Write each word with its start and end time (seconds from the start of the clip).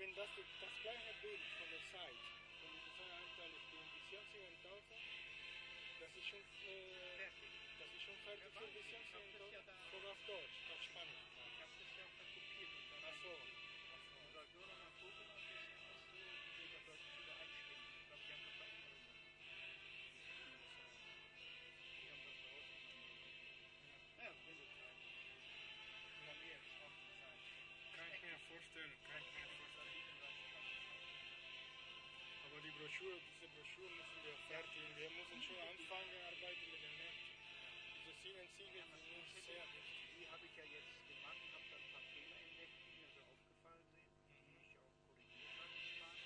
wenn 0.00 0.14
das 0.16 0.30
das 0.60 0.72
gleiche 0.80 1.14
Bild 1.20 1.42
von 1.58 1.68
der 1.70 1.80
Seite, 1.92 2.24
wenn 2.62 2.74
ich 2.74 2.84
das 2.96 3.10
anteilig 3.10 3.62
bin, 3.70 3.84
Vision 3.94 4.24
7000, 4.32 5.04
das 6.00 6.16
ist 6.16 6.26
schon, 6.26 6.40
äh, 6.64 7.16
Fertig. 7.18 7.52
das 7.78 7.92
ist 7.92 8.02
schon 8.02 8.18
fertig 8.20 8.44
für 8.54 8.74
Vision 8.74 9.02
Ich 9.04 9.14
hab 9.14 9.22
das 9.24 9.32
ja 9.32 9.40
7000, 9.52 9.66
da- 9.66 9.90
sogar 9.90 10.12
auf 10.12 10.22
Deutsch, 10.26 10.60
auf 10.68 10.82
Spanisch. 10.82 11.20
Ich 11.54 11.60
habe 11.60 11.72
das 11.78 11.88
ja 11.96 12.04
auch 12.06 12.34
kopiert. 12.34 12.70
Ach 13.02 13.16
so. 13.22 13.59
Broschüre, 32.80 33.20
diese 33.36 33.48
Broschüren 33.52 33.92
müssen 33.92 34.24
wir 34.24 34.32
fertig, 34.48 34.80
wir 34.96 35.10
müssen 35.12 35.36
schon 35.44 35.60
anfangen, 35.68 36.16
arbeiten 36.32 36.64
mit 36.72 36.80
den 36.80 36.96
Nächten. 36.96 37.28
Diese 37.92 38.40
Siegel 38.56 38.80
sind 38.88 39.04
nicht 39.04 39.36
sehr 39.44 39.64
wichtig. 39.68 40.00
Die 40.16 40.24
habe 40.32 40.44
ich 40.48 40.54
ja 40.56 40.64
jetzt 40.64 40.88
gemacht 41.04 41.36
und 41.44 41.52
habe 41.60 41.66
dann 41.68 41.84
ein 41.84 41.92
paar 41.92 42.06
Fehler 42.08 42.40
entdeckt, 42.40 42.72
die 42.80 42.96
mir 42.96 43.08
so 43.12 43.20
aufgefallen 43.20 43.84
sind, 43.84 44.08
die 44.16 44.56
ich 44.64 44.72
auch 44.80 44.96
korrigiert 44.96 45.52
habe. 45.60 45.76
diesmal. 45.76 46.16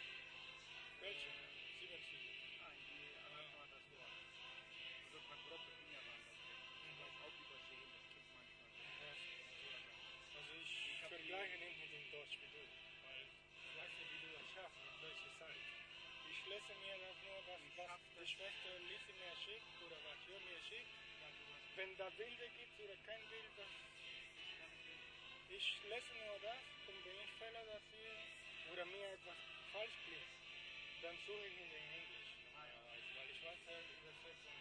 Welche? 1.02 1.30
Sieben 1.74 2.02
Siegel. 2.06 2.38
Nein, 2.62 2.78
die 2.86 3.02
anderen 3.18 3.50
war 3.58 3.66
das 3.74 3.84
Wort. 3.90 4.14
Also 4.14 5.16
ein 5.18 5.26
paar 5.26 5.40
grobe 5.50 5.70
Finger 5.74 6.02
waren 6.06 6.22
da 6.22 6.34
drin. 6.38 6.62
Das 6.86 6.94
war 7.02 7.10
auch 7.18 7.34
übersehen, 7.34 7.90
das 7.98 8.06
gibt 8.14 8.30
manchmal. 8.30 8.70
Also 10.38 10.52
ich 10.54 10.70
vergleiche 11.02 11.56
nicht 11.66 11.78
mit 11.82 11.90
dem 11.98 12.06
Deutsch 12.14 12.38
wie 12.38 12.50
du, 12.54 12.62
weil 12.62 13.26
ich 13.26 13.74
weiß 13.74 13.90
nicht, 13.90 14.06
wie 14.06 14.22
du 14.22 14.28
das 14.38 14.46
schaffst, 14.54 14.78
mit 14.86 14.96
welcher 15.02 15.34
Seite. 15.34 15.73
Ich 16.44 16.50
lese 16.52 16.74
mir 16.76 16.98
das 17.00 17.16
nur, 17.24 17.40
was, 17.48 17.60
Ich 17.64 17.72
was 17.72 18.00
die 18.04 18.20
das. 18.20 18.28
Schwester 18.28 18.78
Lise 18.84 19.12
mir 19.16 19.32
schickt 19.48 19.80
oder 19.80 19.96
was 20.04 20.18
ihr 20.28 20.40
mir 20.44 20.60
schickt. 20.68 20.92
Wenn 21.72 21.96
da 21.96 22.10
Bilder 22.20 22.48
gibt 22.52 22.76
oder 22.84 22.96
kein 23.08 23.24
Bild, 23.32 23.48
das, 23.56 23.72
ich 25.48 25.66
lese 25.88 26.12
nur 26.20 26.36
das 26.44 26.60
und 26.92 27.00
wenn 27.00 27.16
ich 27.16 27.32
Fehler 27.40 27.64
da 27.64 27.80
sehe 27.88 28.16
oder 28.76 28.84
mir 28.84 29.08
etwas 29.16 29.40
falsch 29.72 29.96
klingt, 30.04 30.32
dann 31.00 31.16
suche 31.24 31.48
ich 31.48 31.56
in 31.64 31.70
den 31.72 31.86
Englisch. 31.96 32.32
Weil 33.16 33.30
ich 33.32 33.40
weiß 33.40 33.60
halt 33.64 33.86
Übersetzung. 34.04 34.58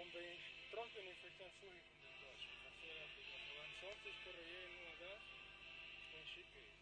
Und 0.00 0.08
wenn 0.14 0.24
ich 0.24 0.44
trotzdem 0.72 1.04
nicht 1.04 1.20
verstehe, 1.20 1.52
suche 1.60 1.76
ich 1.76 1.84
in 1.84 2.00
den 2.00 2.16
Deutsch. 2.24 2.48
Das 2.64 2.74
wäre 2.80 2.96
das 2.96 3.12
Beste. 3.12 3.36
Aber 3.44 3.60
ansonsten 3.60 4.08
ich 4.08 4.18
korrigiere 4.24 4.68
nur 4.72 4.92
das 5.04 5.20
und 6.16 6.24
schicke 6.32 6.64
es. 6.64 6.72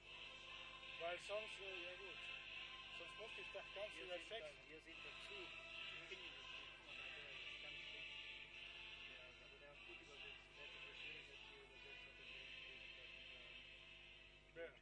Weil 1.03 1.19
sonst, 1.27 1.59
ja 1.59 1.95
gut, 1.99 2.19
sonst 3.01 3.17
muss 3.17 3.33
ich 3.41 3.49
das 3.55 3.65
Ganze 3.73 3.97
übersetzen. 4.05 4.61
Hier 4.69 4.81
sind 4.85 4.99
wir 5.01 5.15
zu. 5.25 5.41
Wer? 14.53 14.69
Der, 14.69 14.77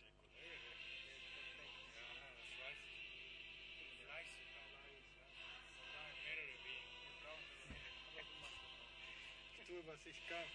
der 0.00 0.08
Kollege. 0.16 0.70
Der 1.04 1.18
Kollege. 1.28 1.76
Ja, 1.92 2.08
das 2.40 2.50
weiß 2.56 2.80
ich. 2.88 3.04
Fleißig. 4.00 4.48
Mehrere 6.24 6.56
Wege. 6.64 6.88
Ich 9.60 9.66
tue, 9.68 9.82
was 9.86 10.00
ich 10.06 10.20
kann. 10.28 10.48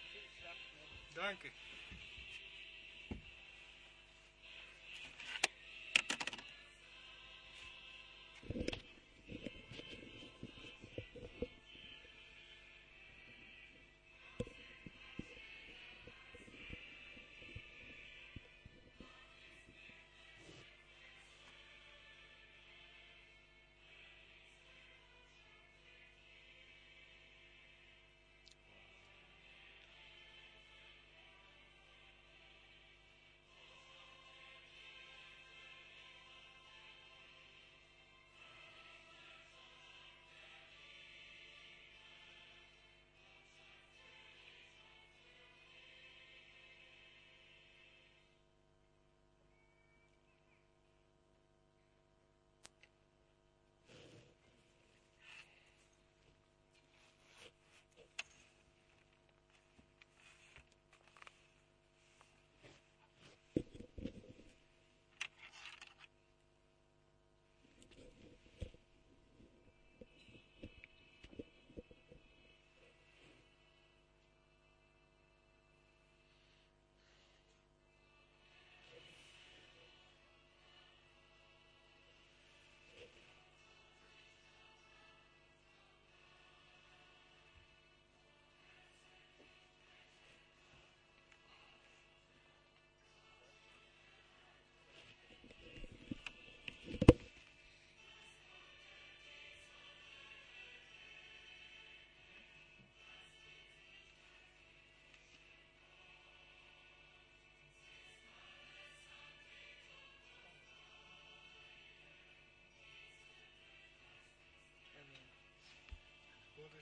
Danke. 1.14 1.52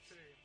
True. 0.07 0.44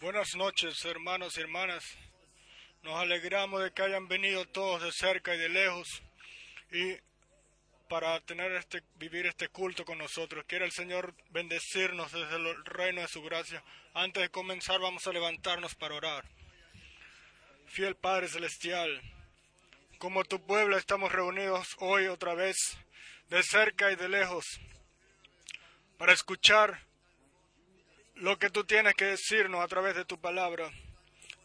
Buenas 0.00 0.34
noches, 0.34 0.82
hermanos 0.86 1.36
y 1.36 1.42
hermanas. 1.42 1.84
Nos 2.82 2.94
alegramos 2.94 3.62
de 3.62 3.70
que 3.70 3.82
hayan 3.82 4.08
venido 4.08 4.46
todos 4.46 4.82
de 4.82 4.92
cerca 4.92 5.34
y 5.34 5.38
de 5.38 5.50
lejos 5.50 6.02
y 6.72 6.96
para 7.86 8.18
tener 8.20 8.50
este 8.52 8.82
vivir 8.94 9.26
este 9.26 9.48
culto 9.48 9.84
con 9.84 9.98
nosotros. 9.98 10.46
Quiere 10.48 10.64
el 10.64 10.72
Señor 10.72 11.14
bendecirnos 11.28 12.12
desde 12.12 12.36
el 12.36 12.64
reino 12.64 13.02
de 13.02 13.08
su 13.08 13.22
gracia. 13.22 13.62
Antes 13.92 14.22
de 14.22 14.30
comenzar 14.30 14.80
vamos 14.80 15.06
a 15.06 15.12
levantarnos 15.12 15.74
para 15.74 15.96
orar. 15.96 16.24
Fiel 17.66 17.94
Padre 17.94 18.28
celestial, 18.28 19.02
como 19.98 20.24
tu 20.24 20.40
pueblo 20.40 20.78
estamos 20.78 21.12
reunidos 21.12 21.76
hoy 21.78 22.06
otra 22.06 22.32
vez 22.32 22.56
de 23.28 23.42
cerca 23.42 23.92
y 23.92 23.96
de 23.96 24.08
lejos 24.08 24.46
para 25.98 26.14
escuchar 26.14 26.89
lo 28.20 28.38
que 28.38 28.50
tú 28.50 28.64
tienes 28.64 28.94
que 28.94 29.06
decirnos 29.06 29.62
a 29.62 29.68
través 29.68 29.96
de 29.96 30.04
tu 30.04 30.18
palabra. 30.18 30.70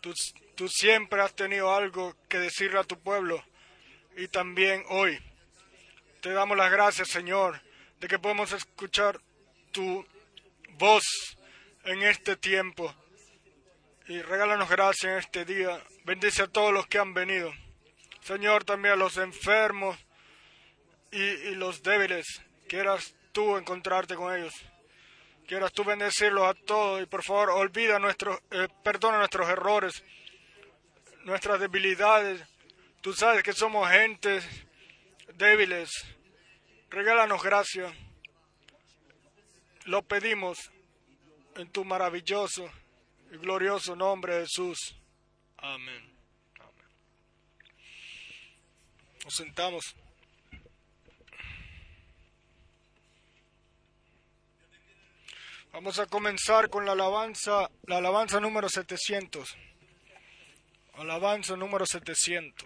Tú, 0.02 0.68
siempre 0.68 1.22
has 1.22 1.34
tenido 1.34 1.74
algo 1.74 2.16
que 2.30 2.38
decirle 2.38 2.80
a 2.80 2.84
tu 2.84 3.00
pueblo 3.00 3.44
y 4.16 4.28
también 4.28 4.84
hoy. 4.90 5.20
Te 6.22 6.32
damos 6.32 6.58
las 6.58 6.72
gracias, 6.72 7.10
Señor, 7.10 7.62
de 8.00 8.08
que 8.08 8.20
podemos 8.20 8.52
escuchar 8.52 9.20
tu 9.72 10.06
voz 10.78 11.04
en 11.86 12.04
este 12.04 12.36
tiempo. 12.36 12.94
Y 14.08 14.22
regálanos 14.22 14.70
gracias 14.70 15.12
en 15.12 15.18
este 15.18 15.46
día. 15.46 15.82
Bendice 16.04 16.44
a 16.44 16.48
todos 16.48 16.72
los 16.72 16.88
que 16.88 17.00
han 17.00 17.14
venido. 17.14 17.52
Señor, 18.22 18.64
también 18.64 18.94
a 18.94 18.98
los 18.98 19.18
enfermos 19.18 19.98
y, 21.12 21.22
y 21.22 21.56
los 21.56 21.82
débiles. 21.82 22.26
Quieras 22.68 23.16
tú 23.32 23.58
encontrarte 23.58 24.16
con 24.16 24.36
ellos. 24.36 24.54
Quieras 25.48 25.74
tú 25.74 25.84
bendecirlos 25.84 26.44
a 26.44 26.56
todos 26.56 27.04
y 27.04 27.06
por 27.06 27.24
favor 27.24 27.52
olvida 27.52 28.00
nuestros, 28.00 28.40
eh, 28.50 28.68
perdona 28.84 29.20
nuestros 29.20 29.48
errores, 29.48 30.04
nuestras 31.24 31.60
debilidades. 31.60 32.42
Tú 33.02 33.14
sabes 33.14 33.44
que 33.44 33.54
somos 33.54 33.88
gentes 33.90 34.44
débiles. 35.36 35.90
Regálanos 36.90 37.44
gracia. 37.44 37.94
Lo 39.86 40.02
pedimos 40.02 40.58
en 41.58 41.70
tu 41.72 41.86
maravilloso 41.86 42.68
y 43.32 43.38
glorioso 43.38 43.96
nombre, 43.96 44.42
Jesús. 44.42 44.96
Amén. 45.58 46.12
Amén. 46.60 46.88
Nos 49.24 49.36
sentamos. 49.36 49.96
Vamos 55.76 56.00
a 56.00 56.06
comenzar 56.06 56.70
con 56.70 56.86
la 56.86 56.94
alabanza, 56.94 57.70
la 57.86 57.98
alabanza 57.98 58.40
número 58.40 58.70
700. 58.70 59.58
Alabanza 60.94 61.58
número 61.58 61.86
700. 61.86 62.66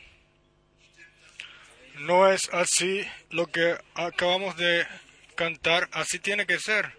No 2.11 2.29
es 2.29 2.49
así 2.51 3.07
lo 3.29 3.47
que 3.47 3.77
acabamos 3.95 4.57
de 4.57 4.85
cantar, 5.35 5.87
así 5.93 6.19
tiene 6.19 6.45
que 6.45 6.59
ser. 6.59 6.91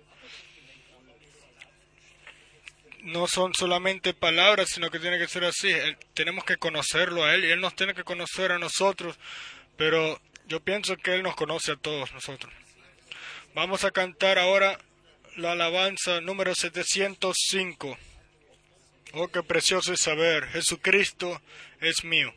No 3.02 3.26
son 3.26 3.52
solamente 3.52 4.14
palabras, 4.14 4.70
sino 4.70 4.90
que 4.90 4.98
tiene 4.98 5.18
que 5.18 5.28
ser 5.28 5.44
así. 5.44 5.70
Tenemos 6.14 6.44
que 6.44 6.56
conocerlo 6.56 7.24
a 7.24 7.34
Él 7.34 7.44
y 7.44 7.50
Él 7.50 7.60
nos 7.60 7.76
tiene 7.76 7.92
que 7.92 8.04
conocer 8.04 8.52
a 8.52 8.58
nosotros, 8.58 9.18
pero 9.76 10.18
yo 10.46 10.60
pienso 10.60 10.96
que 10.96 11.12
Él 11.12 11.22
nos 11.22 11.36
conoce 11.36 11.72
a 11.72 11.76
todos 11.76 12.10
nosotros. 12.14 12.50
Vamos 13.54 13.84
a 13.84 13.90
cantar 13.90 14.38
ahora 14.38 14.78
la 15.36 15.52
alabanza 15.52 16.22
número 16.22 16.54
705. 16.54 17.98
Oh, 19.12 19.28
qué 19.28 19.42
precioso 19.42 19.92
es 19.92 20.00
saber, 20.00 20.48
Jesucristo 20.48 21.38
es 21.82 22.02
mío. 22.02 22.32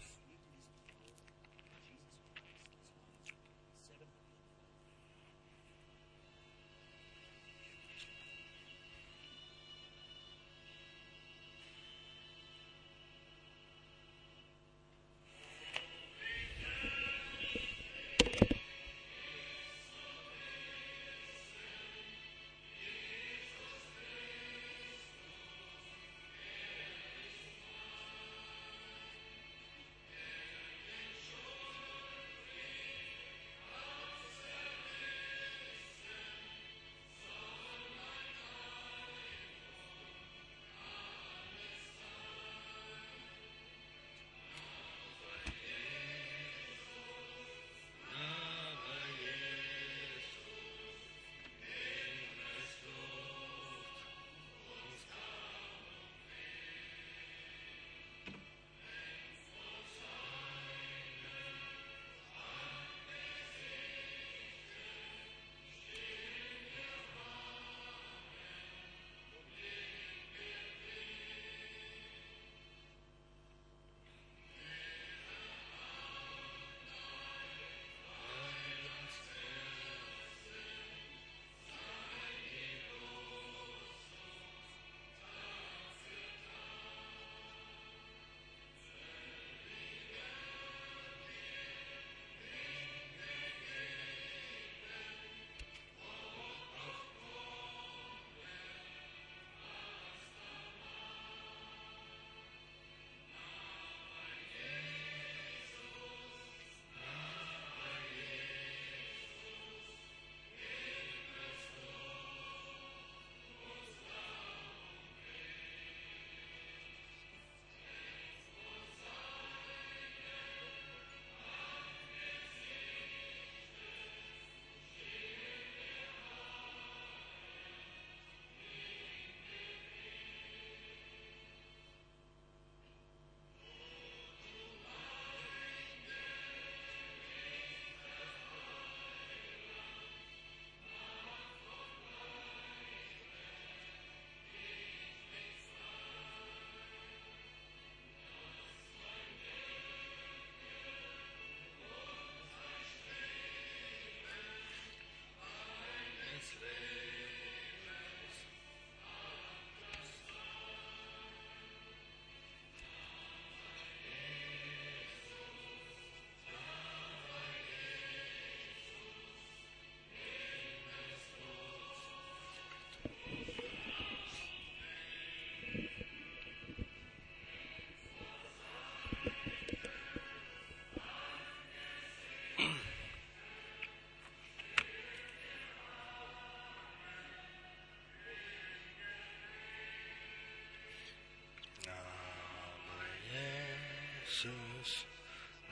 Jesus 194.45 195.05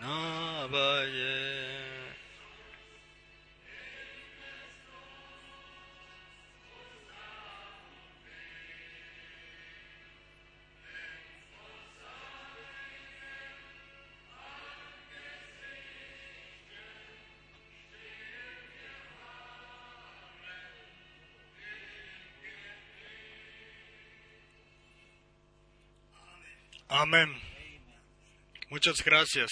Navaye. 0.01 1.53
Amén. 26.89 27.52
Muchas 28.73 29.03
gracias. 29.03 29.51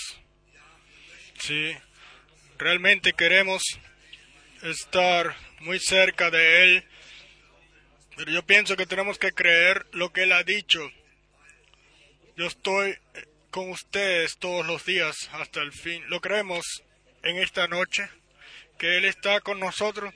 Sí, 1.38 1.78
realmente 2.58 3.14
queremos 3.14 3.62
estar 4.64 5.36
muy 5.60 5.78
cerca 5.80 6.32
de 6.32 6.64
Él, 6.64 6.88
pero 8.18 8.32
yo 8.32 8.44
pienso 8.44 8.76
que 8.76 8.88
tenemos 8.88 9.20
que 9.20 9.32
creer 9.32 9.86
lo 9.92 10.12
que 10.12 10.24
Él 10.24 10.32
ha 10.32 10.42
dicho. 10.42 10.80
Yo 12.36 12.48
estoy 12.48 12.98
con 13.52 13.70
ustedes 13.70 14.40
todos 14.40 14.66
los 14.66 14.84
días 14.86 15.30
hasta 15.34 15.62
el 15.62 15.72
fin. 15.72 16.04
Lo 16.08 16.20
creemos 16.20 16.66
en 17.22 17.38
esta 17.38 17.68
noche, 17.68 18.10
que 18.80 18.98
Él 18.98 19.06
está 19.06 19.40
con 19.42 19.60
nosotros. 19.60 20.16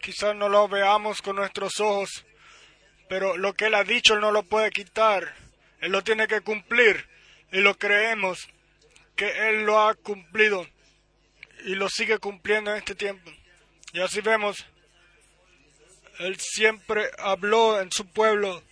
Quizás 0.00 0.34
no 0.34 0.48
lo 0.48 0.66
veamos 0.66 1.22
con 1.22 1.36
nuestros 1.36 1.78
ojos, 1.78 2.24
pero 3.08 3.36
lo 3.36 3.54
que 3.54 3.66
Él 3.66 3.76
ha 3.76 3.84
dicho 3.84 4.14
Él 4.14 4.20
no 4.20 4.32
lo 4.32 4.42
puede 4.42 4.72
quitar. 4.72 5.45
Él 5.80 5.92
lo 5.92 6.02
tiene 6.02 6.26
que 6.26 6.40
cumplir 6.40 7.06
y 7.52 7.60
lo 7.60 7.76
creemos 7.78 8.48
que 9.14 9.48
Él 9.48 9.64
lo 9.64 9.80
ha 9.80 9.94
cumplido 9.94 10.66
y 11.64 11.74
lo 11.74 11.88
sigue 11.88 12.18
cumpliendo 12.18 12.70
en 12.70 12.78
este 12.78 12.94
tiempo. 12.94 13.30
Y 13.92 14.00
así 14.00 14.20
vemos, 14.20 14.64
Él 16.18 16.38
siempre 16.38 17.10
habló 17.18 17.80
en 17.80 17.90
su 17.90 18.06
pueblo 18.06 18.62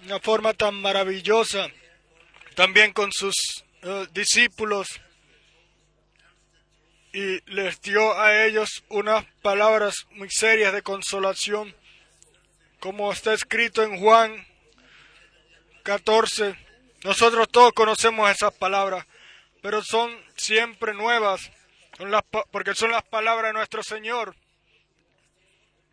de 0.00 0.06
una 0.06 0.20
forma 0.20 0.52
tan 0.54 0.74
maravillosa, 0.74 1.68
también 2.54 2.92
con 2.92 3.12
sus 3.12 3.34
eh, 3.82 4.06
discípulos, 4.12 5.00
y 7.12 7.40
les 7.52 7.80
dio 7.80 8.18
a 8.18 8.44
ellos 8.44 8.82
unas 8.88 9.24
palabras 9.40 10.06
muy 10.10 10.28
serias 10.30 10.72
de 10.72 10.82
consolación, 10.82 11.74
como 12.84 13.10
está 13.10 13.32
escrito 13.32 13.82
en 13.82 13.98
Juan 13.98 14.46
14. 15.84 16.54
Nosotros 17.02 17.48
todos 17.48 17.72
conocemos 17.72 18.30
esas 18.30 18.52
palabras, 18.52 19.06
pero 19.62 19.80
son 19.82 20.14
siempre 20.36 20.92
nuevas, 20.92 21.50
porque 22.50 22.74
son 22.74 22.90
las 22.90 23.02
palabras 23.04 23.48
de 23.48 23.54
nuestro 23.54 23.82
Señor. 23.82 24.36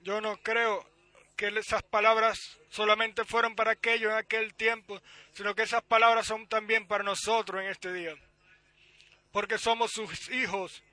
Yo 0.01 0.19
no 0.19 0.35
creo 0.43 0.85
que 1.37 1.47
esas 1.57 1.81
palabras 1.81 2.37
solamente 2.69 3.23
fueron 3.23 3.55
para 3.55 3.71
aquellos 3.71 4.11
en 4.11 4.17
aquel 4.17 4.53
tiempo, 4.53 5.01
sino 5.31 5.55
que 5.55 5.61
esas 5.61 5.83
palabras 5.83 6.27
son 6.27 6.45
también 6.47 6.85
para 6.87 7.05
nosotros 7.05 7.61
en 7.61 7.69
este 7.69 7.93
día, 7.93 8.15
porque 9.31 9.57
somos 9.57 9.91
sus 9.91 10.29
hijos, 10.29 10.83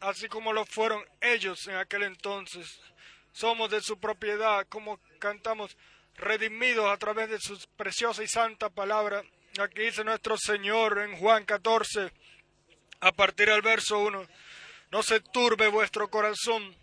así 0.00 0.26
como 0.26 0.54
lo 0.54 0.64
fueron 0.64 1.04
ellos 1.20 1.68
en 1.68 1.74
aquel 1.74 2.04
entonces. 2.04 2.80
Somos 3.38 3.70
de 3.70 3.80
su 3.80 4.00
propiedad, 4.00 4.66
como 4.68 4.98
cantamos, 5.20 5.76
redimidos 6.16 6.90
a 6.90 6.96
través 6.96 7.30
de 7.30 7.38
su 7.38 7.56
preciosa 7.76 8.24
y 8.24 8.26
santa 8.26 8.68
palabra. 8.68 9.22
Aquí 9.60 9.82
dice 9.82 10.02
nuestro 10.02 10.36
Señor 10.36 10.98
en 10.98 11.16
Juan 11.18 11.44
14, 11.44 12.10
a 12.98 13.12
partir 13.12 13.48
del 13.48 13.62
verso 13.62 14.00
1, 14.00 14.26
no 14.90 15.02
se 15.04 15.20
turbe 15.20 15.68
vuestro 15.68 16.10
corazón, 16.10 16.76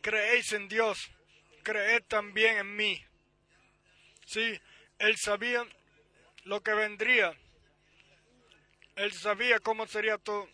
creéis 0.00 0.52
en 0.52 0.68
Dios, 0.68 0.98
creed 1.62 2.02
también 2.08 2.58
en 2.58 2.74
mí. 2.74 3.00
Sí, 4.26 4.60
él 4.98 5.16
sabía 5.16 5.64
lo 6.42 6.60
que 6.60 6.74
vendría, 6.74 7.32
él 8.96 9.12
sabía 9.12 9.60
cómo 9.60 9.86
sería 9.86 10.18
todo, 10.18 10.48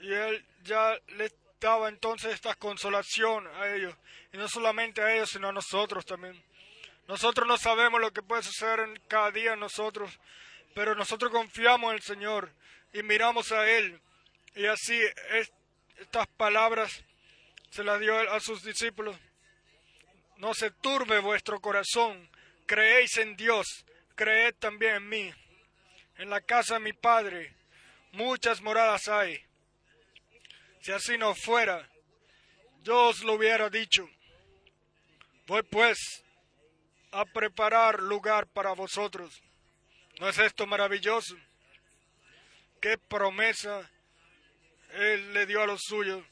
y 0.00 0.10
él 0.14 0.46
ya 0.62 0.98
le 1.08 1.30
daba 1.60 1.88
entonces 1.88 2.34
esta 2.34 2.54
consolación 2.54 3.46
a 3.46 3.74
ellos, 3.74 3.94
y 4.32 4.36
no 4.36 4.48
solamente 4.48 5.02
a 5.02 5.14
ellos, 5.14 5.30
sino 5.30 5.48
a 5.48 5.52
nosotros 5.52 6.04
también. 6.04 6.42
Nosotros 7.06 7.46
no 7.46 7.58
sabemos 7.58 8.00
lo 8.00 8.12
que 8.12 8.22
puede 8.22 8.42
suceder 8.42 8.80
en 8.80 9.00
cada 9.08 9.30
día 9.30 9.54
en 9.54 9.60
nosotros, 9.60 10.18
pero 10.74 10.94
nosotros 10.94 11.30
confiamos 11.30 11.90
en 11.90 11.96
el 11.96 12.02
Señor 12.02 12.52
y 12.92 13.02
miramos 13.02 13.52
a 13.52 13.68
Él. 13.68 14.00
Y 14.54 14.66
así 14.66 15.00
estas 15.98 16.26
palabras 16.36 17.04
se 17.70 17.84
las 17.84 18.00
dio 18.00 18.16
a 18.32 18.40
sus 18.40 18.62
discípulos. 18.62 19.16
No 20.36 20.54
se 20.54 20.70
turbe 20.70 21.18
vuestro 21.18 21.60
corazón, 21.60 22.30
creéis 22.66 23.16
en 23.18 23.36
Dios, 23.36 23.84
creed 24.14 24.54
también 24.58 24.96
en 24.96 25.08
mí. 25.08 25.34
En 26.16 26.30
la 26.30 26.40
casa 26.40 26.74
de 26.74 26.80
mi 26.80 26.92
Padre 26.92 27.54
muchas 28.12 28.60
moradas 28.60 29.08
hay. 29.08 29.49
Si 30.80 30.92
así 30.92 31.18
no 31.18 31.34
fuera, 31.34 31.88
yo 32.82 33.08
os 33.08 33.22
lo 33.22 33.34
hubiera 33.34 33.68
dicho. 33.68 34.08
Voy 35.46 35.62
pues 35.62 36.24
a 37.12 37.24
preparar 37.24 38.00
lugar 38.00 38.46
para 38.46 38.72
vosotros. 38.72 39.42
¿No 40.18 40.28
es 40.28 40.38
esto 40.38 40.66
maravilloso? 40.66 41.36
¿Qué 42.80 42.96
promesa 42.96 43.90
Él 44.92 45.34
le 45.34 45.46
dio 45.46 45.62
a 45.62 45.66
los 45.66 45.82
suyos? 45.82 46.24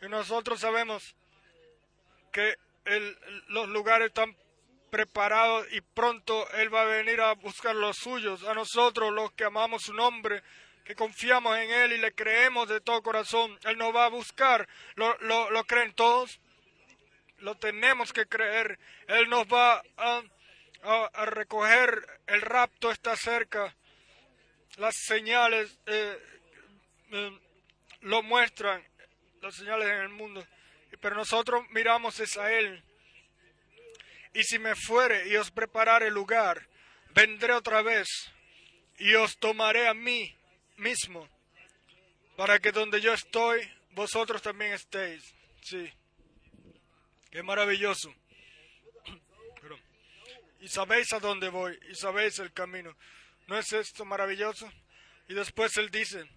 Y 0.00 0.08
nosotros 0.08 0.60
sabemos 0.60 1.14
que 2.32 2.56
los 3.48 3.68
lugares 3.68 4.08
están 4.08 4.36
preparados 4.90 5.66
y 5.72 5.80
pronto 5.80 6.48
Él 6.52 6.72
va 6.72 6.82
a 6.82 6.86
venir 6.86 7.20
a 7.20 7.32
buscar 7.34 7.74
los 7.74 7.96
suyos, 7.96 8.44
a 8.44 8.54
nosotros 8.54 9.12
los 9.12 9.32
que 9.32 9.44
amamos 9.44 9.82
su 9.82 9.94
nombre, 9.94 10.42
que 10.84 10.94
confiamos 10.94 11.56
en 11.58 11.70
Él 11.70 11.92
y 11.92 11.98
le 11.98 12.14
creemos 12.14 12.68
de 12.68 12.80
todo 12.80 13.02
corazón. 13.02 13.58
Él 13.64 13.78
nos 13.78 13.94
va 13.94 14.06
a 14.06 14.10
buscar. 14.10 14.68
¿Lo, 14.94 15.16
lo, 15.18 15.50
lo 15.50 15.64
creen 15.64 15.92
todos? 15.94 16.40
Lo 17.38 17.54
tenemos 17.56 18.12
que 18.12 18.26
creer. 18.26 18.78
Él 19.08 19.28
nos 19.28 19.46
va 19.46 19.82
a 19.96 20.22
a, 20.82 21.26
recoger, 21.26 22.06
el 22.26 22.40
rapto 22.40 22.90
está 22.90 23.16
cerca, 23.16 23.74
las 24.76 24.94
señales 24.96 25.78
eh, 25.86 26.18
eh, 27.12 27.38
lo 28.00 28.22
muestran, 28.22 28.82
las 29.40 29.54
señales 29.54 29.88
en 29.88 30.00
el 30.00 30.08
mundo, 30.08 30.44
pero 31.00 31.16
nosotros 31.16 31.64
miramos 31.70 32.18
es 32.20 32.36
a 32.36 32.52
Él. 32.52 32.82
Y 34.34 34.44
si 34.44 34.58
me 34.58 34.74
fuere 34.74 35.28
y 35.28 35.36
os 35.36 35.50
preparare 35.50 36.10
lugar, 36.10 36.66
vendré 37.14 37.52
otra 37.52 37.82
vez 37.82 38.08
y 38.98 39.14
os 39.14 39.36
tomaré 39.38 39.88
a 39.88 39.94
mí 39.94 40.34
mismo, 40.82 41.28
para 42.36 42.58
que 42.58 42.72
donde 42.72 43.00
yo 43.00 43.12
estoy, 43.12 43.60
vosotros 43.92 44.42
también 44.42 44.72
estéis. 44.72 45.34
Sí, 45.62 45.90
qué 47.30 47.42
maravilloso 47.42 48.12
y 50.60 50.68
sabéis 50.68 51.12
a 51.12 51.20
dónde 51.20 51.48
voy 51.48 51.78
y 51.88 51.94
sabéis 51.94 52.38
el 52.40 52.52
camino. 52.52 52.96
¿No 53.46 53.58
es 53.58 53.72
esto 53.72 54.04
maravilloso? 54.04 54.70
Y 55.28 55.34
después 55.34 55.76
él 55.76 55.90
dice, 55.90 56.28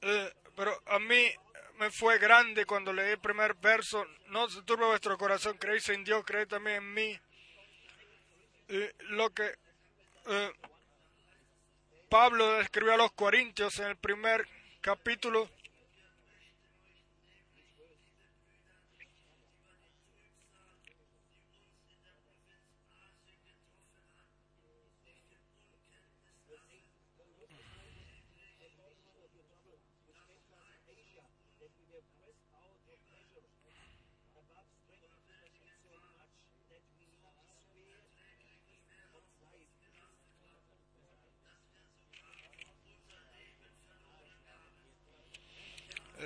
eh, 0.00 0.32
pero 0.56 0.82
a 0.86 0.98
mí 0.98 1.30
me 1.78 1.90
fue 1.90 2.18
grande 2.18 2.64
cuando 2.64 2.92
leí 2.92 3.10
el 3.10 3.18
primer 3.18 3.54
verso, 3.54 4.06
no 4.28 4.48
se 4.48 4.62
turbe 4.62 4.86
vuestro 4.86 5.18
corazón, 5.18 5.58
creéis 5.58 5.88
en 5.90 6.04
Dios, 6.04 6.24
creéis 6.24 6.48
también 6.48 6.76
en 6.76 6.94
mí. 6.94 7.20
lo 9.10 9.30
que 9.30 9.58
eh, 10.26 10.52
Pablo 12.08 12.60
escribió 12.60 12.94
a 12.94 12.98
los 12.98 13.12
Corintios 13.12 13.78
en 13.80 13.86
el 13.86 13.96
primer 13.96 14.46
capítulo, 14.80 15.48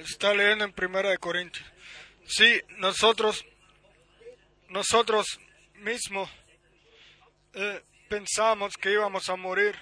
Está 0.09 0.33
leyendo 0.33 0.65
en 0.65 0.73
Primera 0.73 1.11
de 1.11 1.19
Corintios. 1.19 1.65
Sí, 2.27 2.61
nosotros, 2.79 3.45
nosotros 4.69 5.39
mismos 5.75 6.31
eh, 7.53 7.83
pensamos 8.09 8.75
que 8.77 8.93
íbamos 8.93 9.29
a 9.29 9.37
morir, 9.37 9.77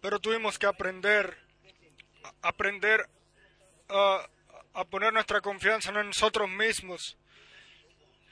pero 0.00 0.20
tuvimos 0.20 0.56
que 0.58 0.66
aprender, 0.66 1.36
aprender 2.42 3.08
a, 3.88 4.28
a 4.72 4.84
poner 4.84 5.12
nuestra 5.12 5.40
confianza 5.40 5.90
no 5.90 6.00
en 6.00 6.08
nosotros 6.08 6.48
mismos, 6.48 7.16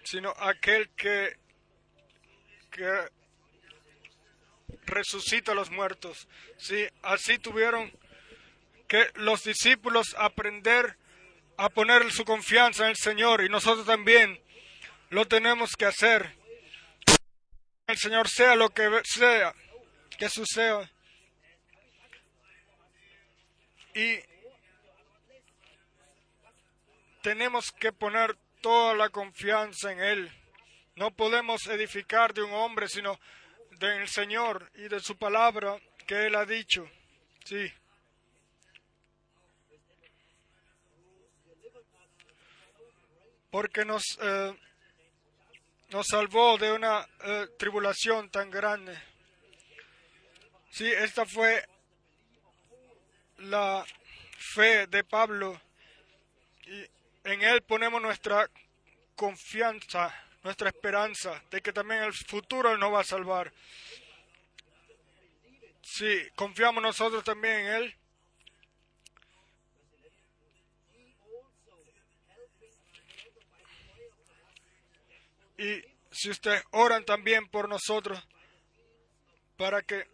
sino 0.05 0.31
aquel 0.39 0.89
que, 0.91 1.37
que 2.71 3.09
resucita 4.87 5.51
a 5.51 5.57
los 5.57 5.71
muertos. 5.71 6.29
Sí, 6.59 6.87
así 7.03 7.39
tuvieron 7.39 7.93
que 8.93 9.11
los 9.15 9.43
discípulos 9.43 10.15
aprender 10.19 10.99
a 11.57 11.71
poner 11.71 12.13
su 12.13 12.27
confianza 12.27 12.85
en 12.85 12.91
el 12.91 12.97
Señor 12.97 13.43
y 13.43 13.49
nosotros 13.49 13.87
también 13.87 14.39
lo 15.09 15.27
tenemos 15.27 15.77
que 15.77 15.87
hacer. 15.87 16.37
El 17.87 17.97
Señor 17.97 18.29
sea 18.29 18.55
lo 18.55 18.69
que 18.69 19.01
sea, 19.05 19.55
que 20.19 20.29
suceda. 20.29 20.91
Y 23.95 24.19
tenemos 27.23 27.73
que 27.73 27.95
poner 27.95 28.37
toda 28.61 28.95
la 28.95 29.09
confianza 29.09 29.91
en 29.91 30.01
Él. 30.01 30.33
No 30.97 31.13
podemos 31.13 31.67
edificar 31.67 32.35
de 32.35 32.43
un 32.43 32.53
hombre, 32.53 32.89
sino 32.89 33.19
del 33.71 34.07
Señor 34.07 34.71
y 34.75 34.89
de 34.89 35.01
su 35.01 35.17
palabra 35.17 35.81
que 36.07 36.27
Él 36.27 36.35
ha 36.35 36.45
dicho. 36.45 36.87
Sí. 37.47 37.73
Porque 43.53 43.85
nos, 43.85 44.19
eh, 44.23 44.59
nos 45.91 46.07
salvó 46.07 46.57
de 46.57 46.73
una 46.73 47.07
eh, 47.23 47.49
tribulación 47.59 48.31
tan 48.31 48.51
grande. 48.51 48.99
Sí, 50.71 50.91
esta 50.91 51.27
fue 51.27 51.63
la 53.37 53.85
fe 54.55 54.87
de 54.87 55.05
Pablo 55.05 55.61
y 56.67 56.87
en 57.25 57.43
él 57.43 57.61
ponemos 57.61 58.01
nuestra 58.01 58.49
confianza, 59.17 60.15
nuestra 60.43 60.71
esperanza 60.71 61.43
de 61.51 61.61
que 61.61 61.75
también 61.75 62.05
el 62.05 62.15
futuro 62.15 62.79
nos 62.79 62.91
va 62.91 63.01
a 63.01 63.05
salvar. 63.05 63.53
Sí, 65.83 66.27
confiamos 66.37 66.83
nosotros 66.83 67.23
también 67.23 67.67
en 67.67 67.67
él. 67.67 67.97
Y 75.63 75.81
si 76.11 76.29
ustedes 76.29 76.61
oran 76.73 77.05
también 77.05 77.47
por 77.47 77.69
nosotros, 77.69 78.21
para 79.57 79.81
que 79.83 80.11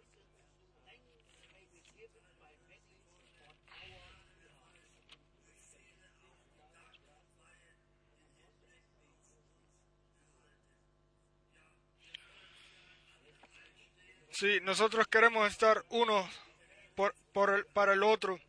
Sí, 14.31 14.59
nosotros 14.61 15.07
queremos 15.07 15.49
estar 15.51 15.83
unos 15.89 16.29
por, 16.95 17.15
por 17.33 17.49
el, 17.55 17.65
para 17.65 17.93
el 17.93 18.03
otro. 18.03 18.39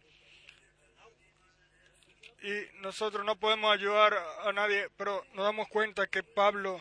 Y 2.43 2.79
nosotros 2.81 3.25
no 3.25 3.37
podemos 3.37 3.73
ayudar 3.73 4.15
a 4.45 4.53
nadie, 4.53 4.89
pero 4.99 5.25
nos 5.33 5.47
damos 5.47 5.67
cuenta 5.69 6.07
que 6.07 6.23
Pablo 6.23 6.79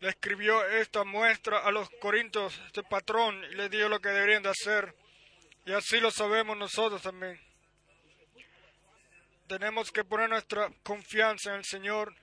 le 0.00 0.08
escribió 0.08 0.64
esta 0.66 1.04
muestra 1.04 1.58
a 1.58 1.70
los 1.70 1.88
corintios, 2.00 2.58
este 2.66 2.82
patrón, 2.82 3.44
y 3.44 3.54
le 3.54 3.68
dio 3.68 3.88
lo 3.88 4.00
que 4.00 4.08
deberían 4.08 4.42
de 4.42 4.48
hacer. 4.48 4.94
Y 5.66 5.72
así 5.72 6.00
lo 6.00 6.10
sabemos 6.10 6.56
nosotros 6.56 7.02
también. 7.02 7.38
Tenemos 9.46 9.90
que 9.90 10.04
poner 10.04 10.30
nuestra 10.30 10.70
confianza 10.82 11.50
en 11.50 11.56
el 11.56 11.64
Señor. 11.64 12.14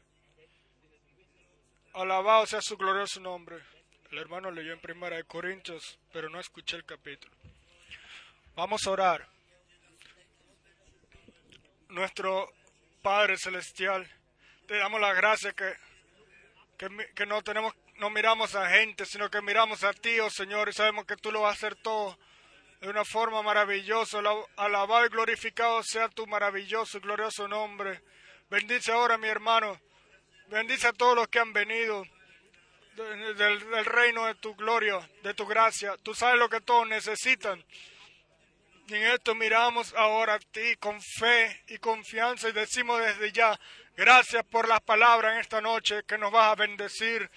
Alabado 1.93 2.47
sea 2.47 2.61
su 2.61 2.77
glorioso 2.77 3.19
nombre. 3.19 3.57
El 4.11 4.17
hermano 4.17 4.49
leyó 4.49 4.73
en 4.73 4.79
Primera 4.79 5.17
de 5.17 5.25
Corintios, 5.25 5.99
pero 6.11 6.29
no 6.29 6.39
escuché 6.39 6.77
el 6.77 6.85
capítulo. 6.85 7.35
Vamos 8.55 8.87
a 8.87 8.91
orar. 8.91 9.27
Nuestro 11.89 12.51
Padre 13.03 13.37
Celestial, 13.37 14.09
te 14.65 14.77
damos 14.77 14.99
la 14.99 15.13
gracia 15.13 15.53
que, 15.53 15.75
que, 16.77 17.25
no 17.25 17.41
tenemos, 17.41 17.73
no 17.95 18.09
miramos 18.09 18.55
a 18.55 18.69
gente, 18.69 19.05
sino 19.05 19.29
que 19.29 19.41
miramos 19.41 19.83
a 19.83 19.93
ti, 19.93 20.19
oh 20.19 20.29
Señor, 20.29 20.69
y 20.69 20.73
sabemos 20.73 21.05
que 21.05 21.17
tú 21.17 21.31
lo 21.31 21.41
vas 21.41 21.51
a 21.51 21.53
hacer 21.53 21.75
todo 21.75 22.17
de 22.81 22.89
una 22.89 23.03
forma 23.03 23.41
maravillosa. 23.41 24.19
Alabado 24.55 25.05
y 25.05 25.09
glorificado 25.09 25.81
sea 25.83 26.07
tu 26.09 26.27
maravilloso 26.27 26.97
y 26.97 27.01
glorioso 27.01 27.47
nombre. 27.47 28.01
Bendice 28.49 28.91
ahora 28.91 29.17
mi 29.17 29.27
hermano. 29.27 29.79
Bendice 30.47 30.87
a 30.87 30.93
todos 30.93 31.15
los 31.15 31.27
que 31.27 31.39
han 31.39 31.51
venido 31.51 32.05
del, 32.95 33.85
reino 33.85 34.25
de 34.25 34.35
tu 34.35 34.55
gloria, 34.55 34.99
de 35.23 35.33
tu 35.33 35.45
gracia. 35.45 35.97
Tú 36.03 36.13
sabes 36.13 36.39
lo 36.39 36.49
que 36.49 36.61
todos 36.61 36.87
necesitan. 36.87 37.63
Y 38.87 38.95
en 38.95 39.03
esto 39.03 39.35
miramos 39.35 39.93
ahora 39.95 40.35
a 40.35 40.39
ti 40.39 40.75
con 40.79 41.01
fe 41.01 41.63
y 41.67 41.77
confianza 41.77 42.47
y 42.47 42.53
decimos 42.53 43.01
desde 43.01 43.33
ya, 43.33 43.59
gracias 43.97 44.45
por 44.45 44.69
las 44.69 44.79
palabras 44.79 45.33
en 45.33 45.39
esta 45.41 45.59
noche 45.59 46.03
que 46.07 46.17
nos 46.17 46.31
vas 46.31 46.53
a 46.53 46.55
bendecir. 46.55 47.29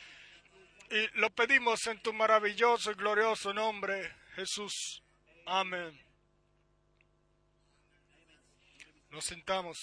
Y 0.91 1.19
lo 1.19 1.31
pedimos 1.31 1.85
en 1.89 2.01
tu 2.01 2.13
maravilloso 2.13 2.93
y 2.93 2.95
glorioso 2.95 3.53
nombre, 3.53 4.15
Jesús. 4.37 5.03
Amén. 5.47 6.01
Nos 9.11 9.25
sentamos. 9.25 9.77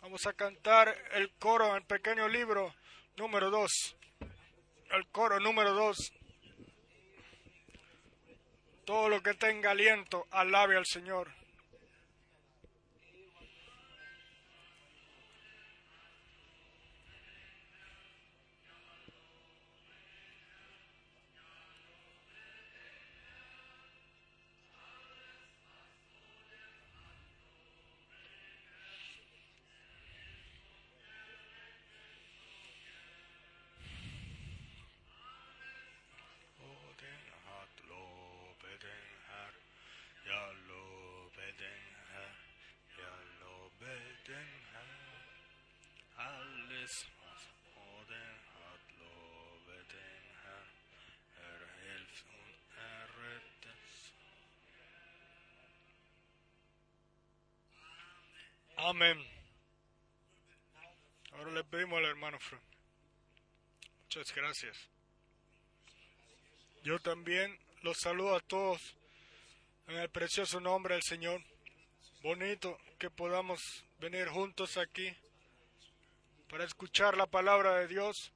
Vamos 0.00 0.26
a 0.26 0.32
cantar 0.32 0.96
el 1.12 1.30
coro 1.34 1.68
en 1.68 1.76
el 1.76 1.84
pequeño 1.84 2.26
libro 2.26 2.74
número 3.16 3.50
2 3.50 3.96
el 4.92 5.06
coro 5.08 5.38
número 5.40 5.72
dos. 5.72 6.12
Todo 8.84 9.08
lo 9.08 9.22
que 9.22 9.34
tenga 9.34 9.70
aliento, 9.70 10.26
alabe 10.30 10.76
al 10.76 10.86
Señor. 10.86 11.30
Amén. 58.82 59.22
Ahora 61.32 61.50
le 61.50 61.64
pedimos 61.64 61.98
al 61.98 62.06
hermano 62.06 62.38
Frank. 62.40 62.62
Muchas 64.04 64.34
gracias. 64.34 64.88
Yo 66.82 66.98
también 66.98 67.58
los 67.82 67.98
saludo 67.98 68.34
a 68.34 68.40
todos 68.40 68.96
en 69.86 69.96
el 69.96 70.08
precioso 70.08 70.60
nombre 70.60 70.94
del 70.94 71.02
Señor. 71.02 71.42
Bonito 72.22 72.78
que 72.98 73.10
podamos 73.10 73.84
venir 73.98 74.28
juntos 74.28 74.78
aquí 74.78 75.14
para 76.48 76.64
escuchar 76.64 77.18
la 77.18 77.26
palabra 77.26 77.76
de 77.80 77.86
Dios 77.86 78.32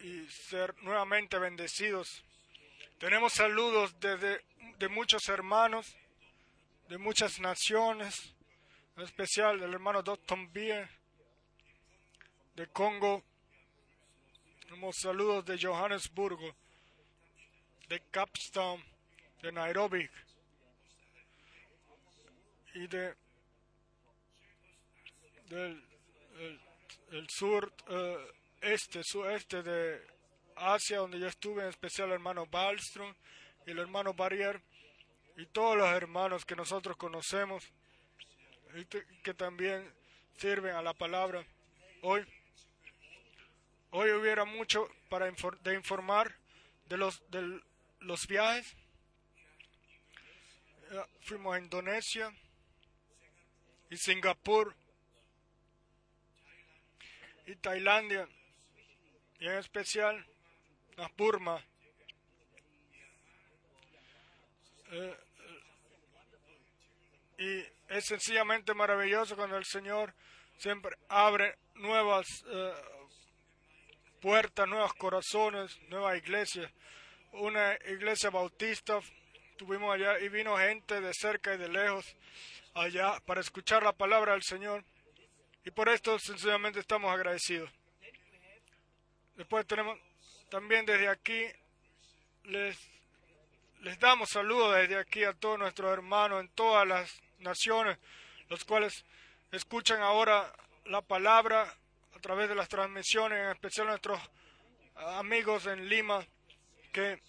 y, 0.00 0.28
ser 0.28 0.80
nuevamente 0.82 1.38
bendecidos. 1.38 2.22
Tenemos 3.00 3.32
saludos 3.32 3.98
desde, 3.98 4.44
de 4.78 4.88
muchos 4.88 5.28
hermanos 5.28 5.96
de 6.88 6.98
muchas 6.98 7.40
naciones, 7.40 8.34
en 8.96 9.02
especial 9.02 9.58
del 9.58 9.74
hermano 9.74 10.02
Dotton 10.02 10.52
Bie 10.52 10.88
de 12.54 12.66
Congo. 12.68 13.24
Tenemos 14.60 14.96
saludos 14.96 15.44
de 15.44 15.58
Johannesburgo, 15.60 16.54
de 17.88 18.00
Capstown, 18.10 18.82
de 19.42 19.52
Nairobi 19.52 20.08
y 22.74 22.86
de 22.86 23.14
del 25.48 25.82
el, 27.10 27.28
sur 27.30 27.72
uh, 27.88 28.18
este, 28.60 29.02
de 29.62 30.02
Asia, 30.56 30.98
donde 30.98 31.20
yo 31.20 31.26
estuve, 31.26 31.62
en 31.62 31.68
especial 31.68 32.08
el 32.08 32.14
hermano 32.14 32.46
Balstrom 32.46 33.14
y 33.66 33.70
el 33.70 33.78
hermano 33.78 34.12
Barrier 34.14 34.60
y 35.36 35.46
todos 35.46 35.76
los 35.76 35.88
hermanos 35.88 36.44
que 36.44 36.56
nosotros 36.56 36.96
conocemos 36.96 37.64
y 38.74 38.84
que 38.84 39.34
también 39.34 39.92
sirven 40.36 40.74
a 40.74 40.82
la 40.82 40.94
palabra. 40.94 41.44
Hoy, 42.02 42.26
hoy 43.90 44.10
hubiera 44.12 44.44
mucho 44.44 44.88
para 45.08 45.30
de 45.30 45.74
informar 45.74 46.34
de 46.86 46.96
los, 46.96 47.22
de 47.30 47.60
los 48.00 48.26
viajes. 48.26 48.76
Fuimos 51.22 51.54
a 51.54 51.58
Indonesia 51.58 52.32
y 53.90 53.96
Singapur 53.96 54.74
y 57.46 57.56
Tailandia 57.56 58.28
y 59.38 59.46
en 59.46 59.54
especial 59.54 60.26
a 60.96 61.08
Burma. 61.16 61.62
Eh, 64.92 65.25
y 67.38 67.64
es 67.88 68.04
sencillamente 68.06 68.74
maravilloso 68.74 69.36
cuando 69.36 69.56
el 69.56 69.64
Señor 69.64 70.14
siempre 70.56 70.96
abre 71.08 71.56
nuevas, 71.74 72.26
eh, 72.48 72.72
puertas, 74.20 74.66
nuevos 74.66 74.94
corazones, 74.94 75.78
nueva 75.88 76.16
iglesia, 76.16 76.70
una 77.32 77.74
iglesia 77.86 78.30
bautista. 78.30 79.00
Tuvimos 79.56 79.94
allá 79.94 80.18
y 80.20 80.28
vino 80.28 80.56
gente 80.56 81.00
de 81.00 81.12
cerca 81.14 81.54
y 81.54 81.58
de 81.58 81.68
lejos 81.68 82.16
allá 82.74 83.20
para 83.26 83.40
escuchar 83.40 83.82
la 83.82 83.92
palabra 83.92 84.32
del 84.32 84.42
Señor. 84.42 84.84
Y 85.64 85.70
por 85.70 85.88
esto 85.88 86.18
sencillamente 86.18 86.80
estamos 86.80 87.12
agradecidos. 87.12 87.70
Después 89.34 89.66
tenemos 89.66 89.98
también 90.48 90.86
desde 90.86 91.08
aquí, 91.08 91.44
les, 92.44 92.78
les 93.80 93.98
damos 93.98 94.30
saludos 94.30 94.76
desde 94.76 94.96
aquí 94.96 95.24
a 95.24 95.34
todos 95.34 95.58
nuestros 95.58 95.92
hermanos 95.92 96.40
en 96.40 96.48
todas 96.50 96.86
las 96.86 97.25
naciones, 97.38 97.98
los 98.48 98.64
cuales 98.64 99.04
escuchan 99.52 100.00
ahora 100.00 100.52
la 100.86 101.02
palabra 101.02 101.62
a 102.14 102.18
través 102.20 102.48
de 102.48 102.54
las 102.54 102.68
transmisiones, 102.68 103.38
en 103.38 103.50
especial 103.50 103.88
nuestros 103.88 104.20
amigos 104.94 105.66
en 105.66 105.88
Lima 105.88 106.24
que, 106.92 107.20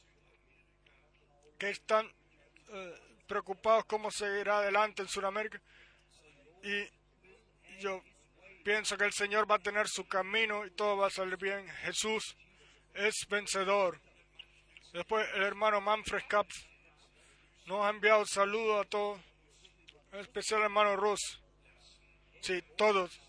que 1.57 1.69
están 1.69 2.09
eh, 2.69 2.99
preocupados 3.27 3.85
cómo 3.85 4.11
seguirá 4.11 4.59
adelante 4.59 5.01
en 5.01 5.07
Sudamérica. 5.09 5.61
Y 6.63 6.87
yo 7.79 8.01
pienso 8.63 8.97
que 8.97 9.05
el 9.05 9.13
Señor 9.13 9.49
va 9.49 9.55
a 9.55 9.59
tener 9.59 9.87
su 9.87 10.07
camino 10.07 10.65
y 10.65 10.71
todo 10.71 10.97
va 10.97 11.07
a 11.07 11.11
salir 11.11 11.37
bien. 11.37 11.67
Jesús 11.83 12.35
es 12.93 13.27
vencedor. 13.29 13.99
Después 14.93 15.27
el 15.35 15.43
hermano 15.43 15.81
Manfred 15.81 16.23
Caps 16.27 16.65
nos 17.65 17.85
ha 17.85 17.89
enviado 17.89 18.21
un 18.21 18.27
saludo 18.27 18.79
a 18.79 18.85
todos, 18.85 19.19
especial 20.13 20.61
hermano 20.63 20.95
Rus. 20.95 21.41
Sí, 22.41 22.61
todos 22.77 23.19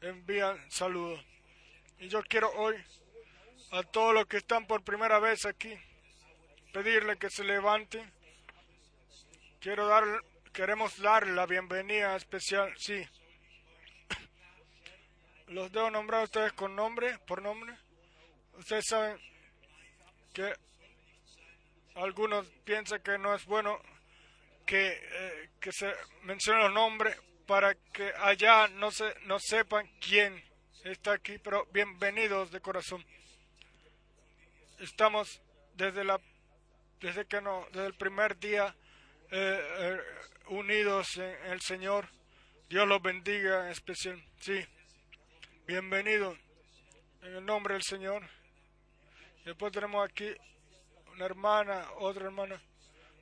envían 0.00 0.58
saludos. 0.70 1.24
Y 1.98 2.08
yo 2.08 2.22
quiero 2.22 2.50
hoy 2.52 2.76
a 3.70 3.82
todos 3.82 4.14
los 4.14 4.26
que 4.26 4.38
están 4.38 4.66
por 4.66 4.82
primera 4.82 5.18
vez 5.18 5.44
aquí 5.46 5.76
pedirle 6.72 7.16
que 7.16 7.30
se 7.30 7.44
levanten. 7.44 8.12
Quiero 9.60 9.86
dar, 9.86 10.04
queremos 10.52 10.98
dar 11.00 11.26
la 11.26 11.46
bienvenida 11.46 12.14
especial, 12.16 12.72
sí. 12.76 13.02
Los 15.48 15.72
debo 15.72 15.90
nombrar 15.90 16.20
a 16.20 16.24
ustedes 16.24 16.52
con 16.52 16.76
nombre, 16.76 17.18
por 17.20 17.40
nombre. 17.40 17.74
Ustedes 18.58 18.84
saben 18.88 19.18
que 20.32 20.52
algunos 21.94 22.46
piensan 22.64 23.02
que 23.02 23.16
no 23.16 23.34
es 23.34 23.44
bueno 23.46 23.80
que, 24.66 25.00
eh, 25.00 25.50
que 25.60 25.72
se 25.72 25.94
mencionen 26.22 26.64
los 26.64 26.72
nombres 26.72 27.16
para 27.46 27.74
que 27.74 28.12
allá 28.18 28.66
no, 28.68 28.90
se, 28.90 29.14
no 29.22 29.38
sepan 29.38 29.88
quién 30.00 30.42
está 30.84 31.12
aquí, 31.12 31.38
pero 31.38 31.66
bienvenidos 31.72 32.50
de 32.50 32.60
corazón. 32.60 33.04
Estamos 34.80 35.40
desde 35.74 36.04
la 36.04 36.20
desde 37.00 37.26
que 37.26 37.40
no, 37.40 37.66
desde 37.72 37.86
el 37.86 37.94
primer 37.94 38.38
día 38.38 38.74
eh, 39.30 39.60
eh, 39.78 40.00
unidos 40.48 41.16
en 41.16 41.52
el 41.52 41.60
Señor. 41.60 42.08
Dios 42.68 42.88
los 42.88 43.00
bendiga 43.00 43.66
en 43.66 43.70
especial. 43.70 44.22
Sí, 44.40 44.64
bienvenido 45.66 46.36
en 47.22 47.36
el 47.36 47.44
nombre 47.44 47.74
del 47.74 47.82
Señor. 47.82 48.28
Después 49.44 49.72
tenemos 49.72 50.08
aquí 50.08 50.28
una 51.12 51.26
hermana, 51.26 51.86
otra 51.98 52.24
hermana. 52.24 52.60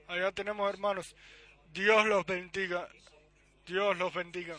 Allá 0.06 0.32
tenemos 0.32 0.68
hermanos. 0.68 1.14
Dios 1.72 2.06
los 2.06 2.24
bendiga. 2.26 2.88
Dios 3.66 3.96
los 3.96 4.12
bendiga. 4.12 4.58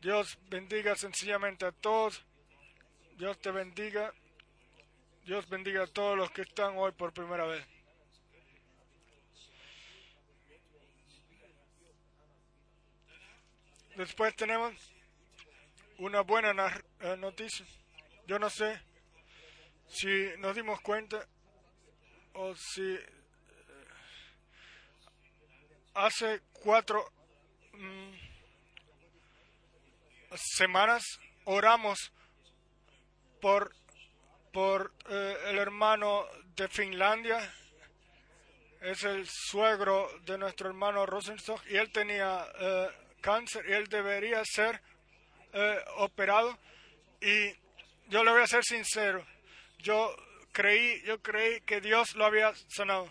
Dios 0.00 0.38
bendiga 0.48 0.94
sencillamente 0.96 1.64
a 1.64 1.72
todos. 1.72 2.24
Dios 3.16 3.38
te 3.40 3.50
bendiga. 3.50 4.12
Dios 5.24 5.48
bendiga 5.48 5.84
a 5.84 5.86
todos 5.86 6.18
los 6.18 6.30
que 6.30 6.42
están 6.42 6.76
hoy 6.76 6.92
por 6.92 7.12
primera 7.12 7.46
vez. 7.46 7.66
Después 13.96 14.34
tenemos 14.36 14.74
una 15.98 16.20
buena 16.20 16.52
eh, 17.00 17.16
noticia. 17.16 17.64
Yo 18.26 18.38
no 18.38 18.50
sé 18.50 18.82
si 19.86 20.30
nos 20.38 20.54
dimos 20.56 20.80
cuenta 20.80 21.26
o 22.34 22.54
si 22.56 22.98
hace 25.94 26.42
cuatro 26.52 27.10
mm, 27.72 28.12
semanas 30.34 31.04
oramos 31.44 32.12
por 33.40 33.74
por 34.52 34.92
eh, 35.08 35.36
el 35.46 35.58
hermano 35.58 36.26
de 36.56 36.68
Finlandia. 36.68 37.38
Es 38.80 39.02
el 39.02 39.26
suegro 39.28 40.08
de 40.26 40.38
nuestro 40.38 40.68
hermano 40.68 41.06
Rosenstock 41.06 41.60
y 41.68 41.76
él 41.76 41.90
tenía 41.90 42.46
cáncer 43.20 43.64
y 43.66 43.72
él 43.72 43.88
debería 43.88 44.42
ser 44.44 44.80
operado. 45.96 46.56
Y 47.20 47.50
yo 48.08 48.22
le 48.22 48.30
voy 48.30 48.42
a 48.42 48.46
ser 48.46 48.62
sincero. 48.62 49.26
Yo 49.78 50.14
creí, 50.52 51.02
yo 51.02 51.20
creí 51.20 51.60
que 51.62 51.80
Dios 51.80 52.14
lo 52.14 52.26
había 52.26 52.52
sanado. 52.68 53.10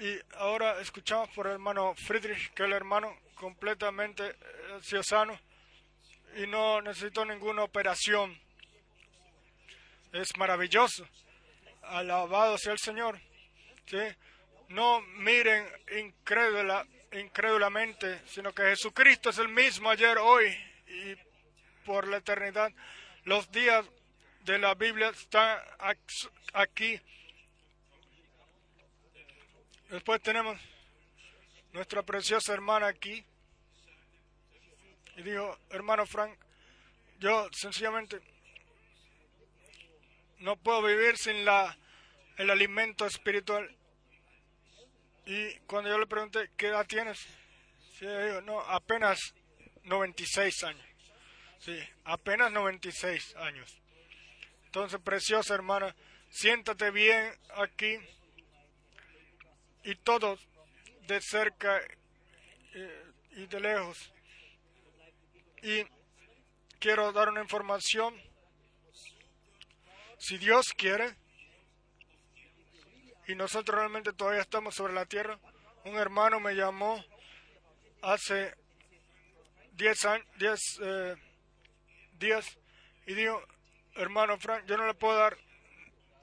Y 0.00 0.18
ahora 0.38 0.80
escuchamos 0.80 1.28
por 1.34 1.46
el 1.46 1.52
hermano 1.52 1.94
Friedrich, 1.94 2.54
que 2.54 2.62
el 2.62 2.72
hermano 2.72 3.18
completamente 3.34 4.30
eh, 4.30 5.02
sano 5.02 5.38
y 6.38 6.46
no 6.46 6.80
necesitó 6.80 7.22
ninguna 7.26 7.64
operación. 7.64 8.40
Es 10.10 10.34
maravilloso. 10.38 11.06
Alabado 11.82 12.56
sea 12.56 12.72
el 12.72 12.78
Señor. 12.78 13.20
¿Sí? 13.84 13.98
No 14.70 15.02
miren 15.02 15.68
incrédula, 15.94 16.86
incrédulamente, 17.12 18.22
sino 18.26 18.54
que 18.54 18.62
Jesucristo 18.62 19.28
es 19.28 19.36
el 19.36 19.48
mismo 19.48 19.90
ayer, 19.90 20.16
hoy 20.16 20.46
y 20.86 21.14
por 21.84 22.08
la 22.08 22.16
eternidad. 22.16 22.72
Los 23.24 23.52
días 23.52 23.84
de 24.46 24.58
la 24.58 24.74
Biblia 24.74 25.10
está 25.10 25.62
aquí. 26.54 26.98
Después 29.90 30.22
tenemos 30.22 30.56
nuestra 31.72 32.04
preciosa 32.04 32.52
hermana 32.52 32.86
aquí. 32.86 33.24
Y 35.16 35.22
dijo, 35.22 35.58
hermano 35.70 36.06
Frank, 36.06 36.38
yo 37.18 37.48
sencillamente 37.52 38.20
no 40.38 40.56
puedo 40.56 40.82
vivir 40.82 41.18
sin 41.18 41.44
la, 41.44 41.76
el 42.36 42.50
alimento 42.50 43.04
espiritual. 43.04 43.68
Y 45.26 45.54
cuando 45.66 45.90
yo 45.90 45.98
le 45.98 46.06
pregunté, 46.06 46.50
¿qué 46.56 46.68
edad 46.68 46.86
tienes? 46.86 47.18
Sí, 47.98 48.06
dijo, 48.06 48.42
no, 48.42 48.60
apenas 48.60 49.18
96 49.82 50.62
años. 50.62 50.86
Sí, 51.58 51.76
apenas 52.04 52.52
96 52.52 53.34
años. 53.36 53.76
Entonces, 54.66 55.00
preciosa 55.00 55.52
hermana, 55.52 55.96
siéntate 56.30 56.92
bien 56.92 57.36
aquí 57.56 57.98
y 59.84 59.94
todos 59.96 60.46
de 61.06 61.20
cerca 61.20 61.80
eh, 62.74 63.04
y 63.32 63.46
de 63.46 63.60
lejos. 63.60 64.12
Y 65.62 65.84
quiero 66.78 67.12
dar 67.12 67.28
una 67.28 67.42
información. 67.42 68.14
Si 70.18 70.38
Dios 70.38 70.72
quiere, 70.76 71.16
y 73.26 73.34
nosotros 73.34 73.78
realmente 73.78 74.12
todavía 74.12 74.40
estamos 74.40 74.74
sobre 74.74 74.92
la 74.92 75.06
tierra, 75.06 75.38
un 75.84 75.96
hermano 75.96 76.40
me 76.40 76.54
llamó 76.54 77.02
hace 78.02 78.54
10 79.72 80.04
años, 80.04 80.26
10 80.36 80.78
eh, 80.82 81.14
días 82.18 82.58
y 83.06 83.14
dijo, 83.14 83.42
hermano 83.94 84.38
Frank, 84.38 84.66
yo 84.66 84.76
no 84.76 84.86
le 84.86 84.94
puedo 84.94 85.16
dar 85.16 85.38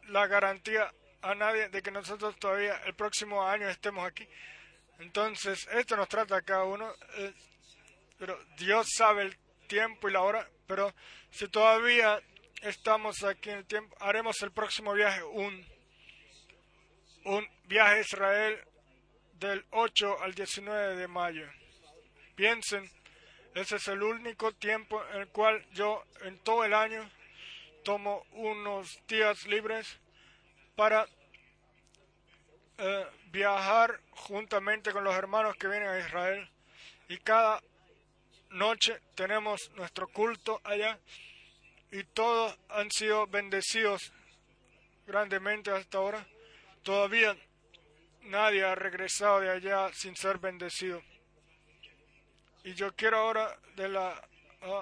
la 0.10 0.28
garantía 0.28 0.93
a 1.28 1.36
nadie 1.36 1.67
de 1.67 1.82
que 1.82 1.91
nosotros 1.91 2.38
todavía 2.38 2.82
el 2.86 2.93
próximo 2.93 3.45
año 3.45 3.67
estemos 3.67 4.05
aquí. 4.07 4.25
Entonces, 4.99 5.67
esto 5.73 5.97
nos 5.97 6.07
trata 6.07 6.41
cada 6.41 6.63
uno, 6.63 6.89
eh, 7.17 7.34
pero 8.17 8.39
Dios 8.57 8.88
sabe 8.95 9.23
el 9.23 9.38
tiempo 9.67 10.07
y 10.07 10.13
la 10.13 10.21
hora, 10.21 10.49
pero 10.65 10.93
si 11.30 11.49
todavía 11.49 12.21
estamos 12.61 13.23
aquí 13.23 13.49
en 13.49 13.57
el 13.57 13.65
tiempo, 13.65 13.95
haremos 13.99 14.41
el 14.41 14.51
próximo 14.51 14.93
viaje, 14.93 15.21
un, 15.21 15.65
un 17.25 17.47
viaje 17.65 17.95
a 17.95 17.99
Israel 17.99 18.63
del 19.34 19.65
8 19.71 20.23
al 20.23 20.34
19 20.34 20.95
de 20.95 21.07
mayo. 21.09 21.45
Piensen, 22.36 22.89
ese 23.53 23.75
es 23.75 23.88
el 23.89 24.01
único 24.01 24.53
tiempo 24.53 25.03
en 25.13 25.21
el 25.21 25.28
cual 25.28 25.65
yo 25.73 26.05
en 26.21 26.39
todo 26.39 26.63
el 26.63 26.73
año 26.73 27.09
tomo 27.84 28.25
unos 28.32 28.97
días 29.07 29.45
libres 29.45 29.99
para 30.78 31.07
eh, 32.78 33.07
viajar 33.32 33.99
juntamente 34.11 34.91
con 34.91 35.03
los 35.03 35.15
hermanos 35.15 35.55
que 35.57 35.67
vienen 35.67 35.89
a 35.89 35.99
Israel 35.99 36.49
y 37.09 37.17
cada 37.17 37.61
noche 38.51 38.99
tenemos 39.15 39.71
nuestro 39.75 40.07
culto 40.07 40.61
allá 40.63 40.99
y 41.91 42.03
todos 42.03 42.57
han 42.69 42.91
sido 42.91 43.28
bendecidos 43.28 44.11
grandemente 45.05 45.71
hasta 45.71 45.97
ahora. 45.97 46.28
Todavía 46.84 47.36
nadie 48.21 48.63
ha 48.63 48.75
regresado 48.75 49.39
de 49.39 49.49
allá 49.49 49.91
sin 49.93 50.15
ser 50.15 50.38
bendecido. 50.38 51.01
Y 52.63 52.73
yo 52.73 52.93
quiero 52.95 53.17
ahora 53.17 53.57
de 53.75 53.89
la 53.89 54.21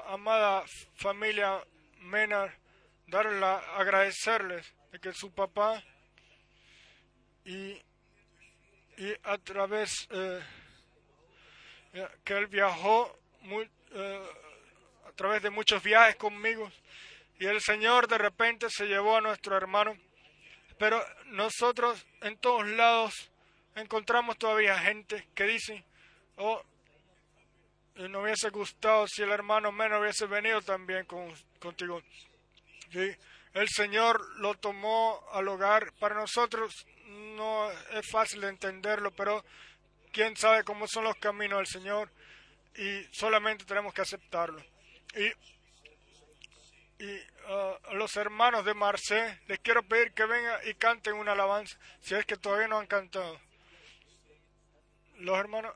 amada 0.07 0.63
familia 0.95 1.63
Menar 1.99 2.55
darle 3.07 3.45
agradecerles 3.45 4.73
de 4.91 4.99
que 4.99 5.11
su 5.13 5.33
papá 5.33 5.83
y, 7.45 7.81
y 8.97 9.13
a 9.23 9.37
través 9.37 10.07
eh, 10.09 10.41
que 12.23 12.33
él 12.33 12.47
viajó 12.47 13.17
eh, 13.93 14.21
a 15.07 15.11
través 15.13 15.41
de 15.41 15.49
muchos 15.49 15.81
viajes 15.81 16.15
conmigo 16.15 16.71
y 17.39 17.45
el 17.45 17.61
Señor 17.61 18.07
de 18.07 18.17
repente 18.17 18.67
se 18.69 18.85
llevó 18.85 19.17
a 19.17 19.21
nuestro 19.21 19.55
hermano 19.55 19.95
pero 20.77 21.01
nosotros 21.27 22.05
en 22.21 22.37
todos 22.37 22.67
lados 22.67 23.31
encontramos 23.75 24.37
todavía 24.37 24.77
gente 24.79 25.27
que 25.33 25.45
dice, 25.45 25.83
oh, 26.37 26.61
no 27.95 28.21
hubiese 28.21 28.49
gustado 28.49 29.07
si 29.07 29.21
el 29.21 29.31
hermano 29.31 29.71
menos 29.71 30.01
hubiese 30.01 30.25
venido 30.25 30.61
también 30.61 31.05
con, 31.05 31.33
contigo. 31.59 32.01
¿Sí? 32.91 33.11
El 33.53 33.69
Señor 33.69 34.37
lo 34.39 34.55
tomó 34.55 35.23
al 35.31 35.47
hogar. 35.47 35.93
Para 35.93 36.15
nosotros 36.15 36.85
no 37.05 37.71
es 37.71 38.09
fácil 38.09 38.41
de 38.41 38.49
entenderlo, 38.49 39.11
pero 39.11 39.43
quién 40.11 40.35
sabe 40.35 40.63
cómo 40.63 40.87
son 40.87 41.05
los 41.05 41.15
caminos 41.17 41.59
del 41.59 41.67
Señor 41.67 42.11
y 42.75 43.03
solamente 43.11 43.65
tenemos 43.65 43.93
que 43.93 44.01
aceptarlo. 44.01 44.61
Y 45.15 45.31
y 46.97 47.13
uh, 47.13 47.95
los 47.95 48.15
hermanos 48.15 48.63
de 48.63 48.73
Marseille 48.73 49.37
les 49.47 49.59
quiero 49.59 49.83
pedir 49.83 50.13
que 50.13 50.25
vengan 50.25 50.59
y 50.65 50.73
canten 50.75 51.15
una 51.15 51.33
alabanza, 51.33 51.77
si 51.99 52.15
es 52.15 52.25
que 52.25 52.37
todavía 52.37 52.67
no 52.67 52.79
han 52.79 52.87
cantado. 52.87 53.39
Los 55.17 55.37
hermanos 55.37 55.75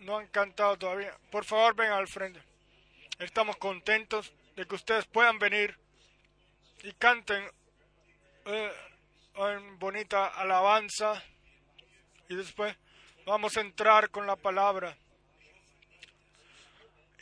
no 0.00 0.18
han 0.18 0.26
cantado 0.28 0.76
todavía. 0.76 1.16
Por 1.30 1.44
favor, 1.44 1.74
vengan 1.74 1.98
al 1.98 2.08
frente. 2.08 2.42
Estamos 3.18 3.56
contentos 3.56 4.32
de 4.56 4.66
que 4.66 4.74
ustedes 4.74 5.06
puedan 5.06 5.38
venir 5.38 5.78
y 6.82 6.92
canten 6.92 7.42
eh, 8.46 8.72
en 9.34 9.78
bonita 9.78 10.26
alabanza 10.26 11.22
y 12.28 12.34
después 12.34 12.76
vamos 13.26 13.56
a 13.56 13.60
entrar 13.60 14.10
con 14.10 14.26
la 14.26 14.36
palabra. 14.36 14.96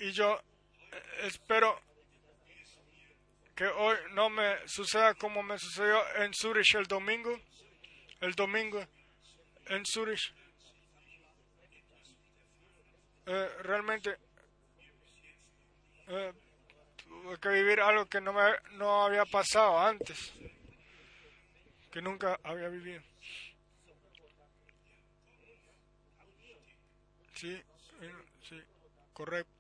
Y 0.01 0.13
yo 0.13 0.41
eh, 0.93 1.03
espero 1.25 1.81
que 3.55 3.67
hoy 3.67 3.97
no 4.13 4.31
me 4.31 4.69
suceda 4.69 5.15
como 5.15 5.43
me 5.43 5.59
sucedió 5.59 6.01
en 6.17 6.33
Zurich 6.33 6.75
el 6.75 6.87
domingo. 6.87 7.39
El 8.21 8.35
domingo 8.35 8.85
en 9.67 9.85
Zurich. 9.85 10.33
Eh, 13.27 13.49
realmente 13.63 14.17
eh, 16.07 16.33
tuve 16.97 17.39
que 17.39 17.49
vivir 17.51 17.81
algo 17.81 18.07
que 18.07 18.21
no, 18.21 18.33
me, 18.33 18.43
no 18.73 19.05
había 19.05 19.27
pasado 19.27 19.79
antes, 19.79 20.33
que 21.91 22.03
nunca 22.03 22.39
había 22.43 22.68
vivido. 22.68 23.03
Sí, 27.34 27.61
sí, 28.49 28.61
correcto. 29.12 29.58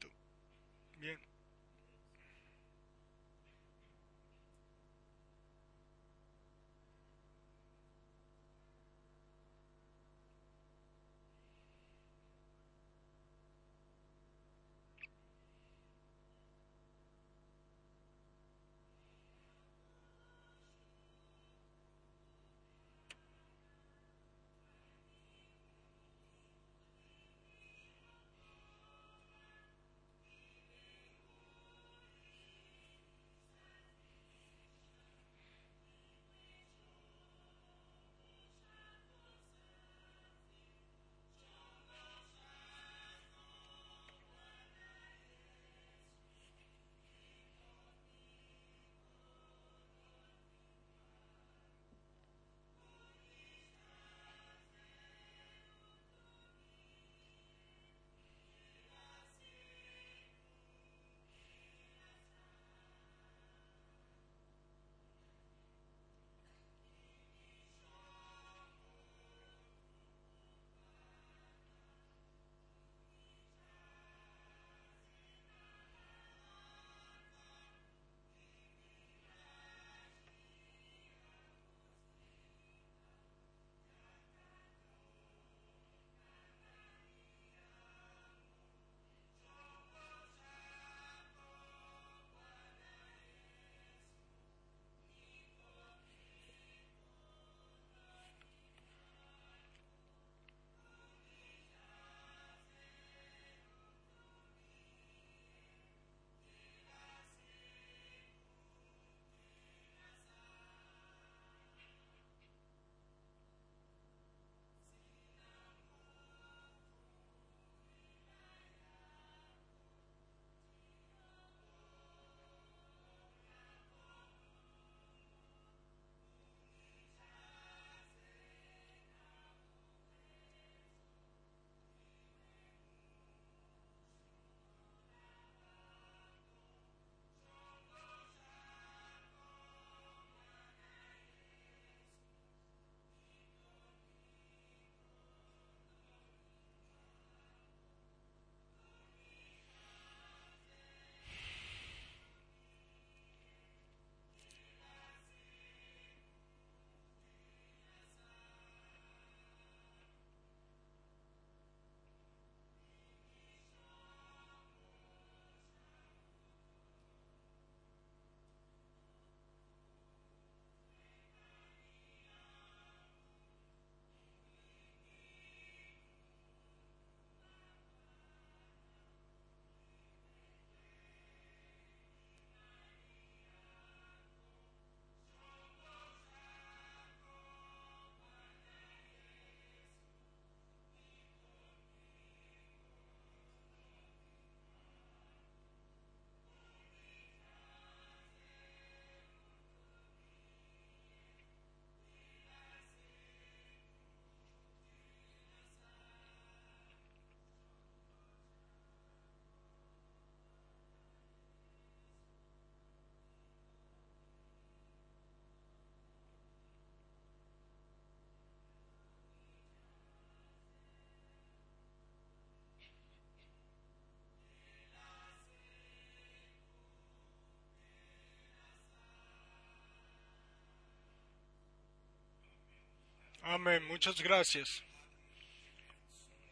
Amén. 233.50 233.82
Muchas 233.88 234.20
gracias. 234.20 234.82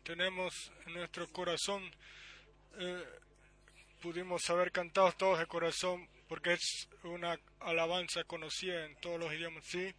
Tenemos 0.02 0.72
en 0.86 0.94
nuestro 0.94 1.30
corazón, 1.30 1.82
eh, 2.78 3.04
pudimos 4.00 4.48
haber 4.48 4.72
cantado 4.72 5.12
todos 5.12 5.38
de 5.38 5.46
corazón 5.46 6.08
porque 6.26 6.54
es 6.54 6.88
una 7.02 7.38
alabanza 7.60 8.24
conocida 8.24 8.86
en 8.86 8.96
todos 8.96 9.20
los 9.20 9.30
idiomas. 9.30 9.66
Sí, 9.66 9.94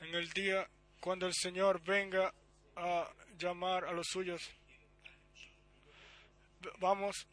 en 0.00 0.14
el 0.14 0.28
día 0.34 0.68
cuando 1.00 1.26
el 1.26 1.32
Señor 1.32 1.82
venga 1.82 2.34
a 2.76 3.10
llamar 3.38 3.86
a 3.86 3.92
los 3.92 4.06
suyos, 4.06 4.42
vamos, 6.78 7.26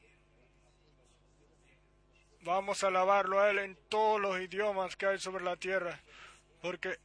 vamos 2.44 2.82
a 2.82 2.88
alabarlo 2.88 3.42
a 3.42 3.50
Él 3.50 3.60
en 3.60 3.78
todos 3.90 4.22
los 4.22 4.40
idiomas 4.40 4.96
que 4.96 5.08
hay 5.08 5.20
sobre 5.20 5.44
la 5.44 5.58
tierra, 5.58 6.02
porque 6.62 6.98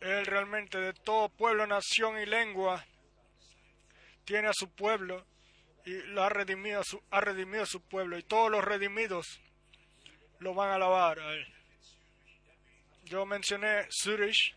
Él 0.00 0.26
realmente 0.26 0.78
de 0.78 0.92
todo 0.92 1.28
pueblo, 1.28 1.66
nación 1.66 2.18
y 2.18 2.26
lengua 2.26 2.84
tiene 4.24 4.48
a 4.48 4.52
su 4.54 4.70
pueblo 4.70 5.24
y 5.84 5.92
lo 6.08 6.22
ha 6.22 6.28
redimido, 6.28 6.82
ha 7.10 7.20
redimido 7.20 7.66
su 7.66 7.80
pueblo 7.80 8.18
y 8.18 8.22
todos 8.22 8.50
los 8.50 8.64
redimidos 8.64 9.40
lo 10.38 10.54
van 10.54 10.70
a 10.70 10.74
alabar 10.76 11.18
a 11.18 11.32
Él. 11.34 11.46
Yo 13.04 13.26
mencioné 13.26 13.86
Zurich 13.90 14.54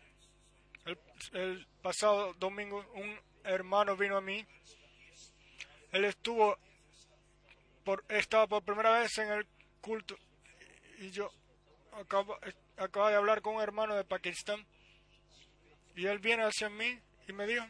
el, 0.86 0.98
el 1.32 1.66
pasado 1.82 2.32
domingo, 2.34 2.84
un 2.94 3.18
hermano 3.44 3.96
vino 3.96 4.16
a 4.16 4.20
mí. 4.20 4.46
Él 5.92 6.04
estuvo 6.04 6.56
por, 7.84 8.04
estaba 8.08 8.46
por 8.46 8.62
primera 8.62 8.98
vez 8.98 9.16
en 9.18 9.30
el 9.30 9.46
culto 9.80 10.16
y 10.98 11.10
yo 11.10 11.30
acabo, 11.92 12.38
acabo 12.76 13.08
de 13.08 13.14
hablar 13.14 13.40
con 13.40 13.56
un 13.56 13.62
hermano 13.62 13.94
de 13.94 14.04
Pakistán 14.04 14.66
y 15.98 16.06
él 16.06 16.20
viene 16.20 16.44
hacia 16.44 16.68
mí 16.68 16.96
y 17.26 17.32
me 17.32 17.44
dijo, 17.44 17.66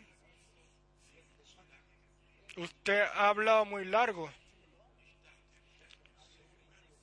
usted 2.59 3.01
ha 3.15 3.31
hablado 3.31 3.65
muy 3.65 3.87
largo. 3.87 4.31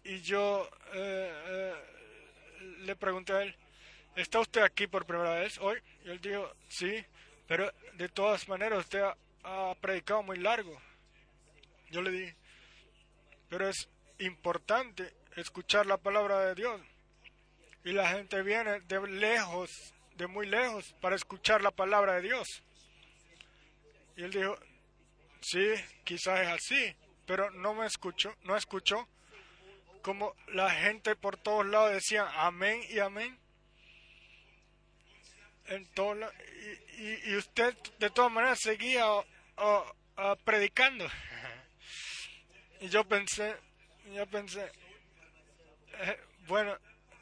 Y 0.03 0.21
yo 0.21 0.69
eh, 0.93 1.33
eh, 1.47 1.73
le 2.81 2.95
pregunté 2.95 3.33
a 3.33 3.41
él, 3.41 3.55
¿está 4.15 4.39
usted 4.39 4.61
aquí 4.61 4.85
por 4.85 5.07
primera 5.07 5.39
vez 5.39 5.57
hoy? 5.57 5.81
Y 6.03 6.11
él 6.11 6.21
dijo, 6.21 6.47
sí, 6.67 7.03
pero 7.47 7.73
de 7.93 8.07
todas 8.09 8.47
maneras 8.47 8.81
usted 8.81 9.01
ha, 9.01 9.17
ha 9.45 9.73
predicado 9.81 10.21
muy 10.21 10.37
largo. 10.37 10.79
Yo 11.89 12.03
le 12.03 12.11
dije, 12.11 12.35
pero 13.49 13.67
es 13.67 13.89
importante 14.19 15.11
escuchar 15.35 15.87
la 15.87 15.97
palabra 15.97 16.41
de 16.41 16.53
Dios. 16.53 16.79
Y 17.83 17.93
la 17.93 18.09
gente 18.09 18.43
viene 18.43 18.81
de 18.81 19.07
lejos, 19.07 19.94
de 20.15 20.27
muy 20.27 20.47
lejos, 20.47 20.93
para 21.01 21.15
escuchar 21.15 21.61
la 21.61 21.71
palabra 21.71 22.15
de 22.15 22.23
Dios. 22.23 22.63
Y 24.17 24.23
él 24.23 24.31
dijo, 24.31 24.57
sí, 25.41 25.73
quizás 26.03 26.39
es 26.41 26.47
así, 26.47 26.95
pero 27.25 27.51
no 27.51 27.73
me 27.73 27.85
escuchó, 27.85 28.35
no 28.43 28.55
escuchó 28.55 29.07
como 30.05 30.35
la 30.49 30.69
gente 30.69 31.15
por 31.15 31.35
todos 31.35 31.65
lados 31.65 31.93
decía 31.93 32.29
amén 32.35 32.79
y 32.89 32.99
amén. 32.99 33.39
En 35.65 35.83
todo, 35.93 36.15
y, 36.15 37.03
y, 37.03 37.31
y, 37.31 37.35
usted 37.37 37.75
de 37.97 38.11
todas 38.11 38.31
maneras 38.31 38.59
seguía 38.59 39.11
uh, 39.11 39.23
predicando. 40.43 41.07
y 42.81 42.89
yo 42.89 43.03
pensé, 43.03 43.55
yo 44.13 44.27
pensé, 44.27 44.71
eh, 45.93 46.19
bueno, 46.45 46.77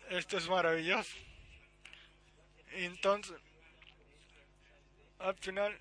esto 0.10 0.38
es 0.38 0.50
maravilloso. 0.50 1.16
Entonces, 2.76 3.40
al 5.20 5.36
final, 5.38 5.78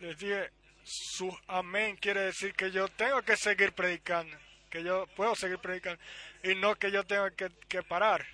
les 0.00 0.18
dije, 0.18 0.50
su 0.84 1.36
amén 1.48 1.96
quiere 1.96 2.20
decir 2.20 2.54
que 2.54 2.70
yo 2.70 2.88
tengo 2.88 3.22
que 3.22 3.36
seguir 3.36 3.72
predicando, 3.72 4.36
que 4.70 4.82
yo 4.82 5.06
puedo 5.16 5.34
seguir 5.34 5.58
predicando 5.58 6.00
y 6.42 6.54
no 6.54 6.76
que 6.76 6.90
yo 6.90 7.04
tenga 7.04 7.30
que, 7.30 7.82
parar. 7.82 8.24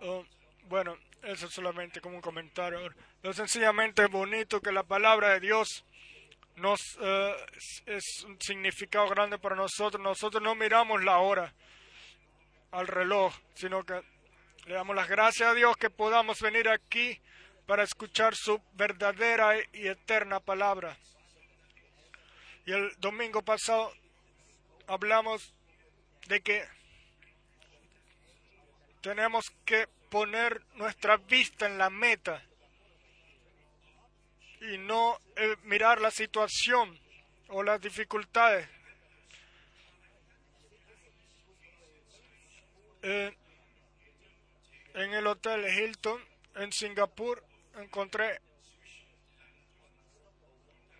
Uh, 0.00 0.24
bueno, 0.68 0.96
eso 1.22 1.48
solamente 1.48 2.00
como 2.00 2.16
un 2.16 2.22
comentario. 2.22 2.78
Lo 3.22 3.32
sencillamente 3.32 4.06
bonito 4.06 4.60
que 4.60 4.72
la 4.72 4.84
palabra 4.84 5.30
de 5.34 5.40
Dios 5.40 5.84
nos 6.56 6.80
uh, 6.96 7.34
es 7.86 8.24
un 8.24 8.40
significado 8.40 9.08
grande 9.08 9.38
para 9.38 9.56
nosotros. 9.56 10.02
Nosotros 10.02 10.42
no 10.42 10.54
miramos 10.54 11.04
la 11.04 11.18
hora 11.18 11.52
al 12.70 12.86
reloj, 12.86 13.34
sino 13.54 13.84
que 13.84 14.02
le 14.66 14.74
damos 14.74 14.96
las 14.96 15.08
gracias 15.08 15.48
a 15.48 15.54
Dios 15.54 15.76
que 15.76 15.90
podamos 15.90 16.40
venir 16.40 16.68
aquí 16.68 17.20
para 17.66 17.84
escuchar 17.84 18.34
su 18.34 18.60
verdadera 18.72 19.56
y 19.72 19.86
eterna 19.86 20.40
palabra. 20.40 20.98
Y 22.64 22.72
el 22.72 22.92
domingo 22.98 23.42
pasado 23.42 23.92
hablamos 24.88 25.54
de 26.26 26.40
que 26.40 26.66
tenemos 29.02 29.52
que 29.64 29.86
poner 30.10 30.60
nuestra 30.74 31.16
vista 31.16 31.66
en 31.66 31.78
la 31.78 31.88
meta 31.88 32.42
y 34.62 34.78
no 34.78 35.16
eh, 35.36 35.54
mirar 35.62 36.00
la 36.00 36.10
situación 36.10 36.98
o 37.48 37.62
las 37.62 37.80
dificultades. 37.80 38.68
Eh, 43.02 43.32
en 44.96 45.12
el 45.12 45.26
hotel 45.26 45.64
Hilton 45.66 46.20
en 46.56 46.72
Singapur 46.72 47.44
encontré 47.76 48.40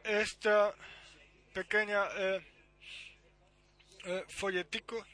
esta 0.04 0.74
pequeña 1.54 2.04
eh, 2.14 2.46
eh, 4.04 4.24
folletico 4.28 5.04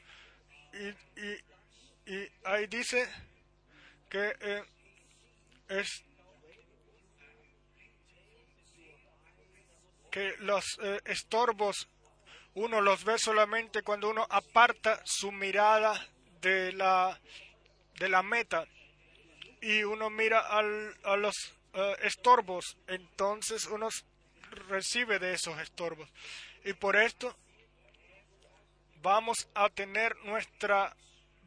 y, 0.73 0.87
y, 1.21 2.13
y, 2.13 2.31
ahí 2.43 2.67
dice 2.67 3.09
que 4.09 4.35
eh, 4.39 4.63
es 5.69 6.03
que 10.11 10.35
los 10.39 10.77
eh, 10.83 10.99
estorbos 11.05 11.87
uno 12.55 12.81
los 12.81 13.03
ve 13.05 13.17
solamente 13.17 13.81
cuando 13.81 14.09
uno 14.09 14.27
aparta 14.29 15.01
su 15.05 15.31
mirada 15.31 16.07
de 16.41 16.73
la 16.73 17.19
de 17.99 18.09
la 18.09 18.23
meta 18.23 18.65
y 19.61 19.83
uno 19.83 20.09
mira 20.09 20.39
al, 20.39 20.95
a 21.03 21.15
los 21.15 21.35
uh, 21.73 21.95
estorbos, 22.03 22.77
entonces 22.87 23.65
uno 23.65 23.89
recibe 24.67 25.19
de 25.19 25.33
esos 25.33 25.57
estorbos. 25.59 26.09
Y 26.65 26.73
por 26.73 26.95
esto 26.95 27.35
vamos 29.01 29.47
a 29.53 29.69
tener 29.69 30.15
nuestra 30.25 30.95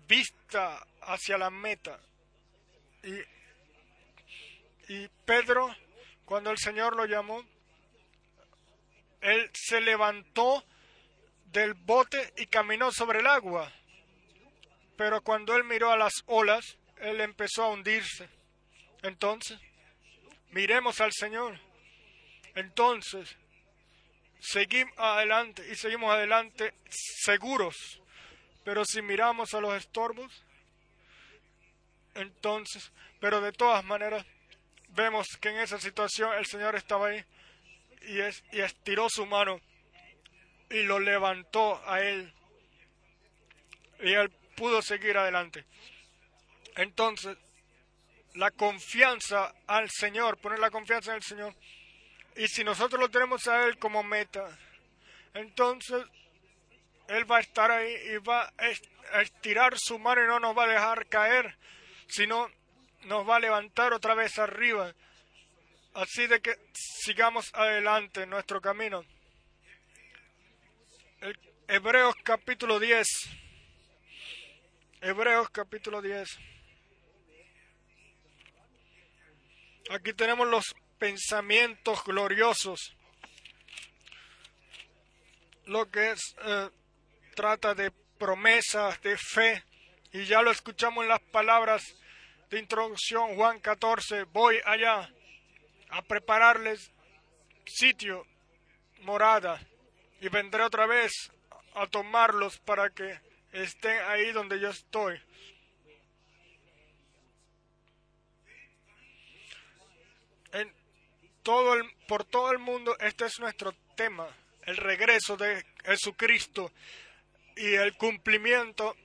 vista 0.06 0.86
hacia 1.02 1.38
la 1.38 1.50
meta. 1.50 2.00
Y, 3.02 4.92
y 4.92 5.08
Pedro, 5.24 5.74
cuando 6.24 6.50
el 6.50 6.58
Señor 6.58 6.96
lo 6.96 7.06
llamó, 7.06 7.44
él 9.20 9.50
se 9.52 9.80
levantó 9.80 10.64
del 11.46 11.74
bote 11.74 12.32
y 12.36 12.46
caminó 12.46 12.92
sobre 12.92 13.20
el 13.20 13.26
agua. 13.26 13.72
Pero 14.96 15.20
cuando 15.20 15.54
él 15.54 15.64
miró 15.64 15.92
a 15.92 15.96
las 15.96 16.12
olas, 16.26 16.78
él 16.98 17.20
empezó 17.20 17.64
a 17.64 17.70
hundirse. 17.70 18.28
Entonces, 19.02 19.58
miremos 20.50 21.00
al 21.00 21.12
Señor. 21.12 21.60
Entonces, 22.54 23.36
seguimos 24.40 24.94
adelante 24.98 25.66
y 25.70 25.74
seguimos 25.76 26.12
adelante 26.12 26.74
seguros. 26.88 28.00
Pero 28.64 28.84
si 28.84 29.02
miramos 29.02 29.54
a 29.54 29.60
los 29.60 29.76
estorbos, 29.76 30.44
entonces, 32.14 32.92
pero 33.20 33.40
de 33.40 33.52
todas 33.52 33.84
maneras, 33.84 34.24
vemos 34.88 35.26
que 35.40 35.50
en 35.50 35.58
esa 35.58 35.78
situación 35.78 36.32
el 36.34 36.46
Señor 36.46 36.74
estaba 36.74 37.08
ahí 37.08 37.24
y, 38.08 38.20
es, 38.20 38.42
y 38.52 38.60
estiró 38.60 39.08
su 39.10 39.26
mano 39.26 39.60
y 40.70 40.82
lo 40.82 40.98
levantó 40.98 41.80
a 41.86 42.00
él. 42.00 42.32
Y 44.00 44.12
él 44.12 44.30
pudo 44.56 44.82
seguir 44.82 45.16
adelante. 45.16 45.64
Entonces, 46.74 47.36
la 48.34 48.50
confianza 48.50 49.54
al 49.66 49.90
Señor, 49.90 50.38
poner 50.38 50.58
la 50.58 50.70
confianza 50.70 51.12
en 51.12 51.16
el 51.16 51.22
Señor. 51.22 51.54
Y 52.36 52.48
si 52.48 52.64
nosotros 52.64 53.00
lo 53.00 53.10
tenemos 53.10 53.46
a 53.48 53.64
Él 53.66 53.78
como 53.78 54.02
meta, 54.02 54.46
entonces 55.34 56.04
Él 57.08 57.30
va 57.30 57.38
a 57.38 57.40
estar 57.40 57.70
ahí 57.70 57.94
y 58.12 58.16
va 58.18 58.52
a 59.12 59.22
estirar 59.22 59.78
su 59.78 59.98
mano 59.98 60.22
y 60.22 60.26
no 60.26 60.40
nos 60.40 60.56
va 60.56 60.64
a 60.64 60.68
dejar 60.68 61.06
caer, 61.06 61.56
sino 62.08 62.50
nos 63.04 63.26
va 63.28 63.36
a 63.36 63.40
levantar 63.40 63.92
otra 63.92 64.14
vez 64.14 64.38
arriba. 64.38 64.92
Así 65.94 66.26
de 66.26 66.40
que 66.40 66.54
sigamos 66.74 67.50
adelante 67.54 68.22
en 68.22 68.30
nuestro 68.30 68.60
camino. 68.60 69.02
Hebreos 71.68 72.14
capítulo 72.22 72.78
10. 72.78 73.06
Hebreos 75.02 75.50
capítulo 75.50 76.00
10. 76.00 76.38
Aquí 79.90 80.14
tenemos 80.14 80.48
los 80.48 80.74
pensamientos 80.98 82.02
gloriosos. 82.02 82.96
Lo 85.66 85.90
que 85.90 86.12
es, 86.12 86.34
eh, 86.42 86.70
trata 87.34 87.74
de 87.74 87.90
promesas, 88.18 89.00
de 89.02 89.18
fe. 89.18 89.62
Y 90.12 90.24
ya 90.24 90.40
lo 90.40 90.50
escuchamos 90.50 91.02
en 91.02 91.10
las 91.10 91.20
palabras 91.20 91.84
de 92.48 92.58
introducción, 92.58 93.36
Juan 93.36 93.60
14. 93.60 94.24
Voy 94.24 94.58
allá 94.64 95.12
a 95.90 96.02
prepararles 96.02 96.90
sitio, 97.66 98.26
morada, 99.02 99.60
y 100.22 100.28
vendré 100.30 100.62
otra 100.62 100.86
vez 100.86 101.12
a 101.74 101.86
tomarlos 101.86 102.58
para 102.60 102.88
que 102.88 103.20
estén 103.62 103.98
ahí 104.06 104.32
donde 104.32 104.60
yo 104.60 104.70
estoy. 104.70 105.20
En 110.52 110.72
todo 111.42 111.74
el, 111.74 111.90
por 112.06 112.24
todo 112.24 112.52
el 112.52 112.58
mundo 112.58 112.96
este 113.00 113.26
es 113.26 113.40
nuestro 113.40 113.72
tema, 113.96 114.28
el 114.62 114.76
regreso 114.76 115.36
de 115.36 115.64
Jesucristo 115.84 116.72
y 117.56 117.74
el 117.74 117.96
cumplimiento 117.96 118.96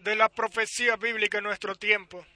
de 0.00 0.16
la 0.16 0.28
profecía 0.28 0.96
bíblica 0.96 1.38
en 1.38 1.44
nuestro 1.44 1.74
tiempo. 1.74 2.26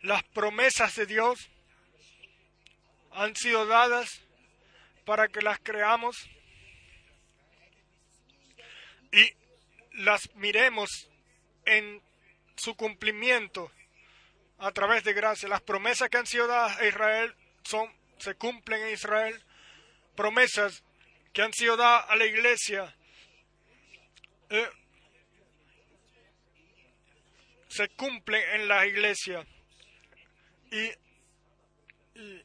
Las 0.00 0.22
promesas 0.24 0.96
de 0.96 1.06
Dios 1.06 1.50
han 3.12 3.36
sido 3.36 3.66
dadas 3.66 4.22
para 5.04 5.28
que 5.28 5.42
las 5.42 5.58
creamos 5.60 6.16
y 9.12 9.39
las 10.00 10.34
miremos 10.34 11.10
en 11.64 12.02
su 12.56 12.74
cumplimiento 12.74 13.70
a 14.58 14.72
través 14.72 15.04
de 15.04 15.12
gracia. 15.12 15.48
Las 15.48 15.62
promesas 15.62 16.08
que 16.08 16.18
han 16.18 16.26
sido 16.26 16.46
dadas 16.46 16.78
a 16.78 16.86
Israel 16.86 17.34
son, 17.64 17.90
se 18.18 18.34
cumplen 18.34 18.82
en 18.82 18.94
Israel. 18.94 19.42
Promesas 20.16 20.82
que 21.32 21.42
han 21.42 21.52
sido 21.52 21.76
dadas 21.76 22.06
a 22.08 22.16
la 22.16 22.26
iglesia 22.26 22.94
eh, 24.50 24.68
se 27.68 27.88
cumplen 27.90 28.42
en 28.60 28.68
la 28.68 28.86
iglesia. 28.86 29.46
Y, 30.72 30.86
y, 32.18 32.44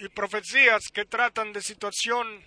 y 0.00 0.08
profecías 0.08 0.88
que 0.92 1.04
tratan 1.04 1.52
de 1.52 1.62
situación 1.62 2.44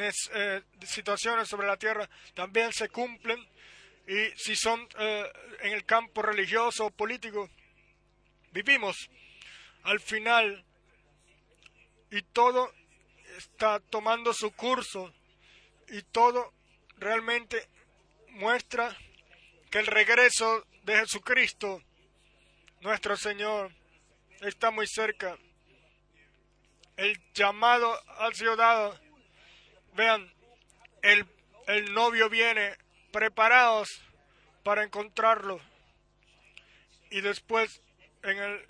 eh, 0.00 0.62
situaciones 0.86 1.48
sobre 1.48 1.66
la 1.66 1.76
tierra 1.76 2.08
también 2.34 2.72
se 2.72 2.88
cumplen 2.88 3.38
y 4.06 4.30
si 4.36 4.54
son 4.54 4.86
eh, 4.98 5.32
en 5.62 5.72
el 5.72 5.84
campo 5.84 6.22
religioso 6.22 6.86
o 6.86 6.90
político, 6.90 7.50
vivimos 8.52 9.08
al 9.82 10.00
final 10.00 10.64
y 12.10 12.22
todo 12.22 12.72
está 13.36 13.80
tomando 13.80 14.32
su 14.32 14.52
curso 14.52 15.12
y 15.88 16.02
todo 16.02 16.52
realmente 16.98 17.68
muestra 18.30 18.96
que 19.70 19.78
el 19.78 19.86
regreso 19.86 20.66
de 20.84 20.98
Jesucristo, 20.98 21.82
nuestro 22.80 23.16
Señor, 23.16 23.72
está 24.40 24.70
muy 24.70 24.86
cerca. 24.86 25.36
El 26.96 27.20
llamado 27.34 27.92
ha 28.18 28.32
sido 28.32 28.56
dado 28.56 28.98
Vean, 29.96 30.30
el, 31.02 31.26
el 31.66 31.94
novio 31.94 32.28
viene 32.28 32.76
preparados 33.10 33.88
para 34.62 34.82
encontrarlo. 34.82 35.58
Y 37.10 37.22
después 37.22 37.80
en 38.22 38.38
el, 38.38 38.66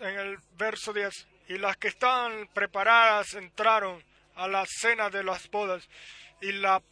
en 0.00 0.18
el 0.18 0.38
verso 0.56 0.92
10, 0.92 1.28
y 1.48 1.58
las 1.58 1.76
que 1.76 1.88
estaban 1.88 2.48
preparadas 2.54 3.34
entraron 3.34 4.02
a 4.36 4.48
la 4.48 4.64
cena 4.66 5.10
de 5.10 5.22
las 5.22 5.50
bodas 5.50 5.86
y 6.40 6.52
la, 6.52 6.82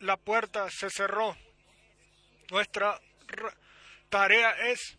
la 0.00 0.16
puerta 0.18 0.68
se 0.70 0.90
cerró. 0.90 1.36
Nuestra 2.50 3.00
tarea 4.10 4.50
es 4.68 4.98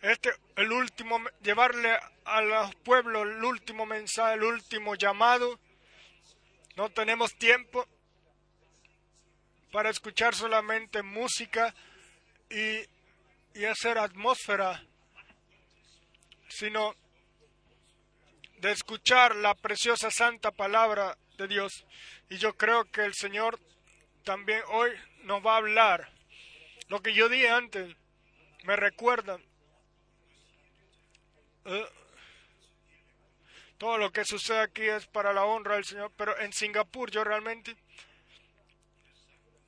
este 0.00 0.30
el 0.56 0.72
último 0.72 1.20
llevarle 1.42 1.96
a 2.24 2.40
los 2.40 2.74
pueblos 2.76 3.28
el 3.28 3.44
último 3.44 3.86
mensaje, 3.86 4.34
el 4.34 4.44
último 4.44 4.94
llamado 4.94 5.60
no 6.76 6.90
tenemos 6.90 7.34
tiempo 7.34 7.86
para 9.70 9.90
escuchar 9.90 10.34
solamente 10.34 11.02
música 11.02 11.74
y, 12.50 12.80
y 13.54 13.64
hacer 13.64 13.98
atmósfera, 13.98 14.84
sino 16.48 16.94
de 18.58 18.70
escuchar 18.70 19.34
la 19.36 19.54
preciosa 19.54 20.10
santa 20.10 20.50
palabra 20.50 21.16
de 21.36 21.48
Dios. 21.48 21.84
Y 22.30 22.36
yo 22.36 22.54
creo 22.54 22.84
que 22.84 23.04
el 23.04 23.14
Señor 23.14 23.58
también 24.24 24.60
hoy 24.68 24.90
nos 25.24 25.44
va 25.44 25.54
a 25.54 25.58
hablar. 25.58 26.10
Lo 26.88 27.00
que 27.00 27.14
yo 27.14 27.28
dije 27.28 27.48
antes, 27.48 27.96
me 28.64 28.76
recuerda. 28.76 29.38
Eh, 31.64 31.86
todo 33.82 33.98
lo 33.98 34.12
que 34.12 34.24
sucede 34.24 34.60
aquí 34.60 34.82
es 34.82 35.08
para 35.08 35.32
la 35.32 35.44
honra 35.44 35.74
del 35.74 35.84
Señor, 35.84 36.12
pero 36.16 36.38
en 36.38 36.52
Singapur 36.52 37.10
yo 37.10 37.24
realmente 37.24 37.74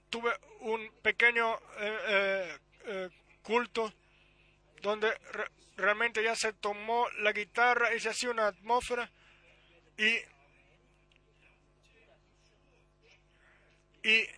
tuve 0.09 0.31
un 0.61 0.89
pequeño 1.03 1.53
eh, 1.81 1.99
eh, 2.07 2.59
eh, 2.85 3.11
culto 3.43 3.93
donde 4.83 5.13
realmente 5.77 6.23
ya 6.23 6.37
se 6.37 6.53
tomó 6.53 7.09
la 7.23 7.33
guitarra 7.33 7.93
y 7.93 7.99
se 7.99 8.11
hacía 8.11 8.31
una 8.31 8.47
atmósfera 8.47 9.11
y 9.99 10.15
y 14.09 14.29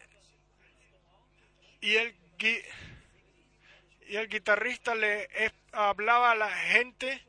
y 1.82 1.96
el 1.96 2.16
y 4.08 4.16
el 4.16 4.26
guitarrista 4.30 4.94
le 4.94 5.28
hablaba 5.72 6.30
a 6.30 6.34
la 6.34 6.50
gente 6.50 7.22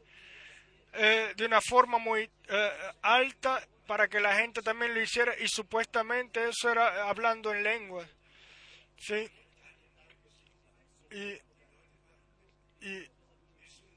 de 0.94 1.46
una 1.46 1.62
forma 1.62 2.00
muy 2.00 2.32
eh, 2.50 2.72
alta 3.02 3.66
para 3.86 4.08
que 4.08 4.20
la 4.20 4.36
gente 4.36 4.62
también 4.62 4.94
lo 4.94 5.02
hiciera 5.02 5.38
y 5.40 5.48
supuestamente 5.48 6.48
eso 6.48 6.70
era 6.70 7.10
hablando 7.10 7.54
en 7.54 7.64
lengua. 7.64 8.08
¿sí? 8.98 9.30
Y, 11.12 12.86
y 12.86 13.10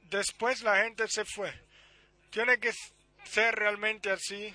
después 0.08 0.62
la 0.62 0.82
gente 0.82 1.06
se 1.08 1.24
fue. 1.24 1.52
Tiene 2.30 2.58
que 2.58 2.72
ser 3.24 3.54
realmente 3.54 4.10
así, 4.10 4.54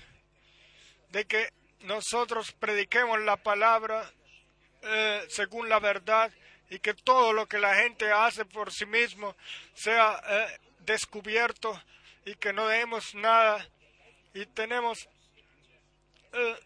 de 1.10 1.24
que 1.24 1.50
nosotros 1.80 2.52
prediquemos 2.52 3.20
la 3.20 3.36
palabra 3.36 4.10
eh, 4.82 5.24
según 5.28 5.68
la 5.68 5.78
verdad 5.78 6.30
y 6.68 6.78
que 6.80 6.94
todo 6.94 7.32
lo 7.32 7.46
que 7.46 7.58
la 7.58 7.74
gente 7.76 8.10
hace 8.10 8.44
por 8.44 8.72
sí 8.72 8.86
mismo 8.86 9.36
sea 9.74 10.20
descubierto 10.80 11.80
y 12.24 12.34
que 12.34 12.52
no 12.52 12.66
demos 12.66 13.14
nada 13.14 13.66
y 14.36 14.44
tenemos 14.44 15.08
eh, 16.34 16.56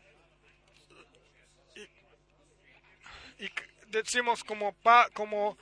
y, 3.39 3.49
decimos 3.87 4.43
como 4.43 4.75
como 5.15 5.57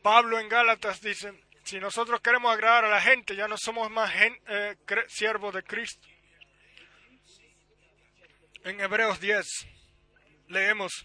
Pablo 0.00 0.38
en 0.38 0.48
Gálatas 0.48 1.00
dice 1.00 1.32
si 1.64 1.80
nosotros 1.80 2.20
queremos 2.20 2.52
agradar 2.52 2.84
a 2.84 2.90
la 2.90 3.00
gente 3.00 3.34
ya 3.34 3.48
no 3.48 3.56
somos 3.58 3.90
más 3.90 4.12
eh, 4.14 4.76
siervos 5.08 5.54
de 5.54 5.64
Cristo. 5.64 6.06
En 8.64 8.80
Hebreos 8.80 9.18
10 9.18 9.46
leemos 10.48 11.04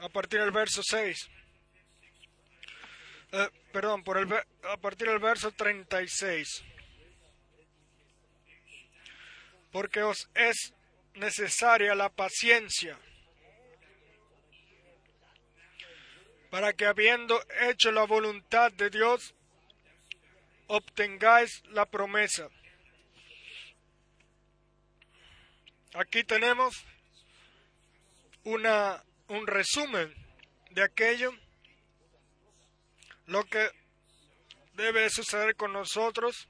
a 0.00 0.10
partir 0.10 0.40
del 0.40 0.50
verso 0.50 0.82
6 0.82 1.30
eh, 3.32 3.48
perdón 3.72 4.04
por 4.04 4.18
el 4.18 4.30
a 4.30 4.76
partir 4.76 5.08
del 5.08 5.20
verso 5.20 5.52
36 5.52 6.75
porque 9.76 10.02
os 10.02 10.30
es 10.32 10.72
necesaria 11.16 11.94
la 11.94 12.08
paciencia, 12.08 12.98
para 16.48 16.72
que 16.72 16.86
habiendo 16.86 17.38
hecho 17.60 17.92
la 17.92 18.04
voluntad 18.04 18.72
de 18.72 18.88
Dios, 18.88 19.34
obtengáis 20.68 21.62
la 21.66 21.84
promesa. 21.84 22.48
Aquí 25.92 26.24
tenemos 26.24 26.86
una, 28.44 29.04
un 29.28 29.46
resumen 29.46 30.10
de 30.70 30.84
aquello, 30.84 31.32
lo 33.26 33.44
que 33.44 33.68
debe 34.72 35.10
suceder 35.10 35.54
con 35.54 35.74
nosotros 35.74 36.48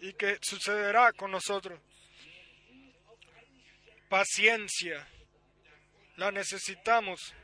y 0.00 0.12
que 0.14 0.38
sucederá 0.40 1.12
con 1.12 1.30
nosotros. 1.30 1.80
Paciencia. 4.08 5.06
La 6.16 6.32
necesitamos 6.32 7.34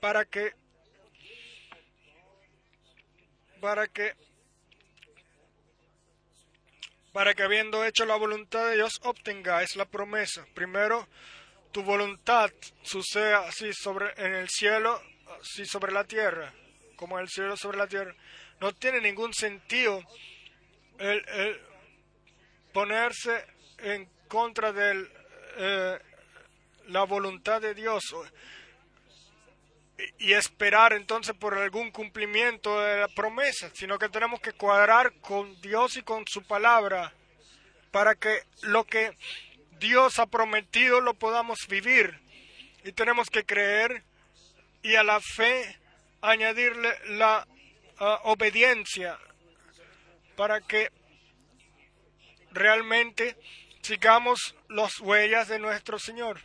para 0.00 0.24
que 0.24 0.52
para 3.60 3.86
que 3.88 4.14
para 7.12 7.34
que 7.34 7.42
habiendo 7.42 7.84
hecho 7.84 8.04
la 8.04 8.16
voluntad 8.16 8.66
de 8.68 8.74
Dios 8.74 9.00
obtengáis 9.02 9.76
la 9.76 9.84
promesa. 9.84 10.44
Primero, 10.54 11.08
tu 11.70 11.82
voluntad 11.82 12.50
suceda 12.82 13.46
así 13.48 13.72
sobre 13.72 14.12
en 14.16 14.34
el 14.34 14.48
cielo, 14.48 15.00
así 15.40 15.64
sobre 15.64 15.92
la 15.92 16.04
tierra, 16.04 16.52
como 16.96 17.18
el 17.18 17.28
cielo 17.28 17.56
sobre 17.56 17.78
la 17.78 17.86
tierra. 17.86 18.14
No 18.60 18.72
tiene 18.74 19.00
ningún 19.00 19.32
sentido 19.32 20.02
el, 20.98 21.24
el 21.28 21.60
ponerse 22.74 23.46
en 23.78 24.06
contra 24.28 24.72
de 24.72 25.08
eh, 25.56 25.98
la 26.88 27.04
voluntad 27.04 27.62
de 27.62 27.72
Dios 27.72 28.02
y, 30.18 30.32
esperar 30.32 30.92
entonces 30.92 31.36
por 31.36 31.56
algún 31.56 31.92
cumplimiento 31.92 32.80
de 32.80 32.98
la 32.98 33.08
promesa, 33.08 33.70
sino 33.74 33.96
que 33.96 34.08
tenemos 34.08 34.40
que 34.40 34.52
cuadrar 34.52 35.12
con 35.20 35.58
Dios 35.60 35.96
y 35.96 36.02
con 36.02 36.26
su 36.26 36.42
palabra 36.42 37.14
para 37.92 38.16
que 38.16 38.42
lo 38.62 38.82
que 38.82 39.16
Dios 39.78 40.18
ha 40.18 40.26
prometido 40.26 41.00
lo 41.00 41.14
podamos 41.14 41.68
vivir. 41.68 42.18
Y 42.82 42.90
tenemos 42.90 43.30
que 43.30 43.44
creer 43.44 44.02
y 44.82 44.96
a 44.96 45.04
la 45.04 45.20
fe 45.20 45.78
añadirle 46.20 46.92
la 47.10 47.46
ah, 48.00 48.20
obediencia 48.24 49.16
para 50.34 50.60
que 50.60 50.90
realmente 52.54 53.36
sigamos 53.82 54.54
las 54.68 55.00
huellas 55.00 55.48
de 55.48 55.58
nuestro 55.58 55.98
Señor. 55.98 56.40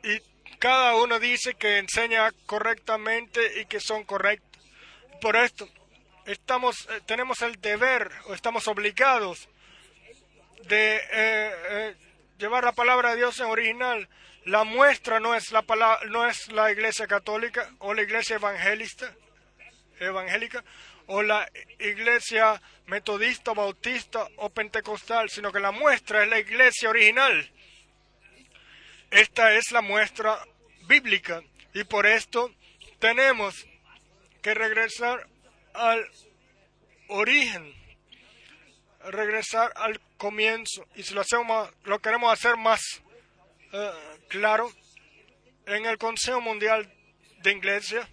y 0.03 0.21
cada 0.59 0.97
uno 0.97 1.19
dice 1.19 1.55
que 1.55 1.79
enseña 1.79 2.31
correctamente 2.47 3.61
y 3.61 3.67
que 3.67 3.81
son 3.81 4.05
correctos. 4.05 4.63
Por 5.21 5.37
esto 5.37 5.69
estamos, 6.27 6.89
tenemos 7.07 7.43
el 7.43 7.61
deber 7.61 8.11
o 8.27 8.35
estamos 8.35 8.67
obligados 8.69 9.49
de 10.69 10.97
eh, 10.97 11.03
eh, 11.13 11.97
llevar 12.39 12.65
la 12.65 12.73
palabra 12.73 13.11
de 13.11 13.17
Dios 13.17 13.39
en 13.41 13.47
original. 13.47 14.09
La 14.45 14.65
muestra 14.65 15.19
no 15.19 15.35
es 15.35 15.51
la 15.51 15.63
palabra, 15.63 16.07
no 16.09 16.27
es 16.27 16.51
la 16.53 16.71
Iglesia 16.71 17.07
Católica 17.07 17.71
o 17.79 17.95
la 17.95 18.03
Iglesia 18.03 18.37
Evangelista, 18.37 19.13
evangélica 19.99 20.65
o 21.07 21.23
la 21.23 21.49
Iglesia 21.79 22.61
Metodista, 22.87 23.53
Bautista 23.55 24.29
o 24.37 24.51
Pentecostal, 24.51 25.31
sino 25.31 25.53
que 25.53 25.61
la 25.61 25.73
muestra 25.73 26.23
es 26.23 26.29
la 26.29 26.39
Iglesia 26.39 26.91
original. 26.91 27.51
Esta 29.11 29.55
es 29.55 29.71
la 29.73 29.83
muestra 29.83 30.39
bíblica 30.87 31.43
y 31.75 31.85
por 31.85 32.07
esto 32.07 32.53
tenemos 32.99 33.67
que 34.43 34.55
regresar 34.55 35.27
al 35.75 36.09
origen, 37.09 37.75
regresar 39.05 39.73
al 39.77 40.01
comienzo. 40.17 40.87
Y 40.95 41.03
si 41.03 41.15
lo 41.15 41.21
hacemos, 41.21 41.71
lo 41.85 41.99
queremos 42.01 42.33
hacer 42.33 42.57
más 42.57 42.81
uh, 43.73 44.27
claro, 44.29 44.71
en 45.67 45.87
el 45.87 45.99
Consejo 45.99 46.41
Mundial 46.41 46.93
de 47.43 47.53
Iglesia, 47.53 48.09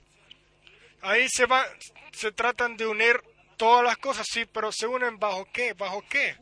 ahí 1.01 1.27
se 1.29 1.45
va, 1.45 1.65
se 2.11 2.31
tratan 2.31 2.77
de 2.77 2.87
unir 2.87 3.21
todas 3.57 3.83
las 3.83 3.97
cosas, 3.97 4.27
sí, 4.29 4.45
pero 4.45 4.71
se 4.71 4.87
unen 4.87 5.19
bajo 5.19 5.45
qué, 5.51 5.73
bajo 5.73 6.03
qué. 6.09 6.35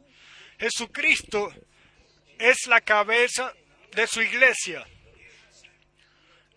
Jesucristo 0.59 1.51
es 2.39 2.67
la 2.67 2.81
cabeza 2.81 3.53
de 3.91 4.07
su 4.07 4.21
iglesia. 4.21 4.85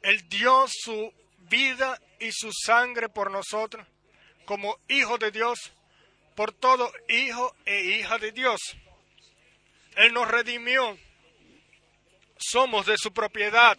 Él 0.03 0.29
dio 0.29 0.67
su 0.69 1.13
vida 1.39 2.01
y 2.21 2.31
su 2.33 2.51
sangre 2.53 3.09
por 3.09 3.31
nosotros 3.31 3.87
como 4.45 4.79
hijo 4.89 5.19
de 5.19 5.31
Dios, 5.31 5.73
por 6.37 6.53
todo 6.53 6.93
hijo 7.09 7.55
e 7.65 7.81
hija 7.83 8.19
de 8.19 8.33
Dios. 8.33 8.61
Él 9.97 10.13
nos 10.13 10.29
redimió. 10.29 10.99
Somos 12.37 12.87
de 12.87 12.99
su 12.99 13.13
propiedad. 13.13 13.79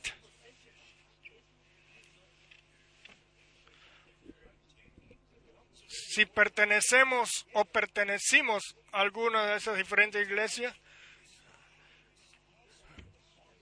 Si 5.88 6.26
pertenecemos 6.26 7.46
o 7.54 7.66
pertenecimos 7.66 8.76
a 8.92 9.02
alguna 9.02 9.46
de 9.46 9.58
esas 9.58 9.78
diferentes 9.78 10.26
iglesias, 10.26 10.74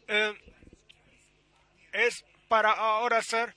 eh, 0.07 0.33
es 1.93 2.23
para 2.47 2.71
ahora 2.71 3.21
ser 3.21 3.55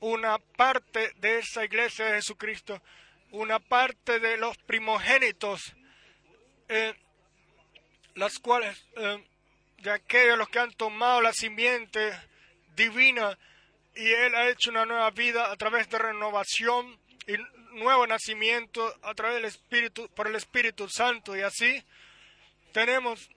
una 0.00 0.38
parte 0.38 1.12
de 1.16 1.38
esa 1.38 1.64
iglesia 1.64 2.04
de 2.06 2.16
Jesucristo, 2.16 2.82
una 3.30 3.58
parte 3.58 4.20
de 4.20 4.36
los 4.36 4.58
primogénitos, 4.58 5.74
eh, 6.68 6.94
las 8.14 8.38
cuales, 8.38 8.84
eh, 8.96 9.24
de 9.78 9.90
aquellos 9.90 10.38
los 10.38 10.48
que 10.48 10.58
han 10.58 10.72
tomado 10.72 11.20
la 11.20 11.32
simiente 11.32 12.12
divina 12.74 13.38
y 13.94 14.06
Él 14.10 14.34
ha 14.34 14.48
hecho 14.48 14.70
una 14.70 14.86
nueva 14.86 15.10
vida 15.10 15.50
a 15.50 15.56
través 15.56 15.88
de 15.88 15.98
renovación 15.98 16.98
y 17.26 17.34
nuevo 17.76 18.06
nacimiento 18.06 18.94
a 19.02 19.14
través 19.14 19.36
del 19.36 19.44
Espíritu, 19.46 20.08
por 20.14 20.26
el 20.26 20.34
Espíritu 20.36 20.88
Santo. 20.88 21.36
Y 21.36 21.42
así 21.42 21.82
tenemos 22.72 23.30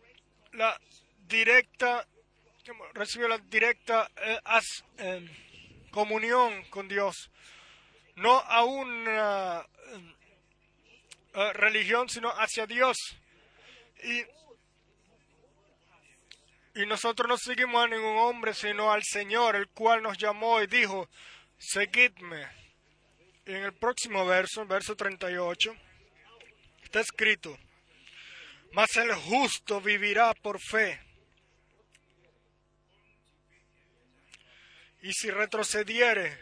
la 0.53 0.79
directa 1.27 2.07
recibió 2.93 3.27
la 3.27 3.37
directa 3.37 4.09
eh, 4.17 4.39
as, 4.43 4.83
eh, 4.97 5.25
comunión 5.91 6.65
con 6.65 6.87
Dios, 6.87 7.29
no 8.15 8.37
a 8.37 8.63
una 8.63 9.65
eh, 11.33 11.53
religión, 11.53 12.09
sino 12.09 12.29
hacia 12.29 12.65
Dios. 12.65 12.97
Y, 14.03 14.23
y 16.77 16.85
nosotros 16.85 17.27
no 17.27 17.37
seguimos 17.37 17.83
a 17.83 17.87
ningún 17.87 18.17
hombre, 18.17 18.53
sino 18.53 18.91
al 18.91 19.03
Señor, 19.03 19.55
el 19.55 19.67
cual 19.69 20.03
nos 20.03 20.15
llamó 20.15 20.61
y 20.61 20.67
dijo, 20.67 21.09
seguidme. 21.57 22.47
Y 23.47 23.53
en 23.53 23.63
el 23.63 23.73
próximo 23.73 24.23
verso, 24.27 24.63
verso 24.67 24.95
38, 24.95 25.75
está 26.83 26.99
escrito, 26.99 27.57
mas 28.73 28.95
el 28.97 29.11
justo 29.15 29.81
vivirá 29.81 30.35
por 30.35 30.59
fe. 30.59 31.01
Y 35.01 35.11
si 35.13 35.31
retrocediere, 35.31 36.37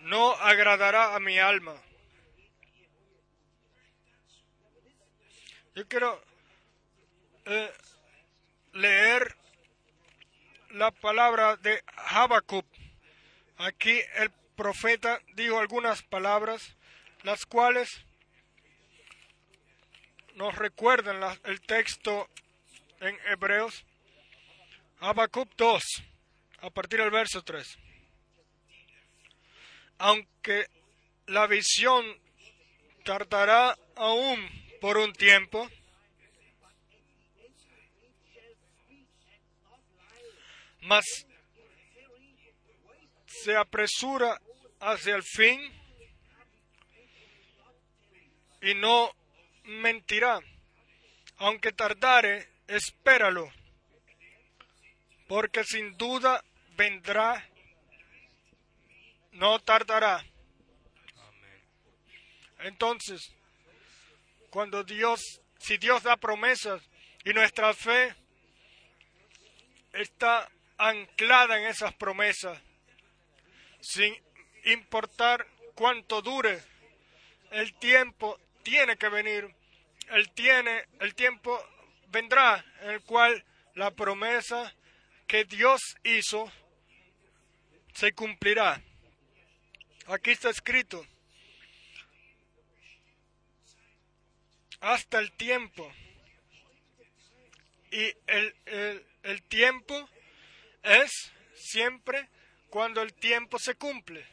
no 0.00 0.32
agradará 0.32 1.14
a 1.14 1.20
mi 1.20 1.38
alma. 1.38 1.80
Yo 5.74 5.88
quiero 5.88 6.27
eh, 7.48 7.72
leer 8.72 9.34
la 10.70 10.90
palabra 10.90 11.56
de 11.56 11.82
Habacuc. 11.96 12.66
Aquí 13.56 14.00
el 14.16 14.30
profeta 14.54 15.20
dijo 15.34 15.58
algunas 15.58 16.02
palabras, 16.02 16.76
las 17.22 17.46
cuales 17.46 18.04
nos 20.34 20.54
recuerdan 20.56 21.22
el 21.44 21.60
texto 21.62 22.28
en 23.00 23.18
Hebreos. 23.26 23.84
Habacuc 25.00 25.48
2, 25.56 25.82
a 26.60 26.70
partir 26.70 27.00
del 27.00 27.10
verso 27.10 27.42
3. 27.42 27.78
Aunque 29.98 30.66
la 31.26 31.46
visión 31.46 32.04
tardará 33.04 33.76
aún 33.96 34.48
por 34.80 34.98
un 34.98 35.12
tiempo, 35.12 35.68
mas 40.88 41.04
se 43.26 43.54
apresura 43.54 44.40
hacia 44.80 45.16
el 45.16 45.22
fin 45.22 45.60
y 48.62 48.74
no 48.74 49.12
mentirá. 49.64 50.40
Aunque 51.36 51.72
tardare, 51.72 52.48
espéralo, 52.66 53.52
porque 55.28 55.62
sin 55.62 55.96
duda 55.98 56.42
vendrá, 56.74 57.46
no 59.32 59.58
tardará. 59.60 60.24
Entonces, 62.60 63.30
cuando 64.48 64.82
Dios, 64.84 65.20
si 65.58 65.76
Dios 65.76 66.02
da 66.02 66.16
promesas 66.16 66.82
y 67.24 67.34
nuestra 67.34 67.74
fe 67.74 68.16
está 69.92 70.50
anclada 70.78 71.58
en 71.58 71.66
esas 71.66 71.92
promesas, 71.94 72.58
sin 73.80 74.16
importar 74.64 75.46
cuánto 75.74 76.22
dure, 76.22 76.62
el 77.50 77.74
tiempo 77.74 78.38
tiene 78.62 78.96
que 78.96 79.08
venir, 79.08 79.54
el, 80.10 80.30
tiene, 80.32 80.84
el 81.00 81.14
tiempo 81.14 81.58
vendrá 82.08 82.64
en 82.82 82.90
el 82.90 83.02
cual 83.02 83.44
la 83.74 83.90
promesa 83.90 84.74
que 85.26 85.44
Dios 85.44 85.80
hizo 86.04 86.50
se 87.92 88.12
cumplirá. 88.12 88.82
Aquí 90.06 90.30
está 90.30 90.50
escrito, 90.50 91.04
hasta 94.80 95.18
el 95.18 95.32
tiempo. 95.32 95.92
Y 97.90 98.14
el, 98.26 98.54
el, 98.66 99.06
el 99.22 99.42
tiempo 99.44 100.08
es 100.88 101.32
siempre 101.54 102.28
cuando 102.70 103.02
el 103.02 103.12
tiempo 103.14 103.58
se 103.58 103.74
cumple. 103.74 104.26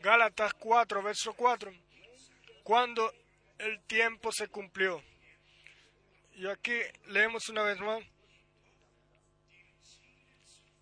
Gálatas 0.00 0.54
4, 0.54 1.02
verso 1.02 1.34
4. 1.34 1.72
Cuando 2.62 3.12
el 3.58 3.80
tiempo 3.84 4.30
se 4.32 4.48
cumplió. 4.48 5.02
Y 6.34 6.46
aquí 6.46 6.78
leemos 7.06 7.48
una 7.48 7.62
vez 7.62 7.78
más. 7.80 8.02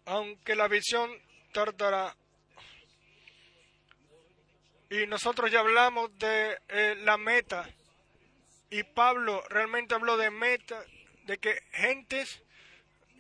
Aunque 0.07 0.55
la 0.55 0.69
visión 0.69 1.11
tardará. 1.53 2.17
Y 4.91 5.07
nosotros 5.07 5.51
ya 5.51 5.61
hablamos 5.61 6.17
de 6.19 6.59
eh, 6.69 6.95
la 7.03 7.17
meta. 7.17 7.69
Y 8.71 8.83
Pablo 8.83 9.43
realmente 9.49 9.95
habló 9.95 10.17
de 10.17 10.31
meta, 10.31 10.85
de 11.25 11.39
que 11.39 11.59
gentes 11.73 12.43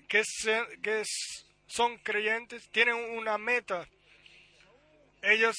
que, 0.08 0.22
se- 0.24 0.80
que 0.82 1.00
s- 1.00 1.44
son 1.74 1.98
creyentes 1.98 2.68
tienen 2.70 2.94
una 2.94 3.36
meta. 3.38 3.88
Ellos 5.22 5.56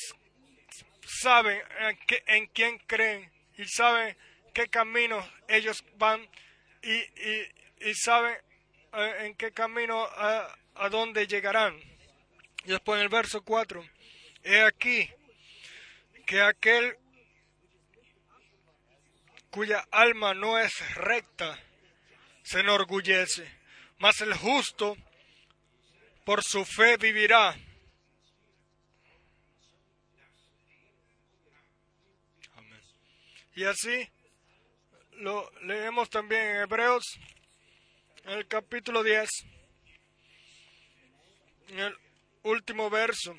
saben 1.22 1.62
en, 1.80 1.98
en 2.28 2.48
quién 2.48 2.78
creen 2.88 3.32
y 3.58 3.66
saben 3.66 4.16
qué 4.54 4.68
camino 4.68 5.28
ellos 5.48 5.84
van 5.98 6.28
y, 6.82 6.94
y- 6.94 7.52
y 7.82 7.94
saben 7.96 8.38
eh, 8.94 9.16
en 9.26 9.36
qué 9.36 9.52
camino 9.52 10.04
a, 10.06 10.56
a 10.76 10.90
dónde 10.90 11.28
llegarán. 11.28 11.78
Y 12.64 12.70
después 12.70 12.98
en 12.98 13.04
el 13.04 13.10
verso 13.10 13.42
4, 13.44 13.86
he 14.44 14.62
aquí 14.62 15.10
que 16.26 16.42
aquel 16.42 16.96
cuya 19.50 19.86
alma 19.92 20.34
no 20.34 20.58
es 20.60 20.74
recta 20.96 21.60
se 22.44 22.60
enorgullece, 22.62 23.48
mas 24.00 24.22
el 24.22 24.34
justo 24.34 24.96
por 26.26 26.44
su 26.44 26.66
fe 26.66 26.98
vivirá. 26.98 27.56
Amén. 32.56 32.82
Y 33.56 33.64
así 33.64 34.10
lo 35.18 35.50
leemos 35.62 36.10
también 36.10 36.42
en 36.42 36.56
Hebreos, 36.64 37.06
en 38.26 38.32
el 38.32 38.48
capítulo 38.48 39.04
10, 39.04 39.30
en 41.70 41.80
el 41.80 41.98
último 42.44 42.90
verso. 42.90 43.36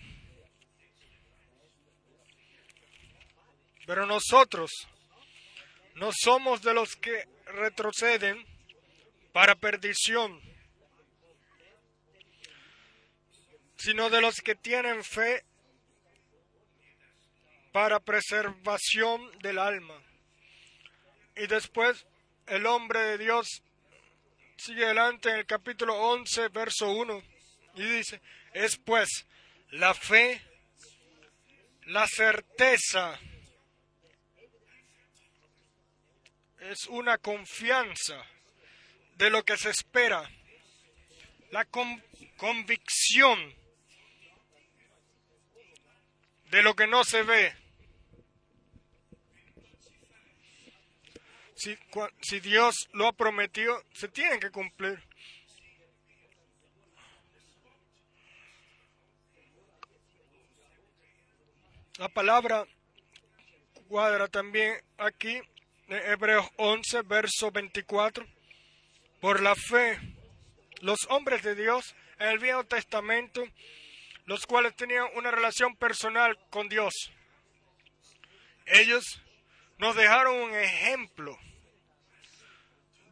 Pero 3.85 4.07
nosotros 4.07 4.71
no 5.97 6.11
somos 6.13 6.63
de 6.63 6.75
los 6.75 6.95
que 6.97 7.25
retroceden 7.47 8.45
para 9.33 9.55
perdición, 9.55 10.41
sino 13.87 14.11
de 14.11 14.21
los 14.21 14.41
que 14.41 14.57
tienen 14.57 15.05
fe 15.05 15.45
para 17.71 18.01
preservación 18.01 19.39
del 19.39 19.61
alma. 19.61 20.03
Y 21.37 21.47
después 21.47 22.05
el 22.49 22.67
hombre 22.67 22.99
de 22.99 23.19
Dios 23.19 23.63
sigue 24.57 24.87
adelante 24.87 25.31
en 25.31 25.37
el 25.37 25.47
capítulo 25.47 25.95
11, 25.95 26.49
verso 26.49 26.91
1, 26.91 27.23
y 27.77 27.83
dice, 27.85 28.21
es 28.55 28.77
pues 28.77 29.25
la 29.71 29.95
fe, 29.95 30.43
la 31.83 32.09
certeza, 32.09 33.21
es 36.59 36.89
una 36.89 37.19
confianza 37.19 38.21
de 39.15 39.31
lo 39.31 39.45
que 39.45 39.57
se 39.57 39.71
espera, 39.71 40.29
la 41.53 41.65
con- 41.67 42.03
convicción 42.37 43.55
de 46.51 46.63
lo 46.63 46.75
que 46.75 46.87
no 46.87 47.05
se 47.05 47.23
ve. 47.23 47.55
Si, 51.55 51.77
si 52.21 52.41
Dios 52.41 52.89
lo 52.93 53.07
ha 53.07 53.13
prometido, 53.13 53.83
se 53.95 54.09
tiene 54.09 54.39
que 54.39 54.51
cumplir. 54.51 55.03
La 61.99 62.11
palabra 62.11 62.67
cuadra 63.89 64.29
también 64.29 64.77
aquí 64.99 65.41
en 65.89 66.11
Hebreos 66.11 66.47
11, 66.57 67.03
verso 67.03 67.51
24. 67.51 68.27
Por 69.21 69.41
la 69.41 69.55
fe, 69.55 69.99
los 70.83 70.99
hombres 71.09 71.43
de 71.43 71.55
Dios 71.55 71.95
en 72.19 72.29
el 72.29 72.39
Viejo 72.39 72.65
Testamento, 72.65 73.43
los 74.27 74.47
cuales 74.47 74.77
tenían 74.77 75.07
una 75.15 75.31
relación 75.31 75.77
personal 75.77 76.39
con 76.51 76.69
Dios, 76.69 76.93
ellos 78.67 79.23
nos 79.79 79.95
dejaron 79.97 80.37
un 80.37 80.55
ejemplo 80.55 81.39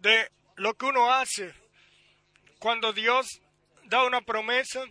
de 0.01 0.31
lo 0.57 0.75
que 0.75 0.87
uno 0.87 1.12
hace 1.12 1.55
cuando 2.59 2.93
Dios 2.93 3.41
da 3.85 4.05
una 4.05 4.21
promesa 4.21 4.85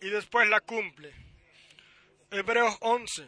y 0.00 0.08
después 0.08 0.48
la 0.48 0.60
cumple. 0.60 1.12
Hebreos 2.30 2.76
11, 2.80 3.22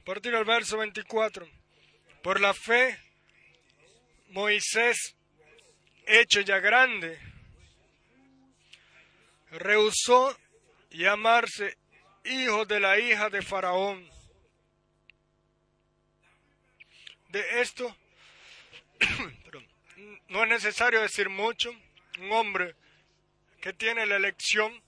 a 0.00 0.04
partir 0.04 0.32
del 0.32 0.44
verso 0.44 0.78
24. 0.78 1.48
Por 2.22 2.40
la 2.40 2.52
fe, 2.52 2.98
Moisés, 4.30 5.16
hecho 6.06 6.40
ya 6.40 6.58
grande, 6.58 7.18
rehusó 9.50 10.36
llamarse 10.90 11.76
hijo 12.24 12.64
de 12.66 12.80
la 12.80 12.98
hija 12.98 13.30
de 13.30 13.42
Faraón. 13.42 14.08
De 17.28 17.60
esto 17.60 17.94
no 20.28 20.44
es 20.44 20.48
necesario 20.48 21.00
decir 21.00 21.28
mucho. 21.28 21.70
Un 22.18 22.32
hombre 22.32 22.74
que 23.60 23.72
tiene 23.72 24.06
la 24.06 24.16
elección 24.16 24.82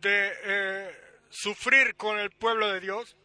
de 0.00 0.32
eh, 0.44 0.96
sufrir 1.28 1.96
con 1.96 2.18
el 2.18 2.30
pueblo 2.30 2.72
de 2.72 2.80
Dios 2.80 3.16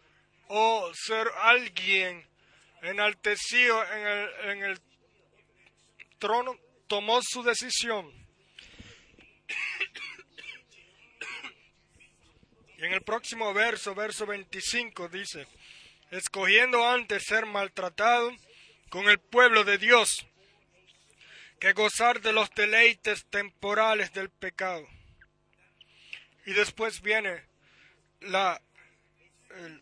o 0.48 0.92
ser 0.94 1.28
alguien 1.42 2.28
enaltecido 2.82 3.82
en 3.94 4.08
el, 4.08 4.30
en 4.50 4.64
el 4.64 4.82
trono, 6.20 6.58
tomó 6.88 7.20
su 7.22 7.44
decisión. 7.44 8.23
En 12.84 12.94
el 12.94 13.02
próximo 13.02 13.54
verso, 13.54 13.96
verso 13.96 14.26
25, 14.26 15.08
dice, 15.08 15.48
escogiendo 16.12 16.86
antes 16.86 17.24
ser 17.24 17.46
maltratado 17.46 18.36
con 18.90 19.08
el 19.10 19.20
pueblo 19.20 19.64
de 19.64 19.78
Dios 19.78 20.28
que 21.62 21.72
gozar 21.72 22.20
de 22.20 22.34
los 22.34 22.50
deleites 22.52 23.26
temporales 23.30 24.12
del 24.12 24.30
pecado. 24.30 24.86
Y 26.46 26.52
después 26.52 27.02
viene 27.02 27.46
la, 28.20 28.62
el, 29.50 29.82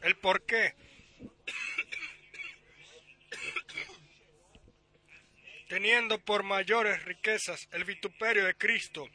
el 0.00 0.16
por 0.16 0.46
qué. 0.46 0.74
Teniendo 5.68 6.18
por 6.18 6.44
mayores 6.44 7.04
riquezas 7.04 7.68
el 7.72 7.84
vituperio 7.84 8.46
de 8.46 8.54
Cristo 8.54 9.06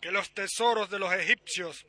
que 0.00 0.12
los 0.12 0.32
tesoros 0.32 0.90
de 0.90 1.00
los 1.00 1.12
egipcios, 1.12 1.84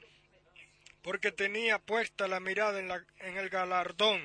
porque 1.01 1.31
tenía 1.31 1.79
puesta 1.79 2.27
la 2.27 2.39
mirada 2.39 2.79
en, 2.79 2.87
la, 2.87 3.05
en 3.19 3.37
el 3.37 3.49
galardón. 3.49 4.21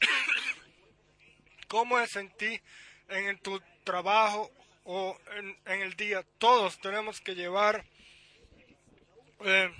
¿Cómo 1.68 1.98
es 1.98 2.16
en 2.16 2.30
ti 2.30 2.60
en 3.08 3.38
tu 3.38 3.60
trabajo 3.84 4.50
o 4.84 5.18
en, 5.64 5.82
el 5.82 5.94
día, 5.94 6.24
todos 6.38 6.78
tenemos 6.80 7.20
que 7.20 7.34
llevar 7.34 7.84
eh, 9.40 9.72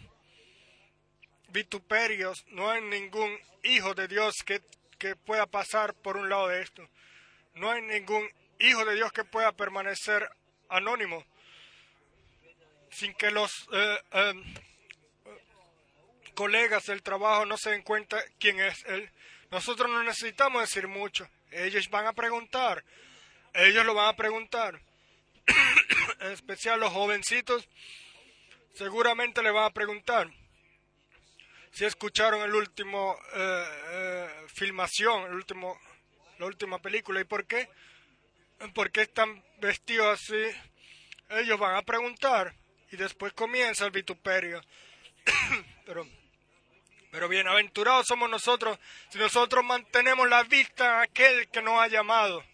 vituperios. 1.48 2.44
No 2.48 2.70
hay 2.70 2.82
ningún 2.82 3.38
hijo 3.62 3.94
de 3.94 4.08
Dios 4.08 4.42
que, 4.44 4.60
que 4.98 5.14
pueda 5.14 5.46
pasar 5.46 5.94
por 5.94 6.16
un 6.16 6.28
lado 6.28 6.48
de 6.48 6.62
esto. 6.62 6.88
No 7.54 7.70
hay 7.70 7.82
ningún 7.82 8.28
hijo 8.58 8.84
de 8.84 8.96
Dios 8.96 9.12
que 9.12 9.24
pueda 9.24 9.52
permanecer 9.52 10.28
anónimo 10.68 11.24
sin 12.90 13.14
que 13.14 13.30
los 13.30 13.68
eh, 13.72 13.98
eh, 14.12 14.34
colegas 16.36 16.86
del 16.86 17.02
trabajo 17.02 17.44
no 17.46 17.56
se 17.56 17.70
den 17.70 17.82
cuenta 17.82 18.22
quién 18.38 18.60
es 18.60 18.84
él. 18.84 19.10
Nosotros 19.50 19.90
no 19.90 20.04
necesitamos 20.04 20.60
decir 20.60 20.86
mucho. 20.86 21.28
Ellos 21.50 21.90
van 21.90 22.06
a 22.06 22.12
preguntar. 22.12 22.84
Ellos 23.54 23.84
lo 23.84 23.94
van 23.94 24.10
a 24.10 24.16
preguntar. 24.16 24.80
en 26.20 26.30
especial 26.32 26.78
los 26.78 26.92
jovencitos, 26.92 27.68
seguramente 28.74 29.42
le 29.42 29.50
van 29.50 29.64
a 29.64 29.70
preguntar 29.70 30.30
si 31.76 31.84
escucharon 31.84 32.40
el 32.40 32.54
último 32.54 33.18
eh, 33.34 33.64
eh, 33.88 34.28
filmación, 34.48 35.24
el 35.24 35.34
último, 35.34 35.78
la 36.38 36.46
última 36.46 36.80
película 36.80 37.20
y 37.20 37.24
por 37.24 37.46
qué, 37.46 37.68
por 38.74 38.90
qué 38.90 39.02
están 39.02 39.44
vestidos 39.58 40.20
así. 40.20 40.42
Ellos 41.28 41.58
van 41.58 41.76
a 41.76 41.82
preguntar 41.82 42.54
y 42.90 42.96
después 42.96 43.34
comienza 43.34 43.84
el 43.84 43.90
vituperio. 43.90 44.62
pero, 45.84 46.06
pero 47.10 47.28
bienaventurados 47.28 48.06
somos 48.06 48.28
nosotros 48.28 48.78
si 49.10 49.18
nosotros 49.18 49.64
mantenemos 49.64 50.28
la 50.28 50.42
vista 50.44 50.98
a 50.98 51.02
aquel 51.02 51.48
que 51.48 51.62
nos 51.62 51.80
ha 51.80 51.88
llamado 51.88 52.44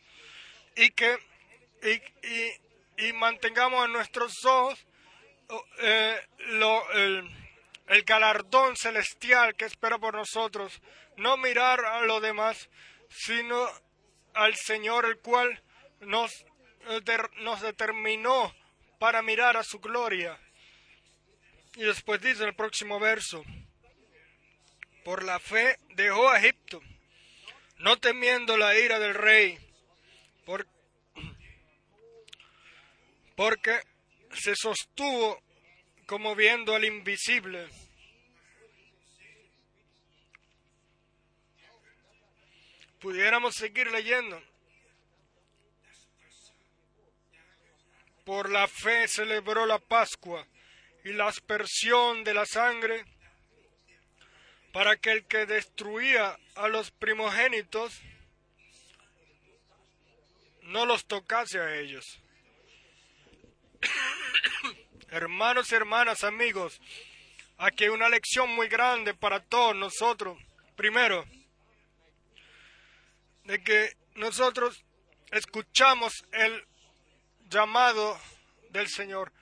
y 0.76 0.90
que 0.90 1.18
y, 1.82 3.06
y, 3.06 3.12
mantengamos 3.14 3.84
en 3.86 3.92
nuestros 3.92 4.44
ojos 4.44 4.86
eh, 5.80 6.20
lo, 6.50 6.90
el, 6.92 7.28
el, 7.88 8.02
galardón 8.04 8.76
celestial 8.76 9.54
que 9.54 9.64
espera 9.64 9.98
por 9.98 10.14
nosotros, 10.14 10.80
no 11.16 11.36
mirar 11.36 11.84
a 11.84 12.02
lo 12.02 12.20
demás, 12.20 12.70
sino 13.10 13.68
al 14.34 14.54
Señor, 14.54 15.04
el 15.04 15.18
cual 15.18 15.60
nos, 16.00 16.30
de, 17.04 17.28
nos 17.38 17.60
determinó 17.60 18.54
para 18.98 19.20
mirar 19.20 19.56
a 19.56 19.64
su 19.64 19.78
gloria. 19.80 20.38
Y 21.74 21.82
después 21.82 22.20
dice 22.20 22.44
el 22.44 22.54
próximo 22.54 23.00
verso, 23.00 23.42
por 25.04 25.24
la 25.24 25.38
fe 25.38 25.78
dejó 25.90 26.30
a 26.30 26.38
Egipto, 26.38 26.80
no 27.78 27.98
temiendo 27.98 28.56
la 28.56 28.78
ira 28.78 28.98
del 28.98 29.14
rey, 29.14 29.58
por, 30.44 30.66
porque 33.34 33.80
se 34.32 34.54
sostuvo 34.54 35.42
como 36.06 36.34
viendo 36.34 36.74
al 36.74 36.84
invisible. 36.84 37.68
Pudiéramos 43.00 43.56
seguir 43.56 43.90
leyendo. 43.90 44.40
Por 48.24 48.50
la 48.50 48.68
fe 48.68 49.08
celebró 49.08 49.66
la 49.66 49.80
Pascua 49.80 50.46
y 51.04 51.12
la 51.12 51.26
aspersión 51.26 52.22
de 52.22 52.34
la 52.34 52.46
sangre 52.46 53.04
para 54.72 54.96
que 54.96 55.12
el 55.12 55.24
que 55.26 55.46
destruía 55.46 56.38
a 56.54 56.68
los 56.68 56.90
primogénitos 56.90 58.00
no 60.62 60.86
los 60.86 61.04
tocase 61.04 61.60
a 61.60 61.76
ellos. 61.76 62.20
Hermanos 65.08 65.70
y 65.70 65.74
hermanas, 65.74 66.24
amigos, 66.24 66.80
aquí 67.58 67.84
hay 67.84 67.90
una 67.90 68.08
lección 68.08 68.48
muy 68.54 68.68
grande 68.68 69.12
para 69.12 69.40
todos 69.40 69.76
nosotros. 69.76 70.38
Primero, 70.74 71.26
de 73.44 73.62
que 73.62 73.94
nosotros 74.14 74.82
escuchamos 75.30 76.24
el 76.32 76.64
llamado 77.48 78.18
del 78.70 78.88
Señor. 78.88 79.32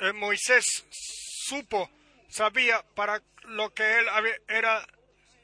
Eh, 0.00 0.12
Moisés 0.12 0.84
supo, 0.90 1.90
sabía 2.32 2.82
para 2.94 3.22
lo 3.44 3.72
que 3.72 3.98
él 3.98 4.06
era 4.48 4.86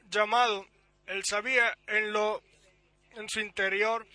llamado. 0.09 0.65
Él 1.07 1.23
sabía 1.25 1.77
en 1.87 2.11
lo 2.11 2.41
en 3.11 3.27
su 3.29 3.39
interior 3.39 4.05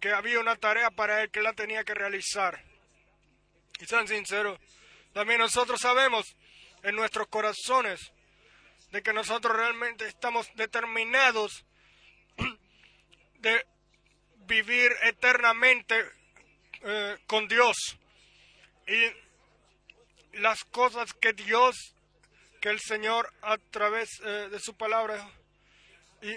que 0.00 0.10
había 0.10 0.40
una 0.40 0.56
tarea 0.56 0.90
para 0.90 1.22
él 1.22 1.30
que 1.30 1.42
la 1.42 1.52
tenía 1.52 1.84
que 1.84 1.94
realizar. 1.94 2.62
Y 3.80 3.86
sean 3.86 4.06
sinceros, 4.06 4.58
también 5.12 5.40
nosotros 5.40 5.80
sabemos 5.80 6.36
en 6.82 6.94
nuestros 6.94 7.28
corazones 7.28 8.12
de 8.90 9.02
que 9.02 9.12
nosotros 9.12 9.56
realmente 9.56 10.06
estamos 10.06 10.48
determinados 10.54 11.64
de 13.40 13.66
vivir 14.46 14.92
eternamente 15.02 16.04
eh, 16.82 17.18
con 17.26 17.48
Dios. 17.48 17.76
Y 18.86 20.38
las 20.38 20.64
cosas 20.64 21.12
que 21.14 21.32
Dios, 21.32 21.93
que 22.64 22.70
el 22.70 22.80
Señor 22.80 23.30
a 23.42 23.58
través 23.58 24.08
eh, 24.24 24.48
de 24.50 24.58
su 24.58 24.74
palabra, 24.74 25.30
y, 26.22 26.34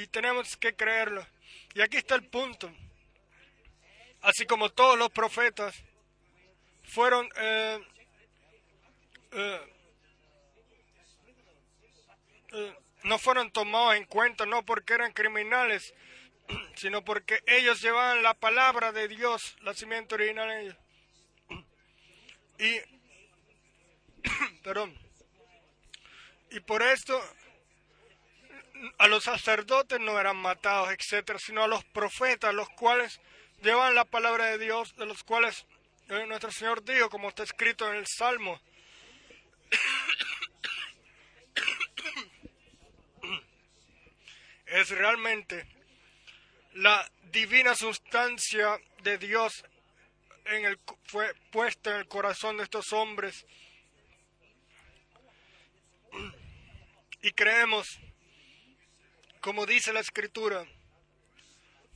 y 0.00 0.06
tenemos 0.06 0.56
que 0.56 0.74
creerlo. 0.74 1.26
Y 1.74 1.82
aquí 1.82 1.98
está 1.98 2.14
el 2.14 2.26
punto. 2.30 2.72
Así 4.22 4.46
como 4.46 4.70
todos 4.70 4.98
los 4.98 5.10
profetas 5.10 5.76
fueron 6.84 7.28
eh, 7.36 7.78
eh, 9.32 9.60
no 13.02 13.18
fueron 13.18 13.50
tomados 13.50 13.96
en 13.96 14.06
cuenta 14.06 14.46
no 14.46 14.64
porque 14.64 14.94
eran 14.94 15.12
criminales, 15.12 15.92
sino 16.74 17.04
porque 17.04 17.42
ellos 17.46 17.82
llevaban 17.82 18.22
la 18.22 18.32
palabra 18.32 18.92
de 18.92 19.08
Dios, 19.08 19.58
la 19.60 19.74
simiente 19.74 20.14
original 20.14 20.50
en 20.52 20.58
ellos. 20.60 20.76
Y, 22.58 23.01
perdón, 24.62 24.96
y 26.50 26.60
por 26.60 26.82
esto 26.82 27.20
a 28.98 29.06
los 29.06 29.24
sacerdotes 29.24 30.00
no 30.00 30.18
eran 30.18 30.36
matados, 30.36 30.90
etcétera, 30.90 31.38
sino 31.38 31.62
a 31.62 31.68
los 31.68 31.84
profetas, 31.84 32.54
los 32.54 32.68
cuales 32.70 33.20
llevan 33.62 33.94
la 33.94 34.04
palabra 34.04 34.46
de 34.46 34.58
Dios, 34.58 34.96
de 34.96 35.06
los 35.06 35.22
cuales 35.24 35.64
eh, 36.08 36.26
nuestro 36.26 36.50
Señor 36.50 36.84
dijo, 36.84 37.08
como 37.08 37.28
está 37.28 37.44
escrito 37.44 37.90
en 37.90 37.96
el 37.96 38.06
Salmo, 38.06 38.60
es 44.66 44.90
realmente 44.90 45.66
la 46.74 47.10
divina 47.30 47.74
sustancia 47.74 48.78
de 49.02 49.18
Dios 49.18 49.64
en 50.46 50.64
el, 50.64 50.78
fue 51.04 51.34
puesta 51.50 51.90
en 51.90 51.98
el 51.98 52.08
corazón 52.08 52.56
de 52.56 52.64
estos 52.64 52.92
hombres. 52.92 53.46
Y 57.22 57.30
creemos, 57.32 58.00
como 59.40 59.64
dice 59.64 59.92
la 59.92 60.00
Escritura, 60.00 60.66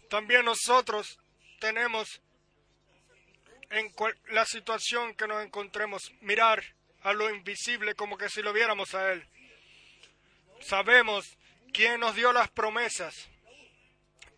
también 0.08 0.44
nosotros 0.44 1.18
tenemos 1.58 2.20
en 3.70 3.92
la 4.30 4.46
situación 4.46 5.16
que 5.16 5.26
nos 5.26 5.44
encontremos, 5.44 6.12
mirar 6.20 6.62
a 7.02 7.12
lo 7.12 7.28
invisible 7.28 7.96
como 7.96 8.16
que 8.16 8.28
si 8.28 8.40
lo 8.40 8.52
viéramos 8.52 8.94
a 8.94 9.12
Él. 9.12 9.26
Sabemos 10.60 11.36
quién 11.72 11.98
nos 11.98 12.14
dio 12.14 12.32
las 12.32 12.48
promesas. 12.48 13.28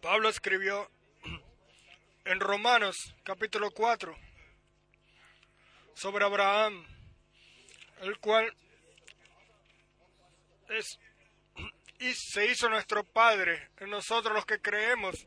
Pablo 0.00 0.30
escribió 0.30 0.90
en 2.24 2.40
Romanos 2.40 3.14
capítulo 3.24 3.70
4 3.72 4.16
sobre 5.92 6.24
Abraham, 6.24 6.86
el 8.00 8.18
cual 8.18 8.54
es 10.70 10.98
y 12.00 12.14
se 12.14 12.46
hizo 12.46 12.68
nuestro 12.68 13.02
Padre 13.04 13.70
en 13.78 13.90
nosotros 13.90 14.32
los 14.34 14.46
que 14.46 14.60
creemos. 14.60 15.26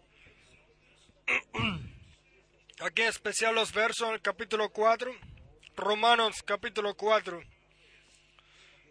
Aquí 2.80 3.01
en 3.01 3.09
especial 3.09 3.53
los 3.53 3.73
versos 3.73 4.09
del 4.09 4.22
capítulo 4.22 4.69
4, 4.69 5.13
Romanos 5.76 6.41
capítulo 6.43 6.95
4, 6.95 7.43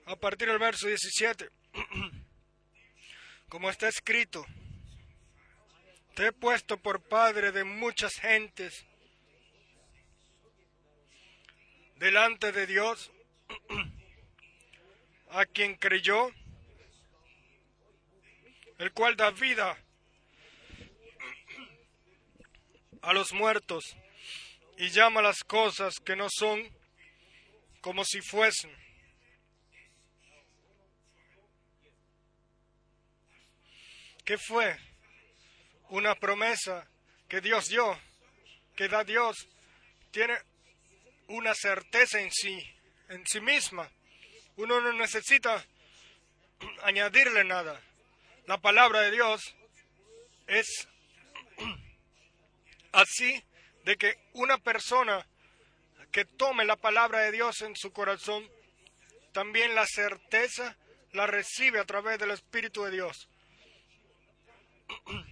a 0.06 0.16
partir 0.16 0.48
del 0.48 0.58
verso 0.58 0.86
17. 0.86 1.48
Como 3.48 3.70
está 3.70 3.88
escrito, 3.88 4.44
te 6.14 6.26
he 6.26 6.32
puesto 6.32 6.76
por 6.76 7.00
padre 7.00 7.50
de 7.50 7.64
muchas 7.64 8.14
gentes 8.14 8.84
delante 11.96 12.52
de 12.52 12.66
Dios, 12.66 13.10
a 15.30 15.46
quien 15.46 15.74
creyó, 15.74 16.30
el 18.80 18.92
cual 18.92 19.14
da 19.14 19.30
vida 19.30 19.76
a 23.02 23.12
los 23.12 23.34
muertos 23.34 23.84
y 24.78 24.88
llama 24.88 25.20
las 25.20 25.44
cosas 25.44 26.00
que 26.00 26.16
no 26.16 26.28
son 26.30 26.66
como 27.82 28.06
si 28.06 28.22
fuesen. 28.22 28.74
¿Qué 34.24 34.38
fue? 34.38 34.78
Una 35.90 36.14
promesa 36.14 36.88
que 37.28 37.42
Dios 37.42 37.68
dio, 37.68 38.00
que 38.76 38.88
da 38.88 39.04
Dios, 39.04 39.46
tiene 40.10 40.38
una 41.28 41.54
certeza 41.54 42.18
en 42.18 42.30
sí, 42.32 42.58
en 43.10 43.26
sí 43.26 43.42
misma. 43.42 43.90
Uno 44.56 44.80
no 44.80 44.94
necesita 44.94 45.62
añadirle 46.82 47.44
nada. 47.44 47.78
La 48.50 48.58
palabra 48.58 49.02
de 49.02 49.12
Dios 49.12 49.54
es 50.48 50.88
así 52.90 53.44
de 53.84 53.96
que 53.96 54.18
una 54.32 54.58
persona 54.58 55.24
que 56.10 56.24
tome 56.24 56.64
la 56.64 56.74
palabra 56.74 57.20
de 57.20 57.30
Dios 57.30 57.62
en 57.62 57.76
su 57.76 57.92
corazón, 57.92 58.44
también 59.30 59.76
la 59.76 59.86
certeza 59.86 60.76
la 61.12 61.28
recibe 61.28 61.78
a 61.78 61.84
través 61.84 62.18
del 62.18 62.32
Espíritu 62.32 62.82
de 62.82 62.90
Dios, 62.90 63.28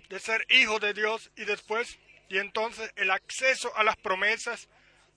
de 0.08 0.20
ser 0.20 0.46
hijo 0.50 0.78
de 0.78 0.94
Dios 0.94 1.32
y 1.34 1.44
después, 1.44 1.98
y 2.28 2.38
entonces 2.38 2.92
el 2.94 3.10
acceso 3.10 3.76
a 3.76 3.82
las 3.82 3.96
promesas, 3.96 4.68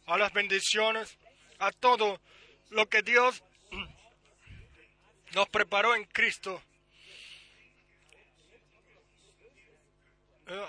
a 0.08 0.18
las 0.18 0.34
bendiciones, 0.34 1.20
a 1.60 1.72
todo 1.72 2.20
lo 2.72 2.90
que 2.90 3.04
Dios 3.04 3.44
nos 5.36 5.48
preparó 5.50 5.94
en 5.94 6.06
Cristo. 6.06 6.64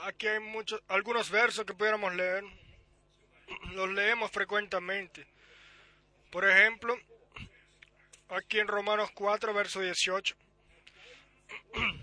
Aquí 0.05 0.27
hay 0.29 0.41
muchos, 0.41 0.83
algunos 0.89 1.31
versos 1.31 1.65
que 1.65 1.75
pudiéramos 1.75 2.15
leer. 2.15 2.45
Los 3.73 3.91
leemos 3.91 4.31
frecuentemente. 4.31 5.27
Por 6.31 6.49
ejemplo, 6.49 6.99
aquí 8.29 8.59
en 8.59 8.69
Romanos 8.69 9.11
4, 9.15 9.53
verso 9.53 9.81
18. 9.81 10.37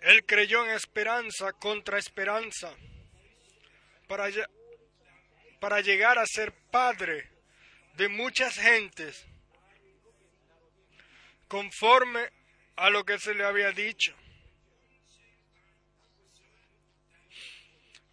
Él 0.00 0.24
creyó 0.24 0.64
en 0.64 0.70
esperanza 0.70 1.52
contra 1.52 1.98
esperanza 1.98 2.74
para, 4.08 4.28
para 5.60 5.82
llegar 5.82 6.18
a 6.18 6.24
ser 6.26 6.54
padre 6.70 7.28
de 7.96 8.08
muchas 8.08 8.54
gentes 8.56 9.26
conforme 11.48 12.30
a 12.76 12.88
lo 12.88 13.04
que 13.04 13.18
se 13.18 13.34
le 13.34 13.44
había 13.44 13.72
dicho. 13.72 14.14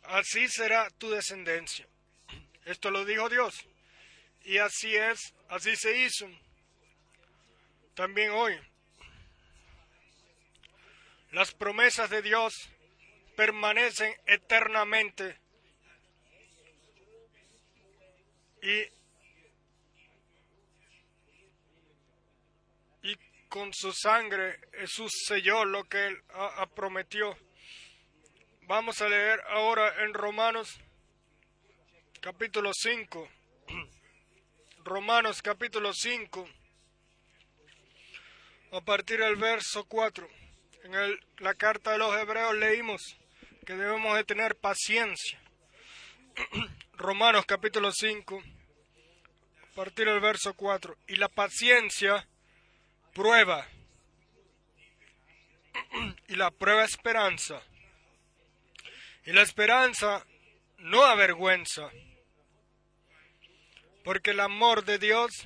Así 0.07 0.47
será 0.47 0.89
tu 0.91 1.09
descendencia. 1.09 1.85
Esto 2.65 2.91
lo 2.91 3.03
dijo 3.05 3.29
Dios. 3.29 3.65
Y 4.43 4.57
así 4.57 4.95
es, 4.95 5.33
así 5.49 5.75
se 5.75 5.97
hizo. 5.97 6.27
También 7.93 8.31
hoy 8.31 8.57
las 11.31 11.53
promesas 11.53 12.09
de 12.09 12.21
Dios 12.21 12.53
permanecen 13.35 14.15
eternamente 14.25 15.37
y, 18.61 18.81
y 23.03 23.15
con 23.49 23.73
su 23.73 23.91
sangre 23.91 24.59
Jesús 24.73 25.11
selló 25.27 25.65
lo 25.65 25.83
que 25.83 26.07
él 26.07 26.23
prometió. 26.75 27.37
Vamos 28.67 29.01
a 29.01 29.07
leer 29.07 29.41
ahora 29.47 30.03
en 30.03 30.13
Romanos 30.13 30.77
capítulo 32.19 32.73
5. 32.73 33.29
Romanos 34.83 35.41
capítulo 35.41 35.93
5. 35.93 36.45
A 38.73 38.81
partir 38.81 39.21
del 39.21 39.37
verso 39.37 39.85
4. 39.85 40.27
En 40.83 41.17
la 41.37 41.53
carta 41.53 41.93
de 41.93 41.97
los 41.97 42.13
hebreos 42.17 42.57
leímos 42.57 43.15
que 43.65 43.73
debemos 43.73 44.17
de 44.17 44.25
tener 44.25 44.57
paciencia. 44.57 45.39
Romanos 46.97 47.45
capítulo 47.45 47.93
5, 47.93 48.43
a 49.63 49.75
partir 49.75 50.07
del 50.07 50.19
verso 50.19 50.53
4. 50.53 50.97
Y 51.07 51.15
la 51.15 51.29
paciencia 51.29 52.27
prueba. 53.13 53.65
y 56.27 56.35
la 56.35 56.51
prueba 56.51 56.83
esperanza. 56.83 57.63
Y 59.27 59.33
la 59.33 59.41
esperanza 59.41 60.25
no 60.77 61.03
avergüenza. 61.03 61.91
Porque 64.05 64.31
el 64.31 64.39
amor 64.39 64.85
de 64.85 64.97
Dios 64.99 65.45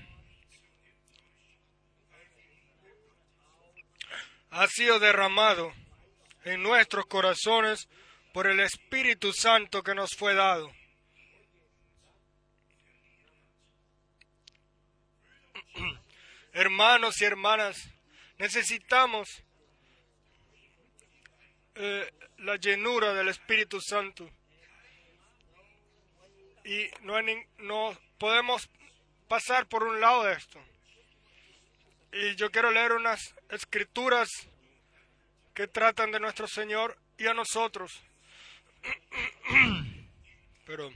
ha 4.51 4.67
sido 4.67 4.99
derramado 4.99 5.73
en 6.43 6.61
nuestros 6.61 7.07
corazones 7.07 7.89
por 8.35 8.45
el 8.45 8.59
Espíritu 8.59 9.33
Santo 9.33 9.81
que 9.81 9.95
nos 9.95 10.11
fue 10.15 10.35
dado. 10.35 10.71
Hermanos 16.53 17.19
y 17.19 17.25
hermanas, 17.25 17.89
necesitamos 18.37 19.43
eh, 21.73 22.13
la 22.41 22.55
llenura 22.55 23.13
del 23.13 23.27
Espíritu 23.27 23.79
Santo. 23.79 24.29
Y 26.65 26.89
no, 27.01 27.15
no 27.59 27.97
podemos 28.17 28.69
pasar 29.27 29.67
por 29.67 29.83
un 29.83 29.99
lado 30.01 30.23
de 30.23 30.33
esto. 30.33 30.59
Y 32.13 32.35
yo 32.35 32.51
quiero 32.51 32.71
leer 32.71 32.93
unas 32.93 33.35
escrituras 33.49 34.29
que 35.53 35.67
tratan 35.67 36.11
de 36.11 36.19
nuestro 36.19 36.47
Señor 36.47 36.97
y 37.17 37.27
a 37.27 37.33
nosotros. 37.33 38.01
Pero 40.65 40.91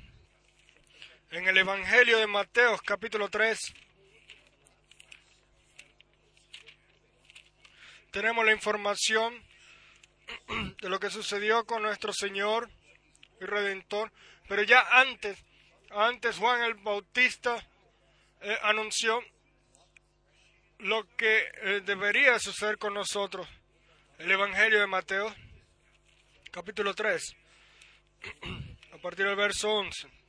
en 1.32 1.48
el 1.48 1.58
Evangelio 1.58 2.18
de 2.18 2.28
Mateo 2.28 2.78
capítulo 2.84 3.30
3 3.30 3.60
tenemos 8.12 8.46
la 8.46 8.54
información 8.54 9.45
de 10.82 10.90
lo 10.90 11.00
que 11.00 11.10
sucedió 11.10 11.66
con 11.66 11.84
nuestro 11.84 12.14
Señor 12.14 12.70
y 13.40 13.46
Redentor. 13.46 14.12
Pero 14.48 14.64
ya 14.64 14.82
antes, 14.92 15.44
antes 15.92 16.38
Juan 16.38 16.64
el 16.64 16.76
Bautista 16.76 17.56
eh, 18.42 18.58
anunció 18.64 19.22
lo 20.80 21.08
que 21.16 21.46
eh, 21.62 21.82
debería 21.86 22.38
suceder 22.40 22.78
con 22.78 22.94
nosotros. 22.94 23.48
El 24.18 24.32
Evangelio 24.32 24.80
de 24.80 24.88
Mateo, 24.88 25.34
capítulo 26.52 26.94
3, 26.94 27.36
a 28.94 28.98
partir 28.98 29.26
del 29.26 29.36
verso 29.36 29.70
11. 29.72 30.25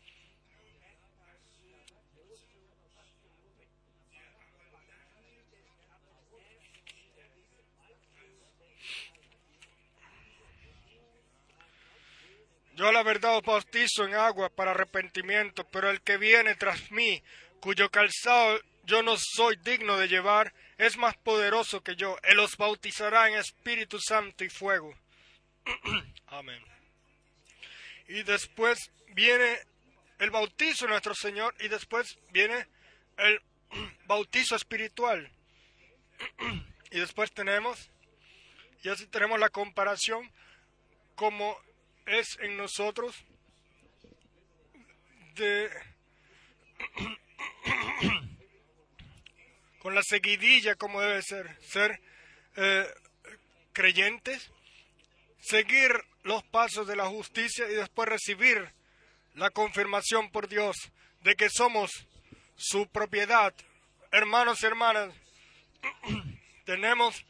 Yo 12.76 12.92
la 12.92 13.02
verdad 13.02 13.38
os 13.38 13.42
bautizo 13.42 14.04
en 14.04 14.14
agua 14.14 14.50
para 14.50 14.72
arrepentimiento, 14.72 15.64
pero 15.68 15.88
el 15.88 16.02
que 16.02 16.18
viene 16.18 16.56
tras 16.56 16.90
mí, 16.90 17.22
cuyo 17.58 17.90
calzado 17.90 18.60
yo 18.84 19.02
no 19.02 19.16
soy 19.16 19.56
digno 19.56 19.96
de 19.96 20.08
llevar, 20.08 20.52
es 20.76 20.98
más 20.98 21.16
poderoso 21.16 21.82
que 21.82 21.96
yo. 21.96 22.18
Él 22.22 22.38
os 22.38 22.58
bautizará 22.58 23.28
en 23.28 23.36
Espíritu 23.36 23.98
Santo 23.98 24.44
y 24.44 24.50
fuego. 24.50 24.94
Amén. 26.26 26.62
Y 28.08 28.22
después 28.24 28.90
viene 29.08 29.58
el 30.18 30.30
bautizo 30.30 30.84
de 30.84 30.90
nuestro 30.90 31.14
Señor 31.14 31.54
y 31.60 31.68
después 31.68 32.18
viene 32.30 32.66
el 33.16 33.40
bautizo 34.06 34.54
espiritual. 34.54 35.30
y 36.90 37.00
después 37.00 37.32
tenemos, 37.32 37.90
y 38.82 38.90
así 38.90 39.06
tenemos 39.06 39.40
la 39.40 39.48
comparación 39.48 40.30
como 41.14 41.58
es 42.06 42.38
en 42.40 42.56
nosotros 42.56 43.14
de 45.34 45.70
con 49.78 49.94
la 49.94 50.02
seguidilla 50.02 50.74
como 50.74 51.00
debe 51.00 51.22
ser, 51.22 51.56
ser 51.62 52.00
eh, 52.56 52.86
creyentes, 53.72 54.50
seguir 55.40 55.92
los 56.22 56.42
pasos 56.44 56.86
de 56.86 56.96
la 56.96 57.06
justicia 57.06 57.70
y 57.70 57.74
después 57.74 58.08
recibir 58.08 58.72
la 59.34 59.50
confirmación 59.50 60.30
por 60.30 60.48
Dios 60.48 60.76
de 61.22 61.36
que 61.36 61.48
somos 61.50 61.90
su 62.56 62.88
propiedad. 62.88 63.54
Hermanos 64.10 64.62
y 64.62 64.66
hermanas, 64.66 65.14
tenemos 66.64 67.24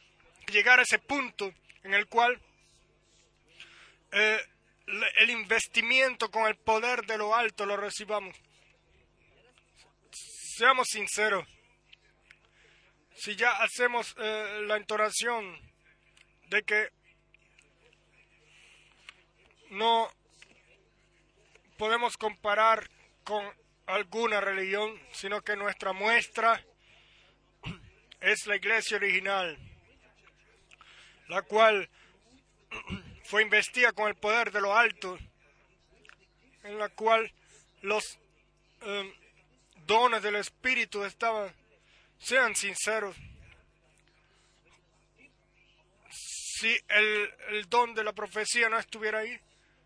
que 0.45 0.53
llegar 0.53 0.79
a 0.79 0.83
ese 0.83 0.99
punto 0.99 1.53
en 1.83 1.93
el 1.93 2.07
cual 2.07 2.41
eh, 4.11 4.39
el 4.87 5.29
investimiento 5.29 6.31
con 6.31 6.47
el 6.47 6.55
poder 6.55 7.05
de 7.05 7.17
lo 7.17 7.35
alto 7.35 7.65
lo 7.65 7.77
recibamos. 7.77 8.35
Seamos 10.11 10.87
sinceros. 10.87 11.47
Si 13.13 13.35
ya 13.35 13.51
hacemos 13.63 14.15
eh, 14.17 14.61
la 14.65 14.77
entonación 14.77 15.59
de 16.49 16.63
que 16.63 16.89
no 19.71 20.09
podemos 21.77 22.15
comparar 22.17 22.89
con 23.23 23.45
alguna 23.87 24.39
religión, 24.39 24.99
sino 25.11 25.41
que 25.41 25.55
nuestra 25.55 25.93
muestra 25.93 26.63
es 28.21 28.47
la 28.47 28.55
iglesia 28.55 28.97
original, 28.97 29.57
la 31.27 31.41
cual 31.41 31.89
fue 33.27 33.41
investida 33.41 33.91
con 33.91 34.07
el 34.07 34.15
poder 34.15 34.53
de 34.53 34.61
lo 34.61 34.73
alto, 34.73 35.17
en 36.63 36.79
la 36.79 36.87
cual 36.87 37.29
los 37.81 38.17
em, 38.81 39.13
dones 39.85 40.23
del 40.23 40.37
Espíritu 40.37 41.03
estaban, 41.03 41.53
sean 42.19 42.55
sinceros. 42.55 43.17
Si 46.09 46.73
el, 46.87 47.33
el 47.49 47.69
don 47.69 47.93
de 47.93 48.05
la 48.05 48.13
profecía 48.13 48.69
no 48.69 48.79
estuviera 48.79 49.19
ahí, 49.19 49.37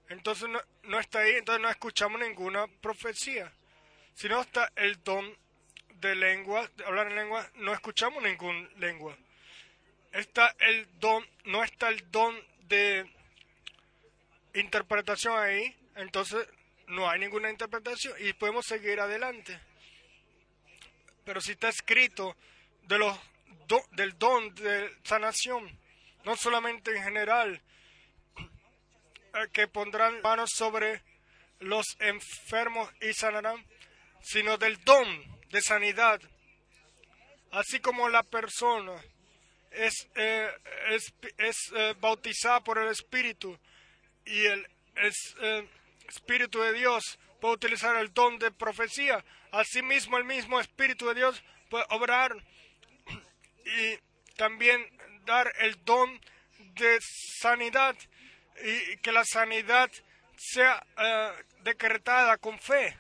entonces 0.09 0.47
no, 0.47 0.61
no, 0.84 0.99
está 0.99 1.22
ahí, 1.22 1.31
entonces 1.31 1.63
no 1.63 1.69
escuchamos 1.69 2.22
ninguna 2.22 2.68
profecía. 2.68 3.51
Si 4.13 4.30
no 4.30 4.41
está 4.41 4.72
el 4.76 5.03
don 5.03 5.35
de 5.95 6.13
lengua, 6.13 6.69
de 6.77 6.85
hablar 6.85 7.07
en 7.07 7.15
lengua, 7.15 7.49
no 7.55 7.73
escuchamos 7.73 8.22
ninguna 8.22 8.69
lengua. 8.77 9.18
Está 10.11 10.55
el 10.59 10.88
don, 10.99 11.26
no 11.45 11.63
está 11.63 11.89
el 11.89 12.11
don 12.11 12.35
de 12.68 13.09
interpretación 14.53 15.38
ahí, 15.38 15.76
entonces 15.95 16.48
no 16.88 17.10
hay 17.10 17.19
ninguna 17.19 17.49
interpretación 17.49 18.14
y 18.19 18.34
podemos 18.34 18.65
seguir 18.65 18.99
adelante. 18.99 19.60
Pero 21.26 21.40
si 21.41 21.52
está 21.52 21.69
escrito 21.69 22.36
de 22.84 22.98
los 22.98 23.18
del 23.91 24.18
don 24.18 24.53
de 24.56 24.94
sanación, 25.03 25.80
no 26.26 26.36
solamente 26.36 26.95
en 26.95 27.03
general, 27.03 27.61
eh, 28.38 29.48
que 29.53 29.68
pondrán 29.68 30.22
manos 30.22 30.52
sobre 30.53 31.02
los 31.60 31.95
enfermos 31.99 32.90
y 33.02 33.14
sanarán, 33.14 33.65
sino 34.22 34.57
del 34.57 34.84
don 34.84 35.07
de 35.49 35.61
sanidad, 35.61 36.19
así 37.52 37.80
como 37.80 38.10
la 38.10 38.23
persona 38.23 39.02
es, 39.72 40.10
eh, 40.15 40.49
es, 40.90 41.14
es 41.38 41.72
eh, 41.76 41.95
bautizada 41.99 42.61
por 42.61 42.78
el 42.78 42.90
Espíritu, 42.90 43.57
y 44.26 44.45
el 44.45 44.68
eh, 44.95 45.68
Espíritu 46.07 46.61
de 46.61 46.73
Dios 46.73 47.19
puede 47.39 47.56
utilizar 47.56 47.95
el 47.98 48.14
don 48.14 48.38
de 48.39 48.52
profecía, 48.52 49.23
asimismo 49.52 50.18
el 50.18 50.26
mismo 50.26 50.60
Espíritu 50.60 51.07
de 51.07 51.15
Dios 51.15 51.43
puede 51.69 51.85
obrar 51.89 52.35
y 53.65 53.98
también 54.38 54.85
dar 55.26 55.52
el 55.60 55.84
don 55.85 56.19
de 56.76 56.99
sanidad 57.39 57.95
y 58.64 58.98
que 58.98 59.11
la 59.11 59.26
sanidad 59.26 59.89
sea 60.35 60.85
eh, 60.98 61.31
decretada 61.64 62.38
con 62.38 62.60
fe. 62.60 62.98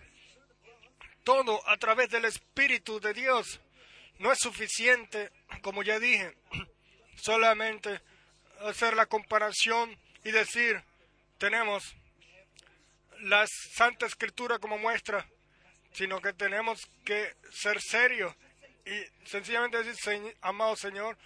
Todo 1.23 1.67
a 1.67 1.77
través 1.77 2.09
del 2.09 2.25
Espíritu 2.25 2.99
de 2.99 3.13
Dios. 3.13 3.61
No 4.19 4.31
es 4.31 4.39
suficiente, 4.39 5.31
como 5.61 5.83
ya 5.83 5.99
dije, 5.99 6.35
solamente 7.15 8.01
hacer 8.61 8.95
la 8.95 9.07
comparación 9.07 9.97
y 10.23 10.31
decir, 10.31 10.83
tenemos 11.41 11.95
la 13.21 13.47
Santa 13.47 14.05
Escritura 14.05 14.59
como 14.59 14.77
muestra, 14.77 15.27
sino 15.91 16.21
que 16.21 16.33
tenemos 16.33 16.87
que 17.03 17.35
ser 17.51 17.81
serios 17.81 18.35
y 18.85 19.27
sencillamente 19.27 19.83
decir, 19.83 20.37
amado 20.41 20.75
Señor, 20.75 21.17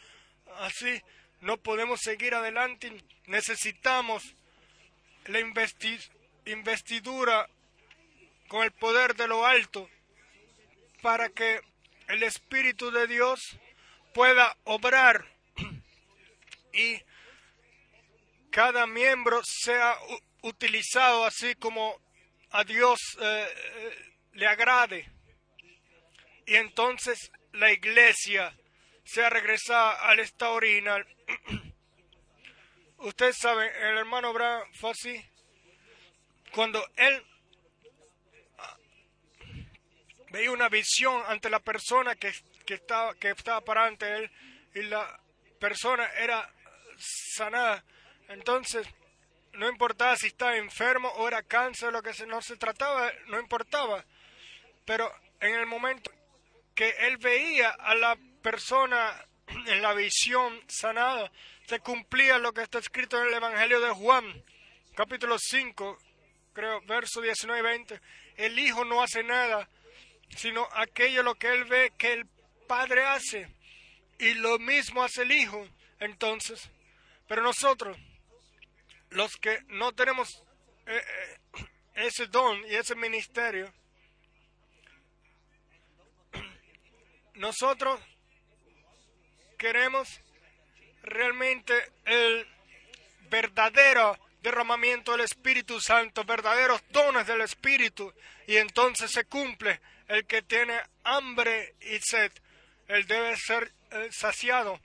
así 0.59 1.01
no 1.41 1.57
podemos 1.57 1.99
seguir 1.99 2.33
adelante, 2.33 3.03
necesitamos 3.25 4.23
la 5.25 5.41
investidura 6.45 7.49
con 8.47 8.63
el 8.63 8.71
poder 8.71 9.15
de 9.15 9.27
lo 9.27 9.45
alto 9.45 9.89
para 11.01 11.27
que 11.27 11.59
el 12.07 12.23
Espíritu 12.23 12.89
de 12.89 13.07
Dios 13.07 13.57
pueda 14.13 14.55
obrar 14.63 15.25
y 16.73 17.01
cada 18.55 18.87
miembro 18.87 19.41
sea 19.43 19.97
utilizado 20.43 21.25
así 21.25 21.55
como 21.55 21.99
a 22.51 22.63
Dios 22.63 23.01
eh, 23.19 23.47
eh, 23.53 24.13
le 24.31 24.47
agrade. 24.47 25.11
Y 26.45 26.55
entonces 26.55 27.33
la 27.51 27.69
iglesia 27.73 28.55
sea 29.03 29.29
regresada 29.29 29.95
al 30.07 30.21
estado 30.21 30.53
original. 30.53 31.05
Ustedes 32.99 33.35
saben, 33.35 33.69
el 33.75 33.97
hermano 33.97 34.29
Abraham 34.29 34.65
fue 34.79 34.91
así. 34.91 35.25
Cuando 36.53 36.81
él 36.95 37.25
ah, 38.57 38.77
veía 40.31 40.51
una 40.51 40.69
visión 40.69 41.21
ante 41.27 41.49
la 41.49 41.59
persona 41.59 42.15
que, 42.15 42.31
que, 42.65 42.75
estaba, 42.75 43.15
que 43.15 43.31
estaba 43.31 43.59
para 43.59 43.85
ante 43.85 44.15
él 44.15 44.31
y 44.75 44.83
la 44.83 45.19
persona 45.59 46.09
era 46.13 46.49
sanada, 46.97 47.83
entonces, 48.29 48.87
no 49.53 49.69
importaba 49.69 50.15
si 50.15 50.27
estaba 50.27 50.57
enfermo 50.57 51.09
o 51.15 51.27
era 51.27 51.43
cáncer, 51.43 51.91
lo 51.91 52.01
que 52.01 52.13
se, 52.13 52.25
no 52.25 52.41
se 52.41 52.57
trataba, 52.57 53.11
no 53.27 53.39
importaba. 53.39 54.03
Pero 54.85 55.11
en 55.39 55.55
el 55.55 55.65
momento 55.65 56.11
que 56.73 56.89
él 57.07 57.17
veía 57.17 57.69
a 57.69 57.95
la 57.95 58.17
persona 58.41 59.25
en 59.67 59.81
la 59.81 59.93
visión 59.93 60.61
sanada, 60.67 61.31
se 61.67 61.79
cumplía 61.79 62.37
lo 62.37 62.53
que 62.53 62.61
está 62.61 62.79
escrito 62.79 63.19
en 63.19 63.27
el 63.27 63.33
Evangelio 63.33 63.79
de 63.79 63.91
Juan, 63.91 64.43
capítulo 64.95 65.37
5, 65.39 65.97
creo, 66.53 66.81
verso 66.81 67.21
19 67.21 67.59
y 67.59 67.63
20. 67.63 68.01
El 68.37 68.59
Hijo 68.59 68.85
no 68.85 69.01
hace 69.01 69.23
nada, 69.23 69.69
sino 70.35 70.67
aquello 70.73 71.23
lo 71.23 71.35
que 71.35 71.51
él 71.51 71.65
ve 71.65 71.93
que 71.97 72.13
el 72.13 72.27
Padre 72.67 73.05
hace. 73.05 73.49
Y 74.19 74.33
lo 74.35 74.59
mismo 74.59 75.03
hace 75.03 75.23
el 75.23 75.31
Hijo. 75.31 75.67
Entonces, 75.99 76.69
pero 77.27 77.41
nosotros 77.41 77.97
los 79.15 79.37
que 79.37 79.61
no 79.67 79.93
tenemos 79.93 80.43
eh, 80.85 81.01
eh, 81.01 81.65
ese 81.95 82.27
don 82.27 82.59
y 82.67 82.75
ese 82.75 82.95
ministerio, 82.95 83.73
nosotros 87.35 87.99
queremos 89.57 90.19
realmente 91.03 91.73
el 92.03 92.45
verdadero 93.29 94.17
derramamiento 94.41 95.13
del 95.13 95.21
Espíritu 95.21 95.79
Santo, 95.79 96.25
verdaderos 96.25 96.83
dones 96.89 97.25
del 97.25 97.41
Espíritu, 97.41 98.13
y 98.47 98.57
entonces 98.57 99.11
se 99.11 99.25
cumple 99.25 99.79
el 100.09 100.25
que 100.25 100.41
tiene 100.41 100.77
hambre 101.05 101.75
y 101.79 101.99
sed, 101.99 102.31
él 102.89 103.07
debe 103.07 103.35
ser 103.37 103.73
eh, 103.91 104.09
saciado. 104.11 104.79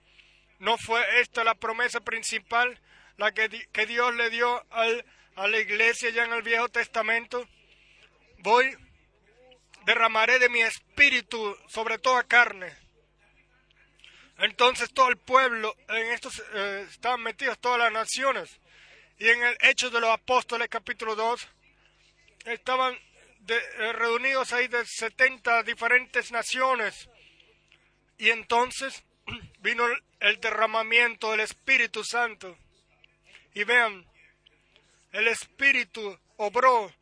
¿No 0.60 0.78
fue 0.78 1.20
esta 1.20 1.42
la 1.42 1.54
promesa 1.54 2.00
principal, 2.00 2.80
la 3.20 3.32
que, 3.32 3.68
que 3.70 3.86
Dios 3.86 4.14
le 4.14 4.30
dio 4.30 4.64
al, 4.70 5.04
a 5.36 5.46
la 5.46 5.58
iglesia 5.58 6.08
ya 6.08 6.24
en 6.24 6.32
el 6.32 6.42
Viejo 6.42 6.70
Testamento? 6.70 7.46
Voy, 8.38 8.74
derramaré 9.84 10.38
de 10.38 10.48
mi 10.48 10.62
espíritu 10.62 11.54
sobre 11.68 11.98
toda 11.98 12.24
carne. 12.24 12.74
Entonces 14.38 14.90
todo 14.94 15.10
el 15.10 15.18
pueblo, 15.18 15.76
en 15.88 16.06
estos 16.12 16.42
eh, 16.54 16.86
estaban 16.90 17.22
metidos 17.22 17.58
todas 17.58 17.78
las 17.78 17.92
naciones. 17.92 18.58
Y 19.18 19.28
en 19.28 19.42
el 19.42 19.58
Hecho 19.60 19.90
de 19.90 20.00
los 20.00 20.08
Apóstoles, 20.08 20.68
capítulo 20.70 21.14
2, 21.14 21.46
estaban 22.46 22.98
eh, 23.48 23.92
reunidos 23.92 24.54
ahí 24.54 24.66
de 24.66 24.86
70 24.86 25.62
diferentes 25.64 26.32
naciones. 26.32 27.10
Y 28.16 28.30
entonces 28.30 29.04
vino 29.58 29.84
el 30.20 30.40
derramamiento 30.40 31.32
del 31.32 31.40
Espíritu 31.40 32.02
Santo. 32.02 32.56
Y 33.54 33.64
vean, 33.64 34.06
el 35.12 35.28
Espíritu 35.28 36.18
obró, 36.36 36.92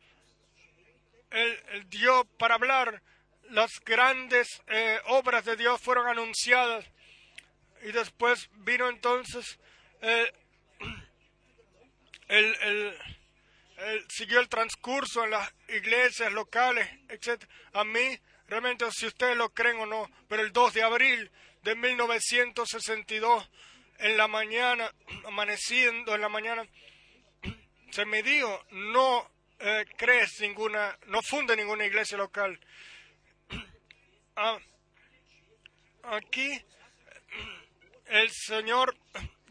dio 1.89 2.25
para 2.37 2.55
hablar, 2.55 3.01
las 3.49 3.79
grandes 3.85 4.61
eh, 4.67 4.99
obras 5.07 5.45
de 5.45 5.55
Dios 5.55 5.81
fueron 5.81 6.07
anunciadas. 6.07 6.85
Y 7.83 7.91
después 7.91 8.49
vino 8.57 8.89
entonces 8.89 9.57
el, 10.01 10.33
el 12.27 12.97
siguió 14.09 14.39
el 14.39 14.49
transcurso 14.49 15.23
en 15.23 15.31
las 15.31 15.53
iglesias 15.69 16.31
locales, 16.31 16.87
etc. 17.09 17.43
A 17.73 17.83
mí, 17.83 18.19
realmente, 18.47 18.85
si 18.91 19.07
ustedes 19.07 19.37
lo 19.37 19.49
creen 19.49 19.79
o 19.79 19.85
no, 19.85 20.09
pero 20.27 20.41
el 20.41 20.51
2 20.51 20.73
de 20.73 20.83
abril 20.83 21.31
de 21.63 21.75
1962, 21.75 23.49
en 23.99 24.17
la 24.17 24.27
mañana, 24.27 24.91
amaneciendo 25.25 26.15
en 26.15 26.21
la 26.21 26.29
mañana, 26.29 26.67
se 27.91 28.05
me 28.05 28.23
dijo, 28.23 28.65
no 28.71 29.29
eh, 29.59 29.85
crees 29.97 30.39
ninguna, 30.39 30.97
no 31.07 31.21
funde 31.21 31.55
ninguna 31.55 31.85
iglesia 31.85 32.17
local. 32.17 32.59
Ah, 34.35 34.57
aquí 36.03 36.61
el 38.05 38.29
Señor 38.31 38.95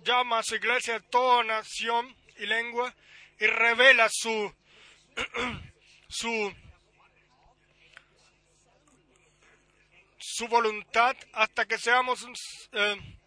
llama 0.02 0.38
a 0.38 0.42
su 0.42 0.54
iglesia 0.56 0.94
de 0.94 1.06
toda 1.08 1.44
nación 1.44 2.16
y 2.38 2.46
lengua 2.46 2.94
y 3.38 3.46
revela 3.46 4.08
su, 4.10 4.54
su, 6.08 6.54
su 10.18 10.48
voluntad 10.48 11.14
hasta 11.32 11.66
que 11.66 11.76
seamos 11.76 12.26
eh, 12.72 13.17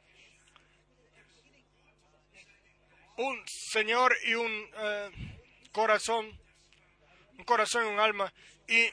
un 3.21 3.47
Señor 3.47 4.15
y 4.23 4.33
un 4.33 4.69
eh, 4.77 5.09
corazón, 5.71 6.39
un 7.37 7.43
corazón 7.45 7.85
y 7.85 7.89
un 7.89 7.99
alma. 7.99 8.33
Y, 8.67 8.89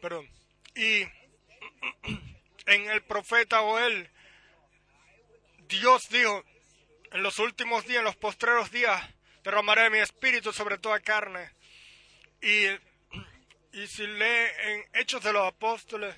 perdón, 0.02 0.28
y 0.74 1.02
en 2.66 2.90
el 2.90 3.02
profeta 3.02 3.60
Joel, 3.60 4.10
Dios 5.68 6.02
dijo, 6.10 6.44
en 7.12 7.22
los 7.22 7.38
últimos 7.38 7.86
días, 7.86 8.00
en 8.00 8.04
los 8.04 8.16
postreros 8.16 8.70
días, 8.70 9.02
derramaré 9.42 9.88
mi 9.90 9.98
espíritu 9.98 10.52
sobre 10.52 10.78
toda 10.78 11.00
carne. 11.00 11.50
Y, 12.42 12.66
y 13.72 13.86
si 13.86 14.06
lee 14.06 14.48
en 14.64 14.84
Hechos 14.94 15.22
de 15.22 15.32
los 15.32 15.46
Apóstoles, 15.46 16.14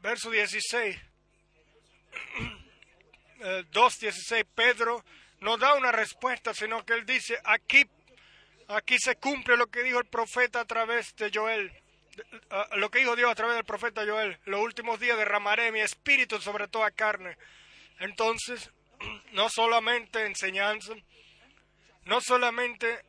verso 0.00 0.30
16, 0.30 0.98
2.16, 3.44 4.36
eh, 4.36 4.44
Pedro 4.54 5.04
no 5.40 5.56
da 5.56 5.74
una 5.74 5.92
respuesta, 5.92 6.54
sino 6.54 6.84
que 6.84 6.94
él 6.94 7.04
dice, 7.04 7.38
aquí, 7.44 7.84
aquí 8.68 8.98
se 8.98 9.16
cumple 9.16 9.56
lo 9.56 9.66
que 9.66 9.82
dijo 9.82 9.98
el 9.98 10.06
profeta 10.06 10.60
a 10.60 10.64
través 10.64 11.14
de 11.16 11.30
Joel, 11.32 11.70
lo 12.76 12.90
que 12.90 13.00
dijo 13.00 13.16
Dios 13.16 13.30
a 13.30 13.34
través 13.34 13.56
del 13.56 13.64
profeta 13.64 14.06
Joel, 14.06 14.38
los 14.46 14.60
últimos 14.60 15.00
días 15.00 15.18
derramaré 15.18 15.72
mi 15.72 15.80
espíritu 15.80 16.40
sobre 16.40 16.68
toda 16.68 16.90
carne. 16.90 17.36
Entonces, 18.00 18.70
no 19.32 19.48
solamente 19.48 20.24
enseñanza, 20.24 20.94
no 22.04 22.20
solamente 22.20 22.90
eh, 22.90 23.02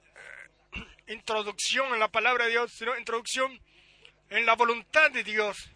introducción 1.14 1.94
en 1.94 2.00
la 2.00 2.10
palabra 2.10 2.46
de 2.46 2.52
Dios, 2.52 2.72
sino 2.74 2.98
introducción 2.98 3.60
en 4.30 4.46
la 4.46 4.56
voluntad 4.56 5.12
de 5.12 5.24
Dios, 5.24 5.72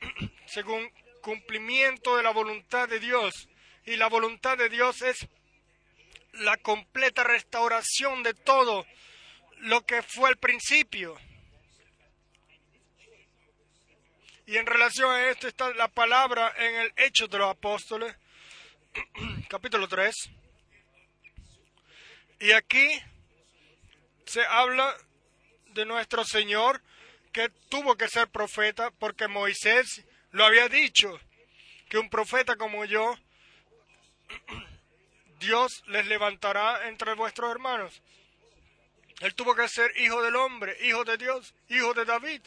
según 0.46 0.90
cumplimiento 1.22 2.16
de 2.16 2.22
la 2.22 2.30
voluntad 2.30 2.88
de 2.88 3.00
Dios. 3.00 3.48
Y 3.86 3.96
la 3.96 4.08
voluntad 4.08 4.56
de 4.56 4.68
Dios 4.68 5.02
es 5.02 5.26
la 6.32 6.56
completa 6.56 7.22
restauración 7.22 8.22
de 8.22 8.34
todo 8.34 8.86
lo 9.58 9.84
que 9.84 10.02
fue 10.02 10.28
al 10.28 10.36
principio. 10.36 11.16
Y 14.46 14.56
en 14.56 14.66
relación 14.66 15.10
a 15.10 15.30
esto 15.30 15.48
está 15.48 15.72
la 15.74 15.88
palabra 15.88 16.52
en 16.58 16.74
el 16.76 16.92
Hecho 16.96 17.28
de 17.28 17.38
los 17.38 17.50
Apóstoles, 17.50 18.14
capítulo 19.48 19.88
3. 19.88 20.14
Y 22.40 22.52
aquí 22.52 22.88
se 24.26 24.44
habla 24.44 24.94
de 25.68 25.86
nuestro 25.86 26.24
Señor 26.24 26.82
que 27.32 27.48
tuvo 27.68 27.96
que 27.96 28.08
ser 28.08 28.28
profeta 28.28 28.90
porque 28.92 29.28
Moisés 29.28 30.04
lo 30.30 30.44
había 30.44 30.68
dicho, 30.68 31.18
que 31.88 31.98
un 31.98 32.10
profeta 32.10 32.56
como 32.56 32.84
yo, 32.84 33.16
Dios 35.38 35.82
les 35.86 36.06
levantará 36.06 36.88
entre 36.88 37.14
vuestros 37.14 37.50
hermanos. 37.50 38.02
Él 39.20 39.34
tuvo 39.34 39.54
que 39.54 39.68
ser 39.68 39.92
hijo 40.00 40.22
del 40.22 40.36
hombre, 40.36 40.76
hijo 40.82 41.04
de 41.04 41.16
Dios, 41.16 41.54
hijo 41.68 41.94
de 41.94 42.04
David, 42.04 42.42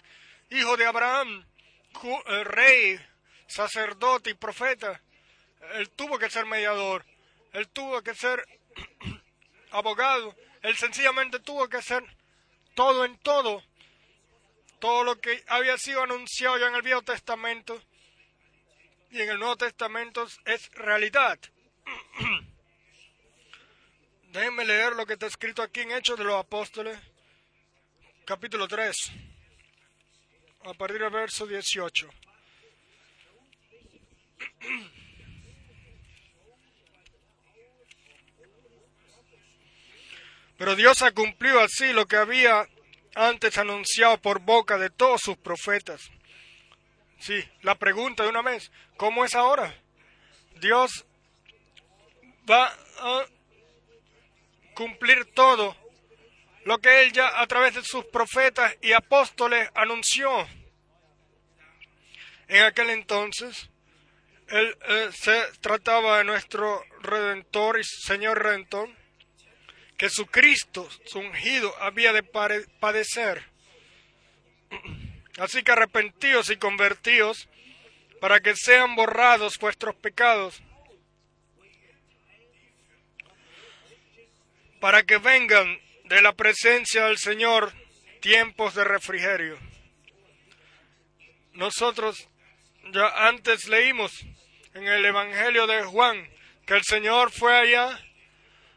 hijo 0.49 0.77
de 0.77 0.85
Abraham, 0.85 1.45
eh, 2.03 2.43
rey, 2.43 2.99
sacerdote 3.47 4.31
y 4.31 4.33
profeta. 4.33 5.01
Él 5.73 5.89
tuvo 5.91 6.19
que 6.19 6.29
ser 6.29 6.45
mediador, 6.45 7.05
él 7.53 7.67
tuvo 7.69 8.01
que 8.01 8.13
ser 8.15 8.45
abogado, 9.71 10.35
él 10.61 10.75
sencillamente 10.77 11.39
tuvo 11.39 11.67
que 11.67 11.81
ser 11.81 12.03
todo 12.75 13.05
en 13.05 13.17
todo. 13.19 13.63
Todo 14.79 15.03
lo 15.03 15.19
que 15.19 15.43
había 15.47 15.77
sido 15.77 16.03
anunciado 16.03 16.57
ya 16.59 16.67
en 16.67 16.75
el 16.75 16.83
Viejo 16.83 17.01
Testamento 17.01 17.81
y 19.09 19.21
en 19.21 19.29
el 19.29 19.39
Nuevo 19.39 19.57
Testamento 19.57 20.27
es 20.45 20.69
realidad. 20.73 21.39
Déjenme 24.31 24.65
leer 24.65 24.93
lo 24.93 25.05
que 25.05 25.13
está 25.13 25.27
escrito 25.27 25.61
aquí 25.61 25.81
en 25.81 25.91
Hechos 25.91 26.17
de 26.17 26.23
los 26.23 26.35
Apóstoles, 26.35 26.97
capítulo 28.25 28.67
3, 28.67 29.11
a 30.65 30.73
partir 30.73 30.99
del 30.99 31.11
verso 31.11 31.45
18. 31.47 32.09
Pero 40.57 40.75
Dios 40.75 41.03
ha 41.03 41.11
cumplido 41.11 41.59
así 41.59 41.93
lo 41.93 42.07
que 42.07 42.17
había 42.17 42.67
antes 43.13 43.59
anunciado 43.59 44.19
por 44.19 44.39
boca 44.39 44.77
de 44.77 44.89
todos 44.89 45.21
sus 45.21 45.37
profetas. 45.37 46.09
Sí, 47.19 47.43
la 47.61 47.75
pregunta 47.75 48.23
de 48.23 48.29
una 48.29 48.41
vez, 48.41 48.71
¿cómo 48.95 49.23
es 49.23 49.35
ahora? 49.35 49.75
Dios 50.59 51.05
va 52.49 52.73
a 52.99 53.25
cumplir 54.73 55.25
todo 55.33 55.75
lo 56.65 56.79
que 56.79 57.01
Él 57.03 57.13
ya 57.13 57.41
a 57.41 57.47
través 57.47 57.75
de 57.75 57.83
sus 57.83 58.05
profetas 58.05 58.75
y 58.81 58.93
apóstoles 58.93 59.69
anunció. 59.73 60.29
En 62.47 62.63
aquel 62.63 62.89
entonces, 62.91 63.69
Él 64.49 64.77
eh, 64.87 65.09
se 65.13 65.41
trataba 65.61 66.19
de 66.19 66.23
nuestro 66.23 66.83
Redentor 67.01 67.79
y 67.79 67.83
Señor 67.83 68.41
Redentor 68.41 68.89
Jesucristo, 69.99 70.87
su 71.05 71.19
ungido, 71.19 71.73
había 71.81 72.13
de 72.13 72.21
padecer. 72.23 73.43
Así 75.39 75.63
que 75.63 75.71
arrepentíos 75.71 76.49
y 76.51 76.57
convertíos 76.57 77.49
para 78.21 78.39
que 78.39 78.55
sean 78.55 78.95
borrados 78.95 79.57
vuestros 79.59 79.95
pecados, 79.95 80.61
para 84.87 85.03
que 85.03 85.17
vengan 85.17 85.81
de 86.05 86.21
la 86.21 86.31
presencia 86.31 87.07
del 87.07 87.17
Señor 87.17 87.73
tiempos 88.21 88.73
de 88.73 88.85
refrigerio. 88.85 89.59
Nosotros 91.51 92.29
ya 92.93 93.27
antes 93.27 93.67
leímos 93.67 94.13
en 94.73 94.87
el 94.87 95.03
Evangelio 95.03 95.67
de 95.67 95.83
Juan 95.83 96.29
que 96.65 96.75
el 96.75 96.83
Señor 96.83 97.33
fue 97.33 97.53
allá 97.53 97.99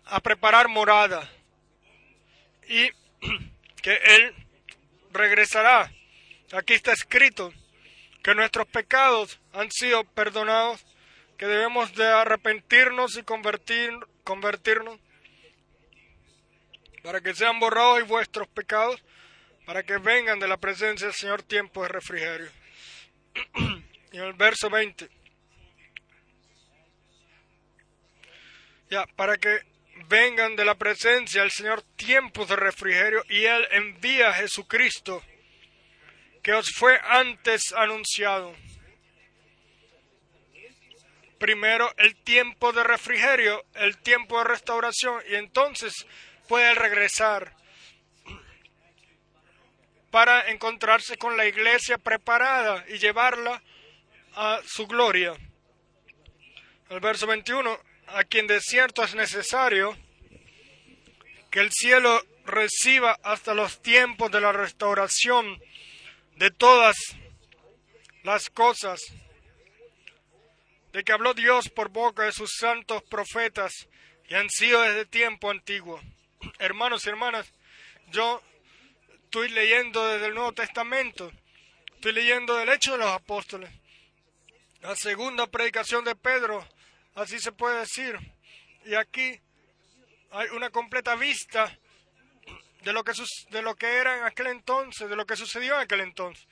a 0.06 0.18
preparar 0.18 0.66
morada 0.66 1.30
y 2.68 2.90
que 3.80 3.94
Él 4.02 4.34
regresará. 5.12 5.92
Aquí 6.50 6.74
está 6.74 6.92
escrito 6.92 7.54
que 8.24 8.34
nuestros 8.34 8.66
pecados 8.66 9.38
han 9.52 9.70
sido 9.70 10.02
perdonados, 10.02 10.84
que 11.38 11.46
debemos 11.46 11.94
de 11.94 12.08
arrepentirnos 12.08 13.16
y 13.16 13.22
convertir, 13.22 13.92
convertirnos 14.24 14.98
para 17.02 17.20
que 17.20 17.35
sean 17.35 17.59
borrados 17.59 18.06
vuestros 18.06 18.48
pecados, 18.48 19.02
para 19.66 19.82
que 19.82 19.98
vengan 19.98 20.39
de 20.39 20.48
la 20.48 20.56
presencia 20.56 21.06
del 21.06 21.14
Señor 21.14 21.43
tiempo 21.43 21.82
de 21.82 21.89
refrigerio. 21.89 22.51
y 24.12 24.16
en 24.18 24.22
el 24.22 24.32
verso 24.35 24.68
20. 24.68 25.09
Ya, 28.90 29.06
para 29.14 29.36
que 29.36 29.60
vengan 30.09 30.56
de 30.56 30.64
la 30.64 30.74
presencia 30.74 31.43
del 31.43 31.51
Señor 31.51 31.82
tiempos 31.97 32.48
de 32.48 32.56
refrigerio 32.56 33.22
y 33.28 33.44
Él 33.44 33.66
envía 33.70 34.31
a 34.31 34.35
Jesucristo 34.35 35.22
que 36.43 36.55
os 36.55 36.70
fue 36.74 36.98
antes 37.05 37.72
anunciado. 37.77 38.55
Primero 41.39 41.93
el 41.97 42.16
tiempo 42.16 42.72
de 42.72 42.82
refrigerio, 42.82 43.64
el 43.74 43.98
tiempo 43.98 44.39
de 44.39 44.44
restauración 44.44 45.22
y 45.31 45.36
entonces 45.36 46.06
puede 46.51 46.74
regresar 46.74 47.55
para 50.10 50.51
encontrarse 50.51 51.16
con 51.16 51.36
la 51.36 51.47
iglesia 51.47 51.97
preparada 51.97 52.85
y 52.89 52.98
llevarla 52.98 53.62
a 54.35 54.60
su 54.66 54.89
gloria. 54.89 55.32
El 56.89 56.98
verso 56.98 57.28
21, 57.28 57.78
a 58.09 58.24
quien 58.24 58.48
de 58.48 58.60
cierto 58.60 59.05
es 59.05 59.14
necesario 59.14 59.97
que 61.52 61.60
el 61.60 61.70
cielo 61.70 62.20
reciba 62.47 63.16
hasta 63.22 63.55
los 63.55 63.81
tiempos 63.81 64.32
de 64.32 64.40
la 64.40 64.51
restauración 64.51 65.62
de 66.35 66.51
todas 66.51 66.97
las 68.24 68.51
cosas 68.51 69.01
de 70.93 71.05
que 71.05 71.12
habló 71.12 71.32
Dios 71.32 71.68
por 71.68 71.90
boca 71.90 72.24
de 72.24 72.32
sus 72.32 72.51
santos 72.59 73.05
profetas 73.05 73.72
que 74.27 74.35
han 74.35 74.51
sido 74.51 74.82
desde 74.82 75.06
tiempo 75.06 75.48
antiguo. 75.48 76.01
Hermanos 76.58 77.04
y 77.04 77.10
hermanas, 77.10 77.52
yo 78.08 78.42
estoy 79.24 79.50
leyendo 79.50 80.06
desde 80.06 80.26
el 80.26 80.34
Nuevo 80.34 80.52
Testamento, 80.52 81.30
estoy 81.94 82.12
leyendo 82.12 82.56
del 82.56 82.70
hecho 82.70 82.92
de 82.92 82.98
los 82.98 83.10
apóstoles, 83.10 83.70
la 84.80 84.96
segunda 84.96 85.46
predicación 85.46 86.04
de 86.04 86.16
Pedro, 86.16 86.66
así 87.14 87.38
se 87.38 87.52
puede 87.52 87.80
decir, 87.80 88.18
y 88.86 88.94
aquí 88.94 89.38
hay 90.30 90.48
una 90.48 90.70
completa 90.70 91.14
vista 91.14 91.76
de 92.84 92.92
lo 92.92 93.04
que, 93.04 93.12
de 93.50 93.62
lo 93.62 93.74
que 93.74 93.86
era 93.86 94.16
en 94.16 94.24
aquel 94.24 94.46
entonces, 94.46 95.10
de 95.10 95.16
lo 95.16 95.26
que 95.26 95.36
sucedió 95.36 95.74
en 95.74 95.80
aquel 95.80 96.00
entonces, 96.00 96.46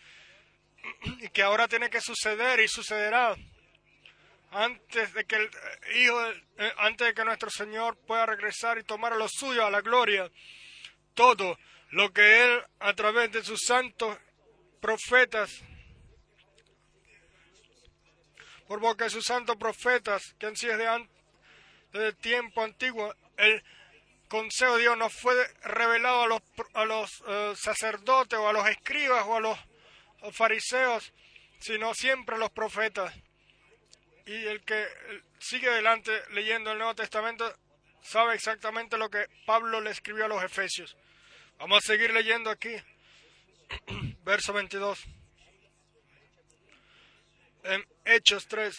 y 1.21 1.29
que 1.31 1.43
ahora 1.43 1.67
tiene 1.67 1.89
que 1.89 2.03
suceder 2.03 2.61
y 2.61 2.69
sucederá 2.69 3.35
antes 4.51 5.13
de 5.15 5.25
que 5.25 5.37
el 5.37 5.51
hijo 5.97 6.31
eh, 6.59 6.73
antes 6.79 7.09
de 7.09 7.15
que 7.15 7.25
nuestro 7.25 7.51
Señor 7.51 7.97
pueda 8.07 8.27
regresar 8.27 8.79
y 8.79 8.85
tomar 8.85 9.13
a 9.13 9.17
lo 9.17 9.29
suyo 9.29 9.67
a 9.67 9.71
la 9.71 9.81
gloria 9.81 10.31
todo 11.15 11.59
lo 11.91 12.13
que 12.13 12.45
él 12.45 12.63
a 12.81 12.95
través 12.95 13.33
de 13.33 13.45
sus 13.45 13.61
santos 13.65 14.17
profetas 14.81 15.63
por 18.67 18.81
boca 18.81 19.05
de 19.05 19.11
sus 19.11 19.25
santos 19.25 19.57
profetas 19.57 20.35
que 20.39 20.47
han 20.47 20.57
sido 20.57 20.77
de 20.77 21.09
desde 21.93 22.13
tiempo 22.15 22.63
antiguo 22.63 23.15
el 23.37 23.63
consejo 24.29 24.77
de 24.77 24.83
Dios 24.83 24.99
no 24.99 25.09
fue 25.09 25.35
revelado 25.63 26.23
a 26.23 26.27
los, 26.27 26.43
a 26.75 26.85
los 26.85 27.25
eh, 27.27 27.55
sacerdotes 27.57 28.39
o 28.39 28.49
a 28.49 28.53
los 28.53 28.69
escribas 28.69 29.25
o 29.27 29.37
a 29.37 29.41
los 29.41 29.59
fariseos, 30.33 31.13
sino 31.59 31.95
siempre 31.95 32.37
a 32.37 32.39
los 32.39 32.51
profetas. 32.51 33.15
Y 34.29 34.47
el 34.47 34.63
que 34.63 34.87
sigue 35.39 35.71
adelante 35.71 36.13
leyendo 36.33 36.71
el 36.71 36.77
Nuevo 36.77 36.95
Testamento 36.95 37.51
sabe 38.03 38.35
exactamente 38.35 38.99
lo 38.99 39.09
que 39.09 39.27
Pablo 39.47 39.81
le 39.81 39.89
escribió 39.89 40.27
a 40.27 40.29
los 40.29 40.45
Efesios. 40.45 40.99
Vamos 41.57 41.83
a 41.83 41.87
seguir 41.87 42.13
leyendo 42.13 42.51
aquí, 42.51 42.77
verso 44.25 44.53
22. 44.53 45.03
En 47.65 47.83
Hechos 48.05 48.47
3, 48.49 48.77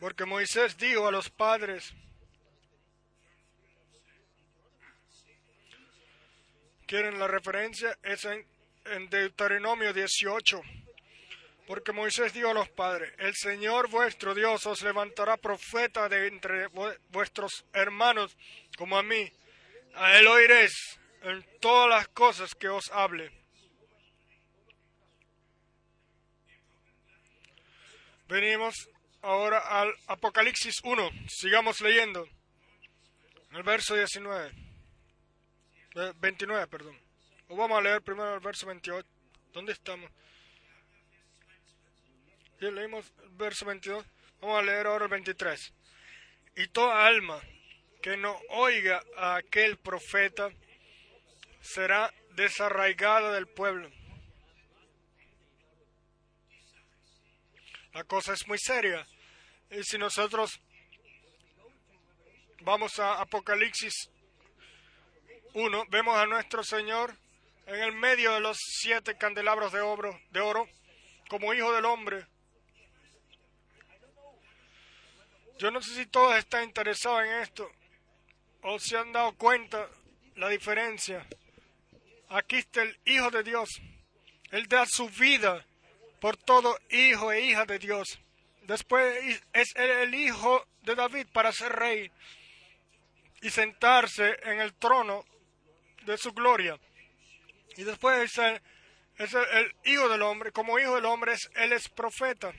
porque 0.00 0.24
Moisés 0.24 0.76
dijo 0.76 1.06
a 1.06 1.12
los 1.12 1.30
padres, 1.30 1.94
quieren 6.86 7.20
la 7.20 7.28
referencia, 7.28 7.96
es 8.02 8.24
en, 8.24 8.44
Deuteronomio 9.10 9.92
18. 9.92 10.60
Porque 11.66 11.92
Moisés 11.92 12.32
dijo 12.32 12.50
a 12.50 12.54
los 12.54 12.68
padres, 12.70 13.12
el 13.18 13.34
Señor 13.34 13.88
vuestro 13.88 14.34
Dios 14.34 14.66
os 14.66 14.82
levantará 14.82 15.36
profeta 15.36 16.08
de 16.08 16.26
entre 16.26 16.66
vuestros 17.10 17.64
hermanos 17.72 18.36
como 18.76 18.98
a 18.98 19.02
mí. 19.02 19.30
A 19.94 20.18
él 20.18 20.26
oiréis 20.26 20.98
en 21.22 21.44
todas 21.60 21.88
las 21.88 22.08
cosas 22.08 22.54
que 22.54 22.68
os 22.68 22.90
hable. 22.90 23.30
Venimos 28.28 28.88
ahora 29.20 29.58
al 29.58 29.94
Apocalipsis 30.06 30.80
1. 30.82 31.10
Sigamos 31.28 31.80
leyendo. 31.80 32.26
El 33.52 33.62
verso 33.62 33.94
19. 33.94 34.52
29, 36.16 36.66
perdón. 36.66 36.98
O 37.48 37.56
vamos 37.56 37.78
a 37.78 37.82
leer 37.82 38.02
primero 38.02 38.34
el 38.34 38.40
verso 38.40 38.66
28. 38.66 39.06
¿Dónde 39.52 39.72
estamos? 39.72 40.10
Ya 42.62 42.70
leímos 42.70 43.12
verso 43.32 43.66
22. 43.66 44.06
Vamos 44.40 44.60
a 44.60 44.62
leer 44.62 44.86
ahora 44.86 45.06
el 45.06 45.10
23. 45.10 45.74
Y 46.54 46.68
toda 46.68 47.08
alma 47.08 47.42
que 48.00 48.16
no 48.16 48.40
oiga 48.50 49.02
a 49.16 49.34
aquel 49.34 49.78
profeta 49.78 50.48
será 51.60 52.14
desarraigada 52.36 53.32
del 53.32 53.48
pueblo. 53.48 53.90
La 57.94 58.04
cosa 58.04 58.32
es 58.32 58.46
muy 58.46 58.58
seria. 58.58 59.04
Y 59.72 59.82
si 59.82 59.98
nosotros 59.98 60.60
vamos 62.60 62.96
a 63.00 63.20
Apocalipsis 63.22 64.08
uno, 65.54 65.84
vemos 65.88 66.16
a 66.16 66.26
nuestro 66.26 66.62
Señor 66.62 67.16
en 67.66 67.82
el 67.82 67.92
medio 67.92 68.30
de 68.34 68.40
los 68.40 68.56
siete 68.56 69.18
candelabros 69.18 69.72
de 69.72 69.80
oro, 69.80 70.16
de 70.30 70.40
oro 70.40 70.68
como 71.28 71.52
hijo 71.54 71.72
del 71.72 71.86
hombre. 71.86 72.24
Yo 75.58 75.70
no 75.70 75.80
sé 75.80 75.94
si 75.94 76.06
todos 76.06 76.36
están 76.36 76.64
interesados 76.64 77.24
en 77.24 77.32
esto 77.42 77.70
o 78.62 78.78
se 78.78 78.96
han 78.96 79.12
dado 79.12 79.34
cuenta 79.36 79.88
la 80.36 80.48
diferencia. 80.48 81.26
Aquí 82.28 82.56
está 82.56 82.82
el 82.82 82.98
Hijo 83.04 83.30
de 83.30 83.42
Dios. 83.42 83.68
Él 84.50 84.66
da 84.68 84.84
su 84.86 85.08
vida 85.08 85.64
por 86.20 86.36
todo 86.36 86.78
hijo 86.90 87.32
e 87.32 87.40
hija 87.40 87.64
de 87.64 87.78
Dios. 87.78 88.20
Después 88.62 89.42
es 89.52 89.74
el 89.76 90.14
Hijo 90.14 90.66
de 90.82 90.94
David 90.94 91.26
para 91.32 91.52
ser 91.52 91.72
rey 91.72 92.10
y 93.40 93.50
sentarse 93.50 94.38
en 94.44 94.60
el 94.60 94.72
trono 94.74 95.24
de 96.04 96.16
su 96.16 96.32
gloria. 96.32 96.78
Y 97.76 97.84
después 97.84 98.38
es 99.18 99.34
el, 99.34 99.74
Hijo 99.84 100.08
del 100.08 100.22
Hombre. 100.22 100.52
Como 100.52 100.78
Hijo 100.78 100.94
del 100.94 101.06
Hombre, 101.06 101.32
es, 101.32 101.50
Él 101.54 101.72
es 101.72 101.88
profeta. 101.88 102.52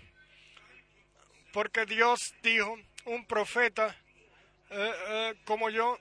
Porque 1.53 1.85
Dios 1.85 2.33
dijo, 2.41 2.77
un 3.05 3.25
profeta 3.25 3.95
eh, 4.71 4.93
eh, 5.07 5.35
como 5.45 5.69
yo, 5.69 5.99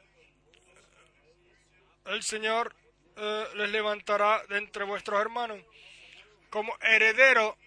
el 2.06 2.22
Señor 2.22 2.74
eh, 3.16 3.46
les 3.56 3.70
levantará 3.70 4.42
de 4.48 4.56
entre 4.56 4.84
vuestros 4.84 5.20
hermanos. 5.20 5.60
Como 6.48 6.74
heredero 6.80 7.58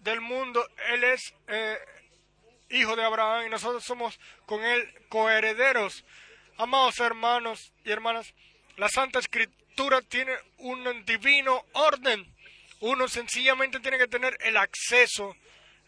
del 0.00 0.20
mundo, 0.20 0.66
Él 0.88 1.04
es 1.04 1.34
hijo 2.68 2.96
de 2.96 3.04
Abraham 3.04 3.46
y 3.46 3.50
nosotros 3.50 3.82
somos 3.82 4.20
con 4.44 4.62
Él 4.62 4.92
coherederos. 5.08 6.04
Amados 6.58 7.00
hermanos 7.00 7.72
y 7.82 7.90
hermanas, 7.90 8.34
la 8.76 8.90
Santa 8.90 9.20
Escritura 9.20 10.02
tiene 10.02 10.32
un 10.58 11.04
divino 11.06 11.64
orden. 11.72 12.30
Uno 12.80 13.08
sencillamente 13.08 13.80
tiene 13.80 13.96
que 13.96 14.06
tener 14.06 14.36
el 14.40 14.58
acceso, 14.58 15.34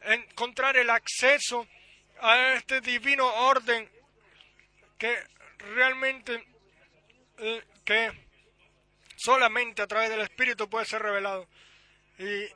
encontrar 0.05 0.77
el 0.77 0.91
acceso 0.91 1.67
a 2.21 2.55
este 2.55 2.81
divino 2.81 3.27
orden 3.27 3.89
que 4.99 5.17
realmente 5.75 6.45
eh, 7.39 7.65
que 7.85 8.13
solamente 9.17 9.83
a 9.83 9.87
través 9.87 10.11
del 10.11 10.21
Espíritu 10.21 10.69
puede 10.69 10.87
ser 10.87 11.03
revelado. 11.03 11.49
Y, 12.19 12.47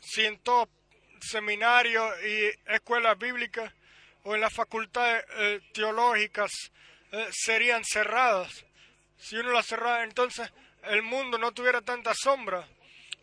si 0.00 0.24
en 0.24 0.38
todo 0.40 0.68
seminario 1.20 2.04
y 2.26 2.50
escuelas 2.72 3.18
bíblicas 3.18 3.72
o 4.24 4.34
en 4.34 4.40
las 4.40 4.52
facultades 4.52 5.24
eh, 5.36 5.60
teológicas 5.72 6.50
eh, 7.12 7.28
serían 7.32 7.84
cerradas. 7.84 8.64
Si 9.18 9.36
uno 9.36 9.52
las 9.52 9.66
cerrara, 9.66 10.04
entonces 10.04 10.52
el 10.84 11.02
mundo 11.02 11.38
no 11.38 11.52
tuviera 11.52 11.80
tanta 11.80 12.12
sombra. 12.14 12.68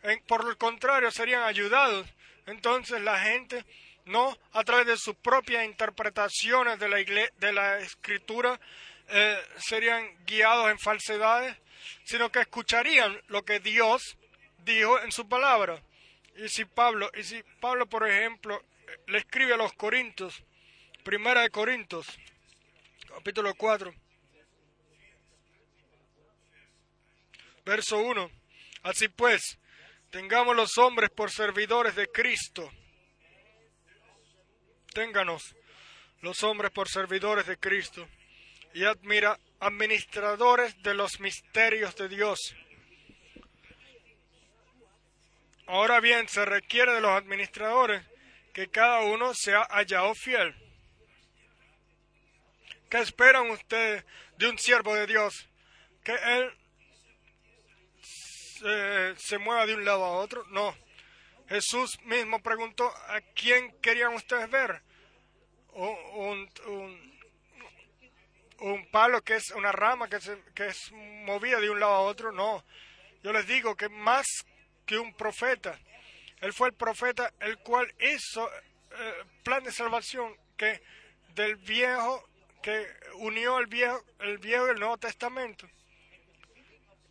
En- 0.03 0.21
por 0.23 0.47
el 0.49 0.57
contrario, 0.57 1.11
serían 1.11 1.43
ayudados. 1.43 2.07
Entonces 2.45 3.01
la 3.01 3.19
gente 3.19 3.65
no 4.05 4.37
a 4.53 4.63
través 4.63 4.85
de 4.85 4.97
sus 4.97 5.15
propias 5.15 5.65
interpretaciones 5.65 6.79
de 6.79 6.89
la, 6.89 6.97
de 6.97 7.53
la 7.53 7.79
escritura 7.79 8.59
eh, 9.09 9.39
serían 9.57 10.07
guiados 10.25 10.69
en 10.69 10.79
falsedades, 10.79 11.55
sino 12.03 12.31
que 12.31 12.39
escucharían 12.39 13.19
lo 13.27 13.43
que 13.43 13.59
Dios 13.59 14.17
dijo 14.63 14.99
en 14.99 15.11
su 15.11 15.27
palabra. 15.27 15.81
Y 16.37 16.49
si 16.49 16.65
Pablo, 16.65 17.09
y 17.17 17.23
si 17.23 17.43
Pablo, 17.59 17.87
por 17.87 18.07
ejemplo, 18.07 18.61
le 19.07 19.19
escribe 19.19 19.53
a 19.53 19.57
los 19.57 19.73
Corintios, 19.73 20.43
Primera 21.03 21.41
de 21.41 21.51
Corintios, 21.51 22.07
capítulo 23.07 23.53
4, 23.53 23.93
verso 27.63 27.99
1. 27.99 28.31
Así 28.83 29.07
pues, 29.07 29.59
tengamos 30.15 30.55
los 30.55 30.77
hombres 30.77 31.09
por 31.09 31.29
servidores 31.29 31.93
de 31.93 32.07
Cristo. 32.07 32.71
Ténganos 34.93 35.57
los 36.21 36.41
hombres 36.41 36.71
por 36.71 36.87
servidores 36.87 37.45
de 37.47 37.57
Cristo 37.57 38.07
y 38.73 38.85
admira 38.85 39.37
administradores 39.59 40.81
de 40.83 40.93
los 40.93 41.19
misterios 41.19 41.97
de 41.97 42.07
Dios. 42.07 42.55
Ahora 45.67 45.99
bien, 45.99 46.29
se 46.29 46.45
requiere 46.45 46.93
de 46.93 47.01
los 47.01 47.11
administradores 47.11 48.01
que 48.53 48.69
cada 48.69 49.01
uno 49.01 49.33
sea 49.33 49.67
hallado 49.69 50.15
fiel. 50.15 50.55
¿Qué 52.89 52.99
esperan 52.99 53.49
ustedes 53.49 54.05
de 54.37 54.47
un 54.47 54.57
siervo 54.57 54.95
de 54.95 55.07
Dios? 55.07 55.49
Que 56.05 56.13
él 56.13 56.53
se, 58.59 59.15
se 59.17 59.37
mueva 59.37 59.65
de 59.65 59.75
un 59.75 59.85
lado 59.85 60.03
a 60.03 60.11
otro. 60.17 60.43
No. 60.47 60.75
Jesús 61.47 61.99
mismo 62.03 62.41
preguntó 62.41 62.87
a 62.87 63.21
quién 63.35 63.71
querían 63.81 64.13
ustedes 64.13 64.49
ver. 64.49 64.81
Un, 65.73 65.95
un, 66.13 66.49
un- 66.67 67.15
un 68.59 68.89
palo 68.89 69.21
que 69.21 69.35
es 69.35 69.51
una 69.51 69.71
rama 69.73 70.07
que, 70.07 70.21
se- 70.21 70.41
que 70.55 70.67
es 70.67 70.91
movida 70.91 71.59
de 71.59 71.69
un 71.69 71.79
lado 71.79 71.93
a 71.93 71.99
otro. 72.01 72.31
No. 72.31 72.63
Yo 73.21 73.33
les 73.33 73.45
digo 73.47 73.75
que 73.75 73.89
más 73.89 74.25
que 74.85 74.97
un 74.97 75.13
profeta, 75.15 75.77
él 76.41 76.53
fue 76.53 76.69
el 76.69 76.73
profeta 76.73 77.33
el 77.39 77.57
cual 77.59 77.91
hizo 77.99 78.49
eh, 78.53 79.13
plan 79.43 79.63
de 79.63 79.71
salvación 79.71 80.35
que 80.57 80.81
del 81.33 81.55
viejo 81.57 82.23
que 82.61 82.87
unió 83.15 83.57
el 83.59 83.65
viejo 83.67 84.01
el 84.19 84.37
viejo 84.37 84.67
y 84.67 84.69
el 84.71 84.79
nuevo 84.79 84.97
testamento 84.97 85.67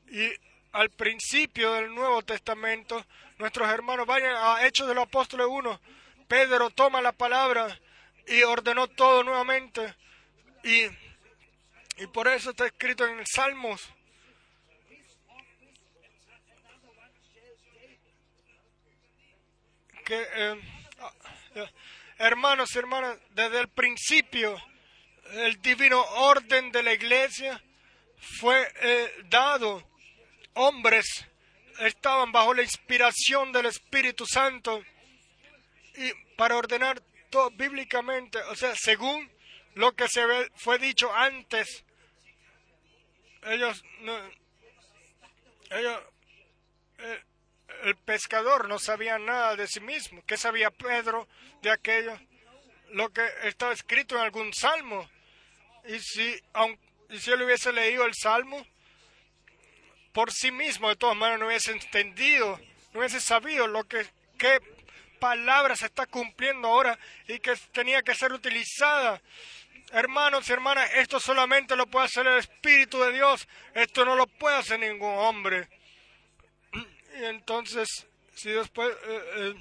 y 0.09 0.33
al 0.75 0.91
principio 0.91 1.73
del 1.75 1.95
nuevo 1.95 2.23
testamento 2.23 3.05
nuestros 3.39 3.69
hermanos 3.71 4.07
vayan 4.07 4.37
a 4.37 4.67
Hechos 4.67 4.87
de 4.87 4.95
los 4.95 5.05
Apóstoles 5.05 5.47
1 5.49 5.81
Pedro 6.29 6.71
toma 6.71 7.01
la 7.01 7.13
palabra 7.13 7.81
y 8.27 8.43
ordenó 8.43 8.89
todo 8.89 9.23
nuevamente 9.23 9.95
y 10.63 10.83
y 11.97 12.07
por 12.09 12.27
eso 12.27 12.51
está 12.51 12.67
escrito 12.67 13.07
en 13.07 13.25
Salmos 13.25 13.89
que 20.05 20.27
eh, 20.35 20.61
hermanos 22.19 22.75
y 22.75 22.79
hermanas, 22.79 23.17
desde 23.31 23.61
el 23.61 23.69
principio 23.69 24.57
el 25.33 25.61
divino 25.63 26.01
orden 26.03 26.71
de 26.71 26.83
la 26.83 26.93
iglesia 26.93 27.63
fue 28.41 28.71
eh, 28.83 29.13
dado. 29.25 29.83
Hombres 30.55 31.27
estaban 31.81 32.33
bajo 32.33 32.55
la 32.55 32.63
inspiración 32.63 33.53
del 33.53 33.67
Espíritu 33.67 34.27
Santo 34.27 34.83
y 35.97 36.13
para 36.37 36.57
ordenar 36.57 37.01
todo 37.31 37.51
bíblicamente, 37.51 38.39
o 38.45 38.55
sea, 38.57 38.75
según 38.77 39.31
lo 39.75 39.93
que 39.95 40.09
se 40.09 40.25
ve- 40.25 40.51
fue 40.57 40.79
dicho 40.79 41.13
antes, 41.13 41.85
ellos 43.45 43.83
no, 44.01 44.17
ellos 45.71 46.01
eh, 46.99 47.23
el 47.83 47.97
pescador 47.97 48.69
no 48.69 48.79
sabía 48.79 49.19
nada 49.19 49.57
de 49.57 49.67
sí 49.67 49.81
mismo. 49.81 50.23
¿Qué 50.27 50.37
sabía 50.37 50.71
Pedro 50.71 51.29
de 51.63 51.71
aquello? 51.71 52.19
Lo 52.91 53.11
que 53.13 53.27
estaba 53.43 53.73
escrito 53.73 54.15
en 54.15 54.23
algún 54.23 54.53
salmo. 54.55 55.09
Y 55.87 55.99
si, 55.99 56.35
aun- 56.55 56.79
y 57.11 57.19
si 57.19 57.33
él 57.33 57.43
hubiese 57.43 57.73
leído 57.73 58.07
el 58.07 58.15
salmo 58.15 58.65
por 60.15 60.33
sí 60.33 60.53
mismo, 60.53 60.89
de 60.89 60.97
todas 60.97 61.17
maneras 61.17 61.41
no 61.41 61.49
hubiese 61.49 61.73
entendido, 61.73 62.59
no 62.93 63.01
hubiese 63.01 63.21
sabido 63.21 63.67
lo 63.67 63.83
que, 63.85 64.07
qué 64.39 64.61
palabra 65.19 65.75
se 65.75 65.87
está 65.87 66.07
cumpliendo 66.07 66.69
ahora 66.69 66.97
y 67.27 67.41
que 67.41 67.55
tenía 67.73 68.01
que 68.03 68.15
ser 68.15 68.33
utilizada. 68.33 69.21
Hermanos 69.91 70.49
y 70.49 70.53
hermanas, 70.53 70.89
esto 70.95 71.19
solamente 71.19 71.75
lo 71.75 71.87
puede 71.89 72.07
hacer 72.07 72.27
el 72.29 72.39
Espíritu 72.39 73.01
de 73.01 73.13
Dios. 73.13 73.47
Esto 73.75 74.05
no 74.05 74.15
lo 74.15 74.27
puede 74.27 74.57
hacer 74.57 74.79
ningún 74.79 75.15
hombre. 75.19 75.69
Y 77.19 77.25
entonces, 77.25 78.07
si 78.35 78.51
después 78.51 78.89
eh, 79.07 79.23
eh, 79.37 79.55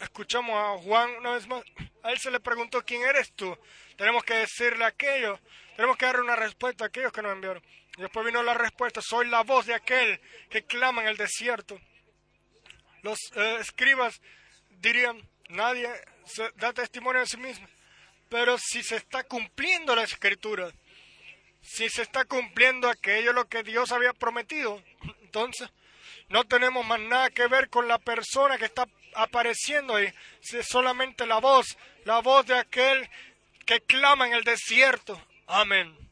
escuchamos 0.00 0.54
a 0.54 0.82
Juan 0.82 1.10
una 1.16 1.32
vez 1.32 1.46
más, 1.46 1.64
a 2.02 2.12
él 2.12 2.18
se 2.18 2.30
le 2.30 2.40
preguntó 2.40 2.84
quién 2.84 3.02
eres 3.02 3.32
tú. 3.32 3.56
Tenemos 3.96 4.22
que 4.22 4.34
decirle 4.34 4.84
aquello, 4.84 5.40
tenemos 5.76 5.96
que 5.96 6.06
darle 6.06 6.22
una 6.22 6.36
respuesta 6.36 6.84
a 6.84 6.86
aquellos 6.88 7.12
que 7.12 7.22
nos 7.22 7.32
enviaron. 7.32 7.62
Después 7.96 8.26
vino 8.26 8.42
la 8.42 8.54
respuesta, 8.54 9.00
soy 9.00 9.28
la 9.28 9.42
voz 9.42 9.66
de 9.66 9.74
aquel 9.74 10.20
que 10.50 10.64
clama 10.64 11.02
en 11.02 11.08
el 11.08 11.16
desierto. 11.16 11.80
Los 13.02 13.18
eh, 13.36 13.58
escribas 13.60 14.20
dirían, 14.70 15.28
nadie 15.48 15.88
se 16.26 16.50
da 16.56 16.72
testimonio 16.72 17.20
de 17.20 17.26
sí 17.26 17.36
mismo. 17.36 17.68
Pero 18.28 18.58
si 18.58 18.82
se 18.82 18.96
está 18.96 19.22
cumpliendo 19.24 19.94
la 19.94 20.02
escritura, 20.02 20.72
si 21.62 21.88
se 21.88 22.02
está 22.02 22.24
cumpliendo 22.24 22.88
aquello 22.88 23.32
lo 23.32 23.48
que 23.48 23.62
Dios 23.62 23.92
había 23.92 24.12
prometido, 24.12 24.82
entonces 25.22 25.70
no 26.28 26.44
tenemos 26.44 26.84
más 26.84 27.00
nada 27.00 27.30
que 27.30 27.46
ver 27.46 27.68
con 27.68 27.86
la 27.86 27.98
persona 27.98 28.58
que 28.58 28.64
está 28.64 28.88
apareciendo 29.14 29.94
ahí. 29.94 30.12
Si 30.40 30.56
es 30.56 30.66
solamente 30.66 31.26
la 31.26 31.38
voz, 31.38 31.78
la 32.04 32.20
voz 32.20 32.46
de 32.46 32.58
aquel 32.58 33.08
que 33.66 33.80
clama 33.82 34.26
en 34.26 34.34
el 34.34 34.44
desierto. 34.44 35.20
Amén. 35.46 36.03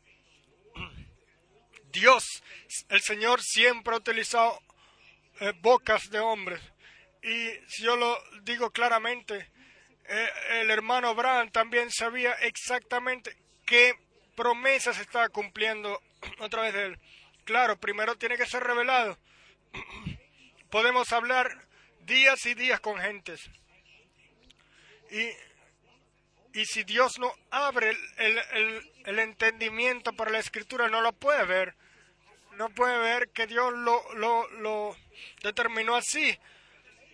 Dios, 1.92 2.42
el 2.88 3.00
Señor 3.02 3.42
siempre 3.42 3.94
ha 3.94 3.98
utilizado 3.98 4.58
eh, 5.40 5.52
bocas 5.60 6.10
de 6.10 6.18
hombres. 6.20 6.60
Y 7.22 7.50
si 7.68 7.82
yo 7.84 7.96
lo 7.96 8.18
digo 8.42 8.70
claramente, 8.70 9.50
eh, 10.08 10.28
el 10.60 10.70
hermano 10.70 11.08
Abraham 11.08 11.50
también 11.50 11.90
sabía 11.90 12.32
exactamente 12.32 13.36
qué 13.64 13.94
promesa 14.34 14.92
se 14.92 15.02
estaba 15.02 15.28
cumpliendo 15.28 16.00
a 16.40 16.48
través 16.48 16.72
de 16.74 16.86
él. 16.86 16.98
Claro, 17.44 17.78
primero 17.78 18.16
tiene 18.16 18.36
que 18.36 18.46
ser 18.46 18.62
revelado. 18.64 19.18
Podemos 20.70 21.12
hablar 21.12 21.66
días 22.00 22.44
y 22.46 22.54
días 22.54 22.80
con 22.80 22.98
gentes. 22.98 23.50
Y, 25.10 25.28
y 26.58 26.64
si 26.64 26.84
Dios 26.84 27.18
no 27.18 27.32
abre 27.50 27.90
el- 28.16 28.38
el- 28.38 28.92
el 29.04 29.18
entendimiento 29.18 30.12
para 30.14 30.30
la 30.30 30.38
escritura, 30.38 30.88
no 30.88 31.00
lo 31.02 31.12
puede 31.12 31.44
ver. 31.44 31.74
No 32.56 32.68
puede 32.70 32.98
ver 32.98 33.30
que 33.30 33.46
Dios 33.46 33.72
lo, 33.72 34.14
lo, 34.14 34.48
lo 34.50 34.96
determinó 35.42 35.96
así. 35.96 36.38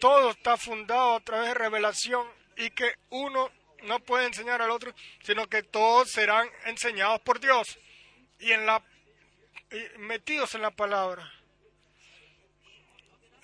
Todo 0.01 0.31
está 0.31 0.57
fundado 0.57 1.17
a 1.17 1.21
través 1.21 1.49
de 1.49 1.55
revelación 1.55 2.27
y 2.57 2.71
que 2.71 2.93
uno 3.11 3.51
no 3.85 4.01
puede 4.01 4.27
enseñar 4.27 4.61
al 4.63 4.71
otro, 4.71 4.95
sino 5.23 5.47
que 5.47 5.63
todos 5.63 6.11
serán 6.11 6.49
enseñados 6.67 7.21
por 7.21 7.41
Dios 7.41 7.79
y 8.39 8.53
en 8.53 8.67
la 8.67 8.83
metidos 9.99 10.55
en 10.55 10.63
la 10.63 10.71
palabra. 10.71 11.31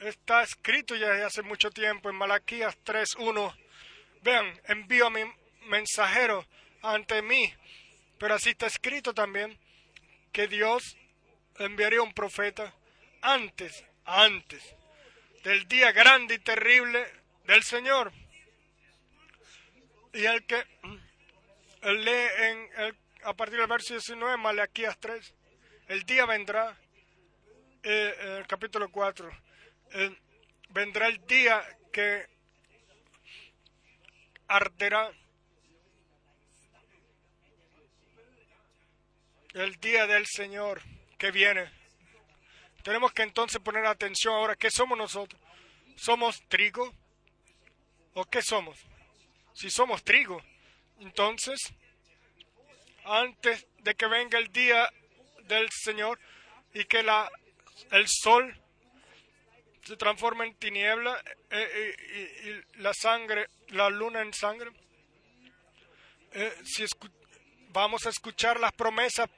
Está 0.00 0.42
escrito 0.42 0.96
ya 0.96 1.26
hace 1.26 1.42
mucho 1.42 1.70
tiempo 1.70 2.10
en 2.10 2.16
Malaquías 2.16 2.76
3:1. 2.84 3.54
Vean, 4.22 4.60
envío 4.66 5.06
a 5.06 5.10
mi 5.10 5.22
mensajero 5.66 6.46
ante 6.82 7.22
mí, 7.22 7.52
pero 8.18 8.34
así 8.34 8.50
está 8.50 8.66
escrito 8.66 9.14
también 9.14 9.58
que 10.32 10.48
Dios 10.48 10.96
enviaría 11.58 12.02
un 12.02 12.12
profeta 12.12 12.74
antes, 13.22 13.84
antes 14.04 14.62
del 15.42 15.66
día 15.68 15.92
grande 15.92 16.34
y 16.34 16.38
terrible 16.38 17.06
del 17.46 17.62
Señor. 17.62 18.12
Y 20.12 20.24
el 20.24 20.44
que 20.46 20.64
él 21.82 22.04
lee 22.04 22.28
en 22.38 22.70
el- 22.78 22.96
a 23.24 23.34
partir 23.34 23.58
del 23.58 23.66
verso 23.66 23.94
19, 23.94 24.36
Malaquías 24.36 24.98
3, 24.98 25.34
el 25.88 26.04
día 26.04 26.24
vendrá, 26.26 26.76
eh, 27.82 28.14
eh, 28.18 28.36
el 28.38 28.46
capítulo 28.46 28.88
4, 28.90 29.30
eh, 29.92 30.16
vendrá 30.70 31.08
el 31.08 31.24
día 31.26 31.62
que 31.92 32.26
arderá 34.48 35.10
el 39.54 39.76
día 39.76 40.06
del 40.06 40.26
Señor 40.26 40.82
que 41.18 41.30
viene. 41.30 41.70
Tenemos 42.82 43.12
que 43.12 43.22
entonces 43.22 43.60
poner 43.60 43.86
atención 43.86 44.34
ahora, 44.34 44.56
¿qué 44.56 44.70
somos 44.70 44.96
nosotros? 44.98 45.40
¿Somos 45.96 46.42
trigo? 46.48 46.92
¿O 48.14 48.24
qué 48.24 48.42
somos? 48.42 48.78
Si 49.54 49.70
somos 49.70 50.04
trigo, 50.04 50.42
entonces, 51.00 51.72
antes 53.04 53.66
de 53.78 53.94
que 53.94 54.06
venga 54.06 54.38
el 54.38 54.52
día 54.52 54.88
del 55.44 55.68
Señor 55.70 56.18
y 56.72 56.84
que 56.84 57.02
la, 57.02 57.30
el 57.92 58.06
sol 58.08 58.60
se 59.84 59.96
transforme 59.96 60.46
en 60.46 60.54
tiniebla 60.54 61.22
eh, 61.50 61.68
eh, 61.74 61.96
y, 62.44 62.48
y 62.48 62.82
la 62.82 62.92
sangre, 62.94 63.48
la 63.68 63.90
luna 63.90 64.22
en 64.22 64.32
sangre, 64.32 64.70
eh, 66.32 66.52
si 66.64 66.84
vamos 67.70 68.06
a 68.06 68.10
escuchar 68.10 68.58
las 68.58 68.72
promesas 68.72 69.28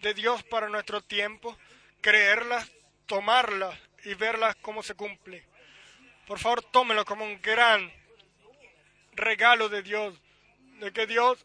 de 0.00 0.14
Dios 0.14 0.42
para 0.44 0.68
nuestro 0.68 1.00
tiempo, 1.02 1.56
creerlas, 2.00 2.70
tomarlas 3.06 3.78
y 4.04 4.14
verlas 4.14 4.56
cómo 4.56 4.82
se 4.82 4.94
cumple. 4.94 5.46
Por 6.26 6.38
favor, 6.38 6.62
tómelo 6.62 7.04
como 7.04 7.24
un 7.24 7.40
gran 7.42 7.92
regalo 9.12 9.68
de 9.68 9.82
Dios, 9.82 10.14
de 10.78 10.92
que 10.92 11.06
Dios 11.06 11.44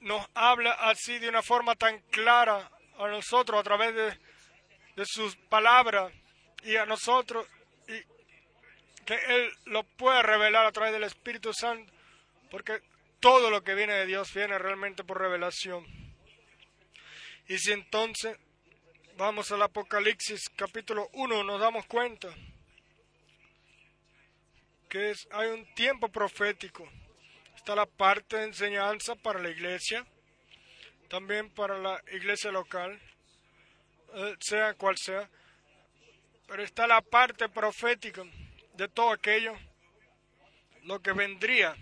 nos 0.00 0.26
habla 0.34 0.72
así 0.72 1.18
de 1.18 1.28
una 1.28 1.42
forma 1.42 1.74
tan 1.74 1.98
clara 2.10 2.70
a 2.98 3.08
nosotros 3.08 3.60
a 3.60 3.62
través 3.62 3.94
de, 3.94 5.04
sus 5.04 5.36
palabras 5.36 6.12
y 6.62 6.76
a 6.76 6.86
nosotros 6.86 7.46
y 7.86 8.02
que 9.04 9.14
Él 9.28 9.52
lo 9.66 9.84
puede 9.84 10.22
revelar 10.22 10.64
a 10.64 10.72
través 10.72 10.92
del 10.92 11.04
Espíritu 11.04 11.52
Santo, 11.52 11.92
porque 12.50 12.80
todo 13.20 13.50
lo 13.50 13.62
que 13.62 13.74
viene 13.74 13.92
de 13.92 14.06
Dios 14.06 14.32
viene 14.32 14.58
realmente 14.58 15.04
por 15.04 15.20
revelación. 15.20 16.05
Y 17.48 17.58
si 17.58 17.70
entonces 17.70 18.36
vamos 19.16 19.52
al 19.52 19.62
Apocalipsis 19.62 20.48
capítulo 20.56 21.08
1, 21.12 21.44
nos 21.44 21.60
damos 21.60 21.86
cuenta 21.86 22.28
que 24.88 25.10
es, 25.10 25.28
hay 25.30 25.50
un 25.50 25.64
tiempo 25.74 26.08
profético. 26.08 26.88
Está 27.54 27.76
la 27.76 27.86
parte 27.86 28.36
de 28.36 28.44
enseñanza 28.46 29.14
para 29.14 29.40
la 29.40 29.50
iglesia, 29.50 30.04
también 31.08 31.48
para 31.50 31.78
la 31.78 32.02
iglesia 32.10 32.50
local, 32.50 33.00
eh, 34.14 34.34
sea 34.40 34.74
cual 34.74 34.96
sea, 34.98 35.30
pero 36.48 36.64
está 36.64 36.88
la 36.88 37.00
parte 37.00 37.48
profética 37.48 38.24
de 38.74 38.88
todo 38.88 39.12
aquello, 39.12 39.54
lo 40.82 41.00
que 41.00 41.12
vendría. 41.12 41.76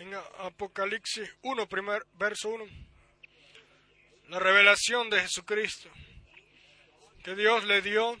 En 0.00 0.14
Apocalipsis 0.14 1.30
1, 1.42 1.68
primer 1.68 2.06
verso 2.14 2.48
1, 2.48 2.64
la 4.28 4.38
revelación 4.38 5.10
de 5.10 5.20
Jesucristo 5.20 5.90
que 7.22 7.34
Dios 7.34 7.64
le 7.64 7.82
dio 7.82 8.18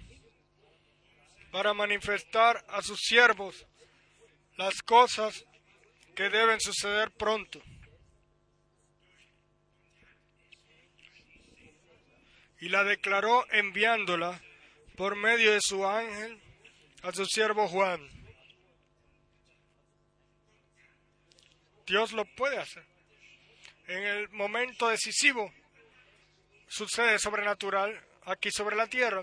para 1.50 1.72
manifestar 1.72 2.62
a 2.68 2.82
sus 2.82 3.00
siervos 3.00 3.66
las 4.58 4.82
cosas 4.82 5.46
que 6.14 6.28
deben 6.28 6.60
suceder 6.60 7.12
pronto. 7.12 7.62
Y 12.58 12.68
la 12.68 12.84
declaró 12.84 13.50
enviándola 13.52 14.38
por 14.98 15.16
medio 15.16 15.52
de 15.52 15.60
su 15.62 15.86
ángel 15.86 16.42
a 17.02 17.12
su 17.12 17.24
siervo 17.24 17.68
Juan. 17.68 18.19
Dios 21.90 22.12
lo 22.12 22.24
puede 22.24 22.56
hacer. 22.56 22.84
En 23.86 24.02
el 24.02 24.28
momento 24.30 24.88
decisivo 24.88 25.52
sucede 26.68 27.18
sobrenatural 27.18 28.00
aquí 28.24 28.50
sobre 28.50 28.76
la 28.76 28.86
tierra. 28.86 29.20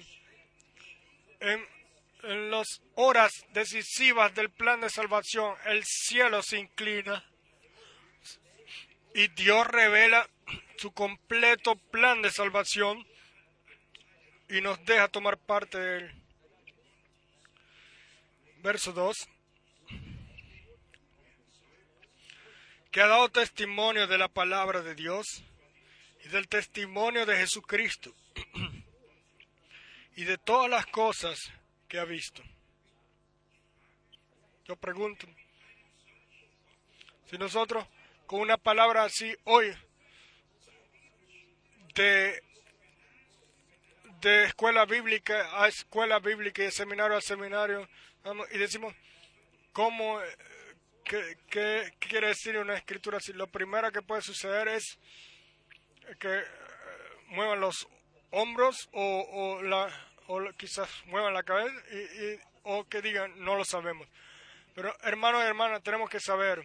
En 1.39 1.65
en 2.23 2.51
las 2.51 2.81
horas 2.95 3.31
decisivas 3.53 4.33
del 4.33 4.49
plan 4.49 4.81
de 4.81 4.89
salvación, 4.89 5.55
el 5.65 5.83
cielo 5.85 6.41
se 6.41 6.59
inclina 6.59 7.23
y 9.13 9.27
Dios 9.29 9.65
revela 9.67 10.27
su 10.77 10.91
completo 10.91 11.75
plan 11.75 12.21
de 12.21 12.31
salvación 12.31 13.07
y 14.49 14.61
nos 14.61 14.83
deja 14.85 15.07
tomar 15.07 15.37
parte 15.37 15.77
de 15.77 15.97
él. 15.99 16.23
Verso 18.57 18.91
2. 18.91 19.15
Que 22.97 23.03
ha 23.03 23.07
dado 23.07 23.29
testimonio 23.29 24.07
de 24.07 24.17
la 24.17 24.27
palabra 24.27 24.81
de 24.81 24.95
Dios 24.95 25.43
y 26.25 26.29
del 26.29 26.47
testimonio 26.47 27.27
de 27.27 27.37
Jesucristo 27.37 28.11
y 30.15 30.23
de 30.23 30.39
todas 30.39 30.67
las 30.67 30.87
cosas 30.87 31.53
que 31.87 31.99
ha 31.99 32.05
visto. 32.05 32.41
Yo 34.65 34.75
pregunto, 34.77 35.27
si 37.29 37.37
nosotros 37.37 37.85
con 38.25 38.39
una 38.39 38.57
palabra 38.57 39.03
así 39.03 39.31
hoy 39.43 39.71
de, 41.93 42.41
de 44.21 44.45
escuela 44.45 44.85
bíblica 44.85 45.61
a 45.61 45.67
escuela 45.67 46.17
bíblica 46.17 46.63
y 46.63 46.65
de 46.65 46.71
seminario 46.71 47.15
a 47.15 47.21
seminario 47.21 47.87
y 48.51 48.57
decimos 48.57 48.95
cómo 49.71 50.19
qué, 51.07 51.93
quiere 51.99 52.27
decir 52.27 52.57
una 52.57 52.75
escritura 52.75 53.17
así, 53.17 53.33
lo 53.33 53.47
primero 53.47 53.91
que 53.91 54.01
puede 54.01 54.21
suceder 54.21 54.67
es 54.67 54.97
que 56.19 56.39
eh, 56.39 56.45
muevan 57.27 57.59
los 57.59 57.87
hombros 58.31 58.89
o, 58.91 59.59
o 60.27 60.53
quizás 60.57 60.89
muevan 61.05 61.33
la 61.33 61.43
cabeza 61.43 61.73
o 62.63 62.83
que 62.85 63.01
digan 63.01 63.33
no 63.43 63.55
lo 63.55 63.63
sabemos. 63.63 64.07
Pero 64.75 64.93
hermanos 65.01 65.41
y 65.43 65.47
hermanas, 65.47 65.81
tenemos 65.81 66.09
que 66.09 66.19
saber 66.19 66.61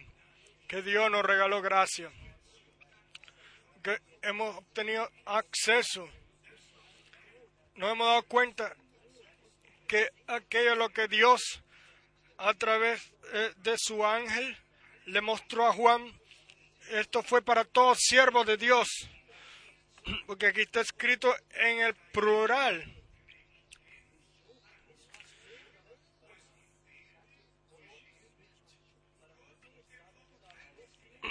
que 0.67 0.81
Dios 0.81 1.09
nos 1.09 1.23
regaló 1.23 1.61
gracia, 1.61 2.11
que 3.81 3.97
hemos 4.21 4.55
obtenido 4.57 5.09
acceso, 5.25 6.07
nos 7.75 7.91
hemos 7.91 8.07
dado 8.07 8.23
cuenta 8.23 8.75
que 9.87 10.09
aquello 10.27 10.75
lo 10.75 10.89
que 10.89 11.07
Dios 11.07 11.62
a 12.43 12.53
través 12.53 13.11
de 13.57 13.75
su 13.77 14.05
ángel 14.05 14.57
le 15.05 15.21
mostró 15.21 15.65
a 15.65 15.73
Juan, 15.73 16.11
esto 16.89 17.23
fue 17.23 17.41
para 17.41 17.63
todos 17.63 17.99
siervos 17.99 18.45
de 18.45 18.57
Dios, 18.57 18.87
porque 20.27 20.47
aquí 20.47 20.61
está 20.61 20.81
escrito 20.81 21.33
en 21.51 21.79
el 21.79 21.95
plural. 22.11 22.83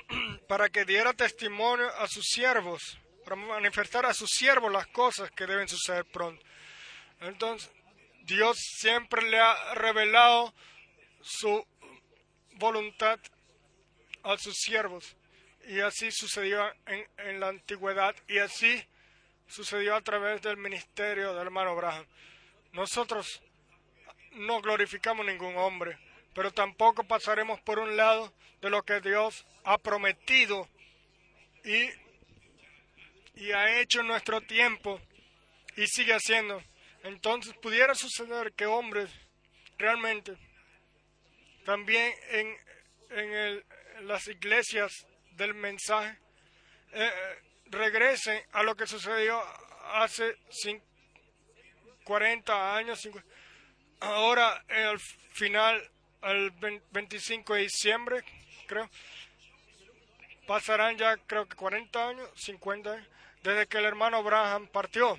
para 0.49 0.71
que 0.71 0.85
diera 0.87 1.13
testimonio 1.13 1.89
a 1.99 2.09
sus 2.09 2.25
siervos, 2.27 2.99
para 3.25 3.37
manifestar 3.37 4.07
a 4.07 4.15
sus 4.15 4.31
siervos 4.31 4.73
las 4.73 4.87
cosas 4.89 5.31
que 5.31 5.47
deben 5.47 5.69
suceder 5.69 6.07
pronto. 6.07 6.43
Entonces, 7.21 7.71
Dios 8.23 8.57
siempre 8.59 9.23
le 9.29 9.39
ha 9.39 9.75
revelado 9.75 10.55
su 11.23 11.67
voluntad 12.57 13.19
a 14.23 14.37
sus 14.37 14.57
siervos. 14.57 15.17
Y 15.69 15.81
así 15.81 16.11
sucedió 16.11 16.73
en, 16.87 17.07
en 17.19 17.41
la 17.41 17.49
antigüedad 17.49 18.15
y 18.29 18.39
así 18.39 18.83
sucedió 19.47 19.95
a 19.95 20.01
través 20.01 20.43
del 20.43 20.57
ministerio 20.57 21.33
del 21.35 21.47
hermano 21.47 21.71
Abraham. 21.71 22.07
Nosotros 22.73 23.43
no 24.33 24.61
glorificamos 24.61 25.27
ningún 25.27 25.57
hombre, 25.57 25.99
pero 26.35 26.53
tampoco 26.53 27.05
pasaremos 27.05 27.61
por 27.61 27.79
un 27.79 27.97
lado 27.97 28.33
de 28.61 28.71
lo 28.71 28.83
que 28.83 29.01
Dios 29.01 29.45
ha 29.65 29.79
prometido 29.79 30.69
y, 31.65 31.91
y 33.35 33.53
ha 33.53 33.81
hecho 33.81 34.01
en 34.01 34.09
nuestro 34.09 34.41
tiempo 34.41 35.01
y 35.77 35.87
sigue 35.87 36.15
haciendo. 36.15 36.63
Entonces 37.03 37.55
pudiera 37.55 37.95
suceder 37.95 38.53
que 38.53 38.67
hombres 38.67 39.11
realmente 39.79 40.37
también 41.65 42.13
en, 42.31 42.57
en, 43.11 43.33
el, 43.33 43.65
las 44.03 44.27
iglesias 44.29 45.07
del 45.33 45.55
mensaje 45.55 46.19
eh, 46.93 47.11
regresen 47.67 48.43
a 48.53 48.63
lo 48.63 48.75
que 48.75 48.87
sucedió 48.87 49.41
hace 49.95 50.37
40 52.05 52.77
años. 52.77 53.01
50, 53.01 53.29
ahora 54.01 54.65
al 54.69 54.99
final, 54.99 55.91
el 56.23 56.51
25 56.91 57.55
de 57.55 57.61
diciembre, 57.61 58.25
creo, 58.67 58.89
pasarán 60.47 60.97
ya 60.97 61.17
creo 61.17 61.49
que 61.49 61.57
40 61.57 62.09
años, 62.09 62.29
50 62.37 62.93
años, 62.93 63.09
desde 63.43 63.67
que 63.67 63.79
el 63.79 63.85
hermano 63.85 64.19
Abraham 64.19 64.69
partió. 64.69 65.19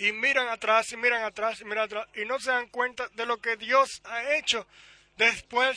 Y 0.00 0.12
miran 0.12 0.48
atrás 0.48 0.90
y 0.92 0.96
miran 0.96 1.22
atrás 1.24 1.60
y 1.60 1.64
miran 1.66 1.84
atrás 1.84 2.08
y 2.14 2.24
no 2.24 2.40
se 2.40 2.50
dan 2.50 2.68
cuenta 2.68 3.06
de 3.08 3.26
lo 3.26 3.36
que 3.36 3.56
Dios 3.56 4.00
ha 4.04 4.34
hecho 4.34 4.66
después 5.18 5.76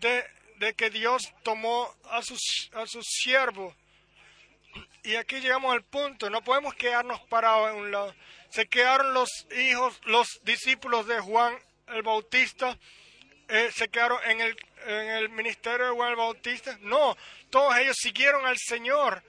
de, 0.00 0.22
de 0.58 0.74
que 0.74 0.90
Dios 0.90 1.32
tomó 1.42 1.90
a 2.10 2.20
sus, 2.20 2.70
a 2.74 2.86
sus 2.86 3.06
siervos. 3.06 3.74
Y 5.02 5.16
aquí 5.16 5.40
llegamos 5.40 5.72
al 5.72 5.82
punto, 5.82 6.28
no 6.28 6.44
podemos 6.44 6.74
quedarnos 6.74 7.20
parados 7.22 7.70
en 7.70 7.76
un 7.76 7.90
lado. 7.90 8.14
Se 8.50 8.66
quedaron 8.66 9.14
los 9.14 9.30
hijos, 9.56 9.98
los 10.04 10.28
discípulos 10.42 11.06
de 11.06 11.20
Juan 11.20 11.56
el 11.88 12.02
Bautista, 12.02 12.78
eh, 13.48 13.70
se 13.74 13.88
quedaron 13.88 14.18
en 14.26 14.42
el, 14.42 14.56
en 14.86 15.08
el 15.08 15.28
ministerio 15.30 15.86
de 15.86 15.92
Juan 15.92 16.10
el 16.10 16.16
Bautista. 16.16 16.76
No, 16.82 17.16
todos 17.48 17.76
ellos 17.78 17.96
siguieron 17.98 18.44
al 18.44 18.58
Señor 18.58 19.22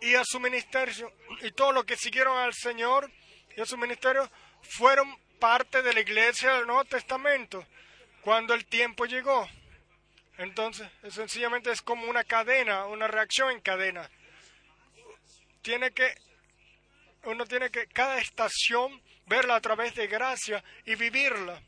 y 0.00 0.14
a 0.14 0.22
su 0.24 0.38
ministerio. 0.38 1.12
Y 1.42 1.50
todos 1.50 1.74
los 1.74 1.84
que 1.84 1.96
siguieron 1.96 2.38
al 2.38 2.54
Señor 2.54 3.10
y 3.56 3.60
a 3.60 3.66
su 3.66 3.76
ministerio 3.76 4.30
fueron 4.62 5.16
parte 5.38 5.82
de 5.82 5.92
la 5.92 6.00
iglesia 6.00 6.54
del 6.54 6.66
Nuevo 6.66 6.84
Testamento 6.84 7.66
cuando 8.22 8.54
el 8.54 8.66
tiempo 8.66 9.06
llegó. 9.06 9.48
Entonces, 10.38 10.88
sencillamente 11.10 11.70
es 11.70 11.82
como 11.82 12.06
una 12.06 12.24
cadena, 12.24 12.86
una 12.86 13.08
reacción 13.08 13.50
en 13.50 13.60
cadena. 13.60 14.08
Tiene 15.62 15.90
que, 15.90 16.14
uno 17.24 17.44
tiene 17.44 17.70
que, 17.70 17.86
cada 17.88 18.18
estación, 18.18 19.02
verla 19.26 19.56
a 19.56 19.60
través 19.60 19.94
de 19.94 20.06
gracia 20.06 20.62
y 20.86 20.94
vivirla. 20.94 21.62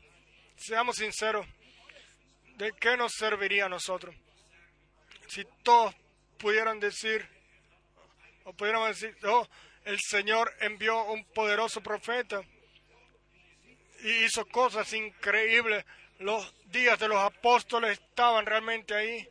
Seamos 0.55 0.97
sinceros, 0.97 1.45
¿de 2.55 2.71
qué 2.73 2.97
nos 2.97 3.13
serviría 3.13 3.65
a 3.65 3.69
nosotros? 3.69 4.15
Si 5.27 5.45
todos 5.63 5.93
pudieran 6.37 6.79
decir, 6.79 7.27
o 8.43 8.53
pudiéramos 8.53 8.99
decir, 8.99 9.15
oh, 9.25 9.47
el 9.85 9.99
Señor 9.99 10.53
envió 10.59 11.03
un 11.05 11.25
poderoso 11.25 11.81
profeta 11.81 12.41
y 14.01 14.25
hizo 14.25 14.45
cosas 14.45 14.91
increíbles 14.93 15.85
los 16.19 16.53
días 16.71 16.99
de 16.99 17.07
los 17.07 17.17
apóstoles 17.17 17.99
estaban 17.99 18.45
realmente 18.45 18.93
ahí. 18.93 19.27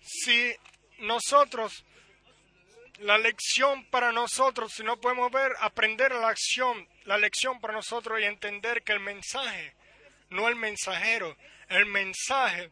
Si 0.00 0.54
nosotros, 0.98 1.84
la 2.98 3.18
lección 3.18 3.84
para 3.86 4.12
nosotros, 4.12 4.72
si 4.72 4.82
no 4.82 5.00
podemos 5.00 5.30
ver, 5.30 5.52
aprender 5.60 6.12
la 6.12 6.28
acción, 6.28 6.88
la 7.04 7.18
lección 7.18 7.60
para 7.60 7.74
nosotros 7.74 8.20
y 8.20 8.24
entender 8.24 8.82
que 8.82 8.92
el 8.92 9.00
mensaje, 9.00 9.74
no 10.30 10.48
el 10.48 10.56
mensajero, 10.56 11.36
el 11.68 11.86
mensaje 11.86 12.70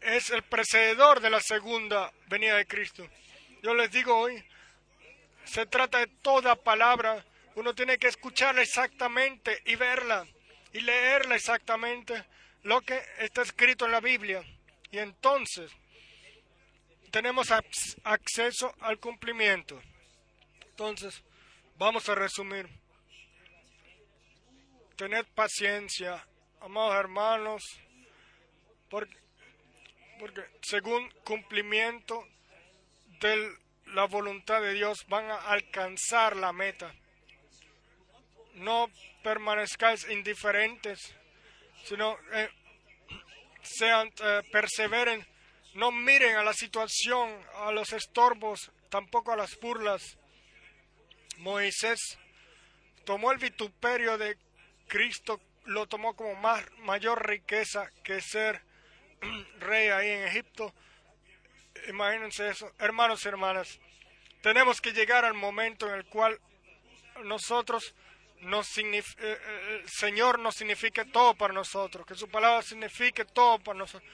es 0.00 0.30
el 0.30 0.42
precededor 0.42 1.20
de 1.20 1.30
la 1.30 1.40
segunda 1.40 2.12
venida 2.28 2.56
de 2.56 2.66
Cristo. 2.66 3.08
Yo 3.62 3.74
les 3.74 3.90
digo 3.90 4.16
hoy, 4.16 4.42
se 5.46 5.66
trata 5.66 5.98
de 5.98 6.08
toda 6.08 6.56
palabra, 6.56 7.24
uno 7.54 7.74
tiene 7.74 7.98
que 7.98 8.08
escucharla 8.08 8.62
exactamente 8.62 9.62
y 9.64 9.76
verla 9.76 10.26
y 10.72 10.80
leerla 10.80 11.36
exactamente 11.36 12.24
lo 12.62 12.82
que 12.82 13.00
está 13.18 13.42
escrito 13.42 13.86
en 13.86 13.92
la 13.92 14.00
Biblia. 14.00 14.44
Y 14.90 14.98
entonces 14.98 15.72
tenemos 17.10 17.48
acceso 18.04 18.74
al 18.80 18.98
cumplimiento. 18.98 19.80
Entonces, 20.68 21.22
vamos 21.78 22.08
a 22.08 22.14
resumir. 22.14 22.68
Tened 24.96 25.26
paciencia, 25.34 26.26
amados 26.60 26.96
hermanos, 26.96 27.62
porque, 28.90 29.16
porque 30.18 30.42
según 30.62 31.10
cumplimiento 31.24 32.26
de 33.20 33.56
la 33.86 34.06
voluntad 34.06 34.60
de 34.60 34.74
Dios 34.74 35.06
van 35.08 35.30
a 35.30 35.36
alcanzar 35.36 36.36
la 36.36 36.52
meta. 36.52 36.92
No 38.54 38.90
permanezcáis 39.22 40.08
indiferentes 40.08 41.14
sino 41.86 42.18
eh, 42.32 42.48
sean, 43.62 44.10
eh, 44.20 44.42
perseveren, 44.50 45.24
no 45.74 45.92
miren 45.92 46.36
a 46.36 46.42
la 46.42 46.52
situación, 46.52 47.30
a 47.54 47.70
los 47.70 47.92
estorbos, 47.92 48.72
tampoco 48.88 49.32
a 49.32 49.36
las 49.36 49.58
burlas. 49.60 50.18
Moisés 51.38 52.18
tomó 53.04 53.30
el 53.30 53.38
vituperio 53.38 54.18
de 54.18 54.36
Cristo, 54.88 55.40
lo 55.64 55.86
tomó 55.86 56.16
como 56.16 56.34
más, 56.36 56.64
mayor 56.78 57.26
riqueza 57.26 57.90
que 58.02 58.20
ser 58.20 58.62
rey 59.60 59.88
ahí 59.88 60.08
en 60.08 60.26
Egipto. 60.26 60.74
Imagínense 61.88 62.48
eso. 62.48 62.72
Hermanos 62.78 63.24
y 63.24 63.28
hermanas, 63.28 63.78
tenemos 64.42 64.80
que 64.80 64.92
llegar 64.92 65.24
al 65.24 65.34
momento 65.34 65.88
en 65.88 65.94
el 65.94 66.04
cual 66.06 66.38
nosotros 67.24 67.94
no 68.42 68.60
eh, 68.60 69.02
eh, 69.18 69.80
el 69.82 69.88
Señor 69.88 70.38
nos 70.38 70.56
signifique 70.56 71.04
todo 71.06 71.34
para 71.34 71.54
nosotros, 71.54 72.06
que 72.06 72.14
su 72.14 72.28
palabra 72.28 72.62
signifique 72.62 73.24
todo 73.24 73.58
para 73.58 73.78
nosotros, 73.78 74.10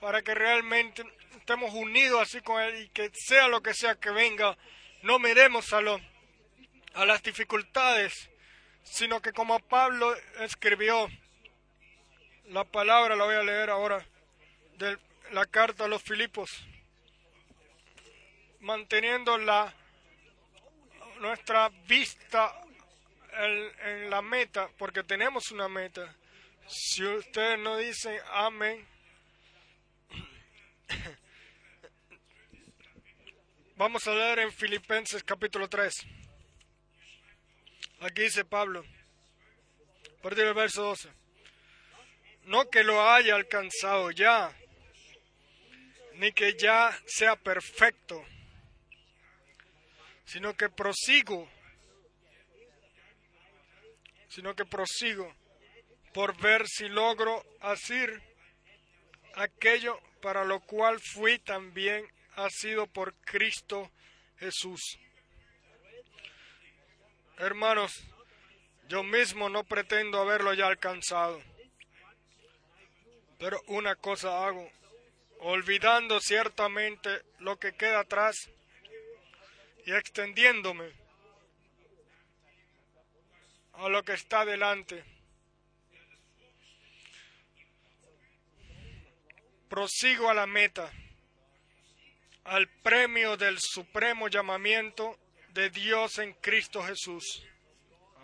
para 0.00 0.22
que 0.22 0.34
realmente 0.34 1.02
estemos 1.36 1.74
unidos 1.74 2.22
así 2.22 2.40
con 2.40 2.62
Él 2.62 2.82
y 2.82 2.88
que 2.90 3.10
sea 3.12 3.48
lo 3.48 3.62
que 3.62 3.74
sea 3.74 3.96
que 3.96 4.10
venga, 4.10 4.56
no 5.02 5.18
miremos 5.18 5.72
a, 5.72 5.80
lo, 5.80 6.00
a 6.94 7.04
las 7.04 7.22
dificultades, 7.22 8.30
sino 8.84 9.20
que 9.20 9.32
como 9.32 9.58
Pablo 9.60 10.14
escribió, 10.40 11.08
la 12.46 12.64
palabra 12.64 13.16
la 13.16 13.24
voy 13.24 13.34
a 13.34 13.42
leer 13.42 13.70
ahora, 13.70 14.06
de 14.76 14.96
la 15.32 15.44
carta 15.46 15.84
a 15.84 15.88
los 15.88 16.02
Filipos, 16.02 16.50
manteniendo 18.60 19.38
la, 19.38 19.72
nuestra 21.20 21.70
vista 21.86 22.52
en 23.32 24.10
la 24.10 24.20
meta, 24.22 24.70
porque 24.78 25.02
tenemos 25.02 25.50
una 25.50 25.68
meta. 25.68 26.14
Si 26.66 27.04
ustedes 27.04 27.58
no 27.58 27.76
dicen 27.78 28.18
amén, 28.32 28.86
vamos 33.76 34.06
a 34.06 34.14
leer 34.14 34.38
en 34.40 34.52
Filipenses 34.52 35.24
capítulo 35.24 35.68
3. 35.68 35.94
Aquí 38.00 38.22
dice 38.22 38.44
Pablo, 38.44 38.84
a 40.18 40.22
partir 40.22 40.44
del 40.44 40.54
verso 40.54 40.82
12, 40.82 41.10
no 42.44 42.68
que 42.70 42.84
lo 42.84 43.08
haya 43.08 43.34
alcanzado 43.34 44.10
ya, 44.10 44.52
ni 46.14 46.32
que 46.32 46.54
ya 46.54 46.98
sea 47.06 47.36
perfecto, 47.36 48.24
sino 50.28 50.54
que 50.54 50.68
prosigo 50.68 51.48
sino 54.28 54.54
que 54.54 54.64
prosigo 54.64 55.34
por 56.12 56.36
ver 56.40 56.68
si 56.68 56.88
logro 56.88 57.42
hacer 57.60 58.22
aquello 59.34 59.98
para 60.20 60.44
lo 60.44 60.60
cual 60.60 61.00
fui 61.00 61.38
también 61.38 62.06
sido 62.50 62.86
por 62.86 63.14
Cristo 63.24 63.90
Jesús. 64.38 64.98
Hermanos, 67.38 68.04
yo 68.88 69.02
mismo 69.02 69.48
no 69.48 69.64
pretendo 69.64 70.20
haberlo 70.20 70.54
ya 70.54 70.66
alcanzado, 70.66 71.42
pero 73.38 73.60
una 73.66 73.96
cosa 73.96 74.46
hago, 74.46 74.70
olvidando 75.40 76.20
ciertamente 76.20 77.22
lo 77.38 77.58
que 77.58 77.74
queda 77.74 78.00
atrás 78.00 78.50
y 79.88 79.92
extendiéndome 79.94 80.92
a 83.72 83.88
lo 83.88 84.02
que 84.02 84.12
está 84.12 84.44
delante. 84.44 85.02
Prosigo 89.70 90.28
a 90.28 90.34
la 90.34 90.46
meta, 90.46 90.92
al 92.44 92.68
premio 92.68 93.38
del 93.38 93.58
supremo 93.58 94.28
llamamiento 94.28 95.18
de 95.54 95.70
Dios 95.70 96.18
en 96.18 96.34
Cristo 96.34 96.82
Jesús. 96.82 97.42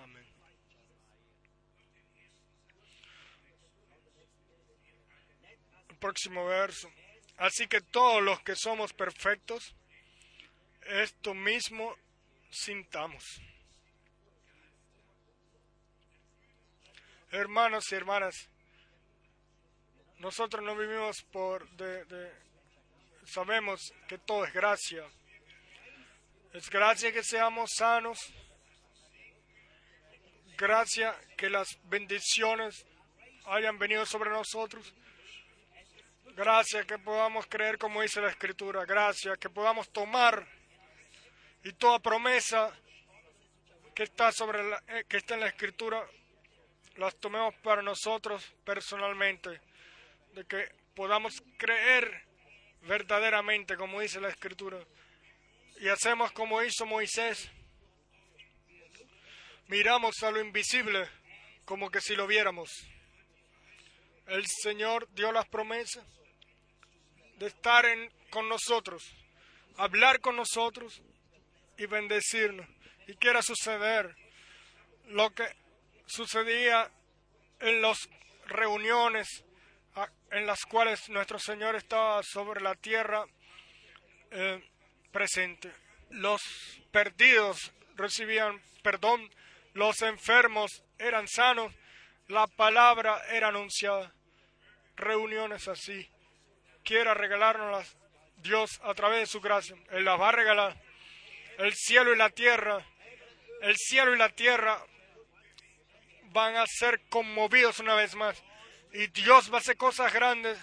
Amén. 0.02 0.26
Próximo 5.98 6.44
verso. 6.44 6.90
Así 7.38 7.66
que 7.66 7.80
todos 7.80 8.22
los 8.22 8.38
que 8.42 8.54
somos 8.54 8.92
perfectos, 8.92 9.74
esto 10.86 11.34
mismo 11.34 11.96
sintamos. 12.50 13.40
hermanos 17.34 17.90
y 17.90 17.96
hermanas, 17.96 18.48
nosotros 20.18 20.62
no 20.62 20.76
vivimos 20.76 21.22
por 21.24 21.68
de, 21.70 22.32
sabemos 23.26 23.92
que 24.08 24.18
todo 24.18 24.44
es 24.44 24.52
gracia. 24.52 25.04
Es 26.52 26.70
gracia 26.70 27.12
que 27.12 27.24
seamos 27.24 27.72
sanos. 27.74 28.32
Gracia 30.56 31.18
que 31.36 31.50
las 31.50 31.76
bendiciones 31.88 32.86
hayan 33.46 33.78
venido 33.78 34.06
sobre 34.06 34.30
nosotros. 34.30 34.94
Gracias 36.36 36.86
que 36.86 36.98
podamos 36.98 37.46
creer 37.46 37.78
como 37.78 38.02
dice 38.02 38.20
la 38.20 38.30
Escritura. 38.30 38.84
Gracias 38.84 39.36
que 39.38 39.50
podamos 39.50 39.90
tomar 39.90 40.46
y 41.64 41.72
toda 41.72 41.98
promesa 41.98 42.72
que 43.94 44.04
está 44.04 44.30
sobre 44.30 44.62
la, 44.62 44.82
eh, 44.88 45.04
que 45.08 45.16
está 45.16 45.34
en 45.34 45.40
la 45.40 45.48
Escritura 45.48 46.06
las 46.96 47.16
tomemos 47.16 47.54
para 47.56 47.82
nosotros 47.82 48.44
personalmente, 48.64 49.60
de 50.34 50.44
que 50.44 50.68
podamos 50.94 51.42
creer 51.56 52.22
verdaderamente, 52.82 53.76
como 53.76 54.00
dice 54.00 54.20
la 54.20 54.28
Escritura, 54.28 54.78
y 55.80 55.88
hacemos 55.88 56.30
como 56.32 56.62
hizo 56.62 56.86
Moisés, 56.86 57.50
miramos 59.66 60.22
a 60.22 60.30
lo 60.30 60.40
invisible 60.40 61.08
como 61.64 61.90
que 61.90 62.00
si 62.00 62.14
lo 62.14 62.26
viéramos. 62.26 62.70
El 64.26 64.46
Señor 64.46 65.08
dio 65.14 65.32
las 65.32 65.48
promesas 65.48 66.04
de 67.38 67.46
estar 67.46 67.84
en, 67.86 68.12
con 68.30 68.48
nosotros, 68.48 69.02
hablar 69.76 70.20
con 70.20 70.36
nosotros 70.36 71.02
y 71.76 71.86
bendecirnos. 71.86 72.66
Y 73.06 73.14
quiera 73.14 73.42
suceder 73.42 74.14
lo 75.06 75.30
que 75.30 75.44
sucedía 76.06 76.90
en 77.60 77.82
las 77.82 78.08
reuniones 78.46 79.44
en 80.30 80.46
las 80.46 80.64
cuales 80.64 81.08
nuestro 81.08 81.38
Señor 81.38 81.76
estaba 81.76 82.22
sobre 82.22 82.60
la 82.60 82.74
tierra 82.74 83.24
eh, 84.30 84.62
presente. 85.12 85.72
Los 86.10 86.42
perdidos 86.90 87.72
recibían 87.94 88.60
perdón, 88.82 89.30
los 89.72 90.02
enfermos 90.02 90.84
eran 90.98 91.26
sanos, 91.26 91.72
la 92.28 92.46
palabra 92.46 93.22
era 93.30 93.48
anunciada. 93.48 94.12
Reuniones 94.96 95.68
así. 95.68 96.08
Quiera 96.84 97.14
regalarnos 97.14 97.96
Dios 98.36 98.80
a 98.84 98.94
través 98.94 99.20
de 99.20 99.26
su 99.26 99.40
gracia. 99.40 99.76
Él 99.90 100.04
las 100.04 100.20
va 100.20 100.28
a 100.28 100.32
regalar. 100.32 100.83
El 101.58 101.72
cielo 101.74 102.12
y 102.12 102.16
la 102.16 102.30
tierra, 102.30 102.84
el 103.62 103.76
cielo 103.76 104.14
y 104.14 104.18
la 104.18 104.28
tierra 104.30 104.84
van 106.32 106.56
a 106.56 106.66
ser 106.66 107.00
conmovidos 107.08 107.78
una 107.78 107.94
vez 107.94 108.14
más. 108.14 108.42
Y 108.92 109.06
Dios 109.08 109.52
va 109.52 109.58
a 109.58 109.60
hacer 109.60 109.76
cosas 109.76 110.12
grandes 110.12 110.58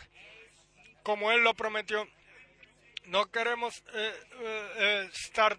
como 1.03 1.31
Él 1.31 1.41
lo 1.41 1.53
prometió. 1.53 2.07
No 3.05 3.31
queremos 3.31 3.83
eh, 3.93 4.13
eh, 4.39 4.71
eh, 4.77 5.09
estar 5.11 5.57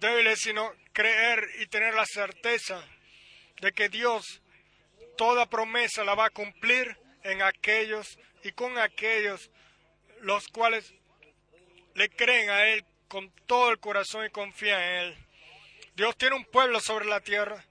débiles, 0.00 0.40
sino 0.40 0.72
creer 0.92 1.48
y 1.60 1.66
tener 1.66 1.94
la 1.94 2.06
certeza 2.06 2.84
de 3.60 3.72
que 3.72 3.88
Dios 3.88 4.40
toda 5.16 5.46
promesa 5.46 6.04
la 6.04 6.14
va 6.14 6.26
a 6.26 6.30
cumplir 6.30 6.96
en 7.22 7.42
aquellos 7.42 8.18
y 8.42 8.52
con 8.52 8.78
aquellos 8.78 9.50
los 10.20 10.48
cuales 10.48 10.94
le 11.94 12.08
creen 12.08 12.50
a 12.50 12.66
Él 12.66 12.84
con 13.10 13.28
todo 13.46 13.70
el 13.70 13.80
corazón 13.80 14.24
y 14.24 14.30
confían 14.30 14.80
en 14.80 14.88
Él. 15.00 15.16
Dios 15.96 16.16
tiene 16.16 16.36
un 16.36 16.44
pueblo 16.44 16.78
sobre 16.78 17.06
la 17.06 17.20
tierra. 17.20 17.62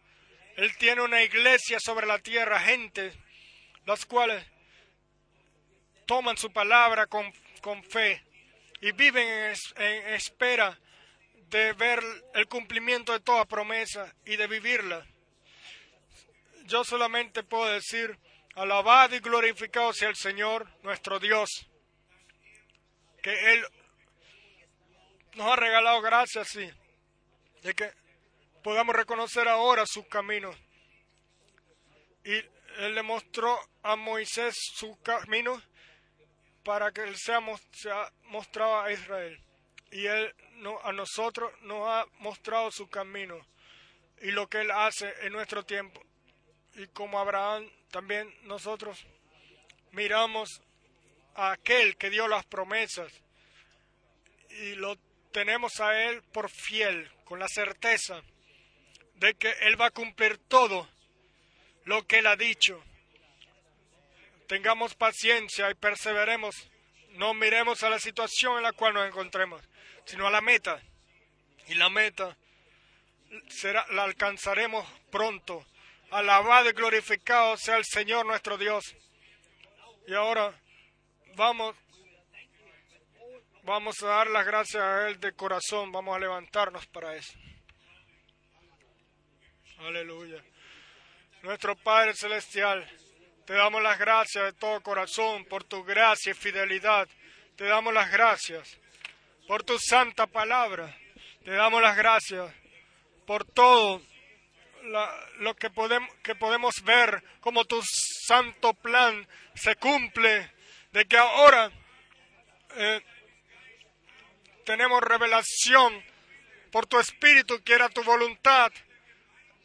Él 0.58 0.76
tiene 0.78 1.02
una 1.02 1.24
iglesia 1.24 1.80
sobre 1.80 2.06
la 2.06 2.20
tierra, 2.20 2.60
gente, 2.60 3.14
los 3.86 4.06
cuales 4.06 4.46
toman 6.06 6.36
su 6.36 6.52
palabra 6.52 7.08
con, 7.08 7.32
con 7.62 7.82
fe 7.86 8.22
y 8.82 8.92
viven 8.92 9.26
en, 9.26 9.56
en 9.82 10.14
espera 10.14 10.78
de 11.50 11.72
ver 11.72 12.04
el 12.34 12.46
cumplimiento 12.48 13.14
de 13.14 13.22
toda 13.22 13.46
promesa 13.46 14.14
y 14.26 14.36
de 14.36 14.46
vivirla. 14.46 15.08
Yo 16.66 16.84
solamente 16.84 17.44
puedo 17.44 17.72
decir, 17.72 18.20
alabado 18.56 19.16
y 19.16 19.20
glorificado 19.20 19.94
sea 19.94 20.10
el 20.10 20.18
Señor, 20.18 20.70
nuestro 20.84 21.18
Dios, 21.18 21.66
que 23.24 23.54
Él 23.54 23.66
nos 25.36 25.48
ha 25.48 25.56
regalado 25.56 26.02
gracias, 26.02 26.50
sí, 26.50 26.70
de 27.62 27.74
que 27.74 27.92
podamos 28.64 28.96
reconocer 28.96 29.48
ahora 29.48 29.86
sus 29.86 30.06
caminos. 30.08 30.56
Y 32.24 32.34
Él 32.34 32.96
le 32.96 33.04
mostró 33.04 33.60
a 33.84 33.96
Moisés 33.96 34.56
su 34.76 35.00
camino 35.02 35.62
para 36.64 36.92
que 36.92 37.02
Él 37.02 37.16
sea, 37.18 37.40
sea 37.72 38.12
mostrado 38.24 38.82
a 38.82 38.92
Israel. 38.92 39.42
Y 39.92 40.06
Él 40.06 40.36
no, 40.56 40.80
a 40.84 40.92
nosotros 40.92 41.52
nos 41.62 41.88
ha 41.88 42.06
mostrado 42.20 42.72
su 42.72 42.88
camino 42.90 43.40
y 44.22 44.32
lo 44.32 44.48
que 44.48 44.62
Él 44.62 44.72
hace 44.72 45.14
en 45.22 45.34
nuestro 45.34 45.64
tiempo. 45.64 46.02
Y 46.76 46.88
como 46.88 47.20
Abraham, 47.20 47.70
también 47.92 48.34
nosotros 48.44 49.06
miramos 49.92 50.62
a 51.36 51.52
aquel 51.52 51.98
que 51.98 52.10
dio 52.10 52.28
las 52.28 52.46
promesas 52.46 53.12
y 54.50 54.76
lo 54.76 54.98
tenemos 55.32 55.80
a 55.80 56.04
Él 56.04 56.22
por 56.32 56.50
fiel, 56.50 57.12
con 57.26 57.40
la 57.40 57.48
certeza 57.48 58.22
de 59.16 59.34
que 59.36 59.52
Él 59.62 59.80
va 59.80 59.88
a 59.88 59.92
cumplir 59.92 60.38
todo 60.38 60.88
lo 61.86 62.06
que 62.08 62.20
Él 62.20 62.28
ha 62.28 62.36
dicho. 62.36 62.84
Tengamos 64.48 64.96
paciencia 64.96 65.70
y 65.70 65.76
perseveremos. 65.76 66.70
No 67.12 67.34
miremos 67.34 67.84
a 67.84 67.90
la 67.90 68.00
situación 68.00 68.58
en 68.58 68.64
la 68.64 68.74
cual 68.74 68.94
nos 68.94 69.08
encontremos, 69.08 69.62
sino 70.06 70.28
a 70.28 70.32
la 70.32 70.42
meta. 70.42 70.82
Y 71.68 71.76
la 71.76 71.90
meta 71.90 72.36
será, 73.48 73.86
la 73.92 74.04
alcanzaremos 74.04 74.88
pronto. 75.12 75.66
Alabado 76.12 76.70
y 76.70 76.74
glorificado 76.74 77.58
sea 77.58 77.78
el 77.78 77.86
Señor 77.86 78.26
nuestro 78.26 78.58
Dios. 78.58 78.96
Y 80.08 80.14
ahora 80.16 80.60
vamos, 81.36 81.76
vamos 83.70 84.02
a 84.02 84.08
dar 84.08 84.28
las 84.32 84.48
gracias 84.48 84.82
a 84.82 85.08
Él 85.08 85.20
de 85.20 85.32
corazón. 85.34 85.92
Vamos 85.92 86.16
a 86.16 86.20
levantarnos 86.20 86.88
para 86.88 87.16
eso. 87.16 87.38
Aleluya. 89.78 90.44
Nuestro 91.44 91.76
Padre 91.76 92.16
Celestial, 92.16 92.84
te 93.46 93.54
damos 93.54 93.82
las 93.84 94.00
gracias 94.00 94.44
de 94.44 94.54
todo 94.54 94.82
corazón 94.82 95.46
por 95.46 95.64
tu 95.64 95.84
gracia 95.84 96.32
y 96.32 96.34
fidelidad. 96.34 97.08
Te 97.56 97.66
damos 97.66 97.94
las 97.94 98.12
gracias 98.12 98.76
por 99.48 99.64
tu 99.64 99.78
santa 99.78 100.26
palabra. 100.26 100.98
Te 101.46 101.52
damos 101.52 101.80
las 101.80 101.96
gracias 101.96 102.52
por 103.28 103.46
todo 103.46 104.02
lo 105.38 105.56
que 105.56 105.70
podemos, 105.70 106.10
que 106.24 106.34
podemos 106.34 106.74
ver 106.84 107.24
como 107.40 107.66
tu 107.66 107.80
santo 107.84 108.74
plan 108.74 109.28
se 109.54 109.76
cumple, 109.76 110.52
de 110.92 111.06
que 111.06 111.18
ahora 111.18 111.72
eh, 112.76 113.02
tenemos 114.70 115.02
revelación 115.02 116.06
por 116.72 116.86
tu 116.86 117.00
espíritu, 117.00 117.64
que 117.64 117.74
era 117.74 117.90
tu 117.90 118.04
voluntad 118.04 118.72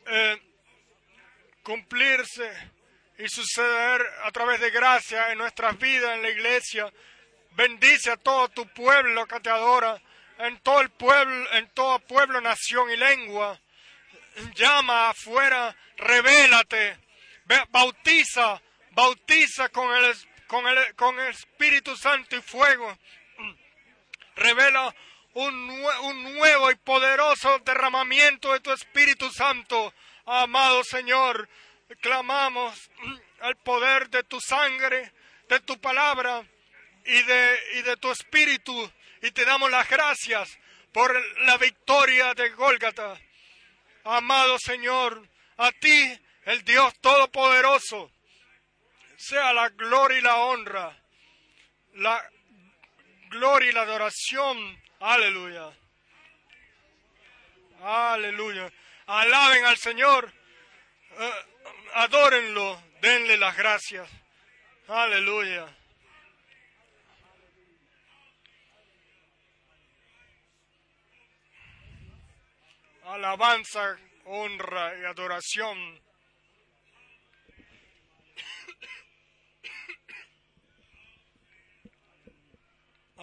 eh, 0.06 0.40
cumplirse 1.62 2.50
y 3.18 3.28
suceder 3.28 4.00
a 4.22 4.32
través 4.32 4.60
de 4.60 4.70
gracia 4.70 5.30
en 5.30 5.36
nuestras 5.36 5.78
vidas, 5.78 6.14
en 6.14 6.22
la 6.22 6.30
iglesia. 6.30 6.90
Bendice 7.50 8.12
a 8.12 8.16
todo 8.16 8.48
tu 8.48 8.66
pueblo 8.68 9.26
que 9.26 9.40
te 9.40 9.50
adora, 9.50 10.00
en 10.38 10.58
todo 10.60 10.80
el 10.80 10.88
pueblo, 10.88 11.52
en 11.52 11.68
todo 11.74 11.98
pueblo, 11.98 12.40
nación 12.40 12.90
y 12.90 12.96
lengua. 12.96 13.60
Llama 14.54 15.10
afuera, 15.10 15.76
revélate, 15.98 16.96
bautiza, 17.68 18.58
bautiza 18.92 19.68
con 19.68 19.94
el, 19.94 20.14
con 20.46 20.66
el, 20.66 20.94
con 20.94 21.20
el 21.20 21.28
Espíritu 21.28 21.94
Santo 21.94 22.36
y 22.36 22.40
fuego. 22.40 22.96
Revela 24.36 24.94
un, 25.34 25.70
un 26.02 26.34
nuevo 26.34 26.70
y 26.70 26.76
poderoso 26.76 27.58
derramamiento 27.60 28.52
de 28.52 28.60
tu 28.60 28.72
Espíritu 28.72 29.30
Santo. 29.30 29.92
Amado 30.26 30.84
Señor, 30.84 31.48
clamamos 32.00 32.90
al 33.40 33.56
poder 33.56 34.08
de 34.10 34.22
tu 34.24 34.40
sangre, 34.40 35.12
de 35.48 35.60
tu 35.60 35.80
palabra 35.80 36.44
y 37.04 37.22
de, 37.22 37.58
y 37.74 37.82
de 37.82 37.96
tu 37.96 38.10
Espíritu 38.10 38.90
y 39.24 39.30
te 39.30 39.46
damos 39.46 39.70
las 39.70 39.88
gracias 39.88 40.58
por 40.92 41.10
la 41.40 41.56
victoria 41.56 42.34
de 42.34 42.50
Gólgata. 42.50 43.18
Amado 44.04 44.58
Señor, 44.58 45.26
a 45.56 45.72
ti, 45.72 46.20
el 46.44 46.62
Dios 46.62 46.92
Todopoderoso, 47.00 48.12
sea 49.16 49.54
la 49.54 49.70
gloria 49.70 50.18
y 50.18 50.20
la 50.20 50.36
honra, 50.36 51.02
la 51.94 52.30
gloria 53.34 53.70
y 53.70 53.72
la 53.72 53.82
adoración 53.82 54.82
Aleluya. 55.04 55.70
Aleluya. 57.82 58.72
Alaben 59.06 59.66
al 59.66 59.76
Señor. 59.76 60.32
Eh, 61.18 61.32
adórenlo. 61.92 62.82
Denle 63.02 63.36
las 63.36 63.54
gracias. 63.54 64.08
Aleluya. 64.88 65.66
Alabanza, 73.04 73.98
honra 74.24 74.98
y 74.98 75.04
adoración. 75.04 76.03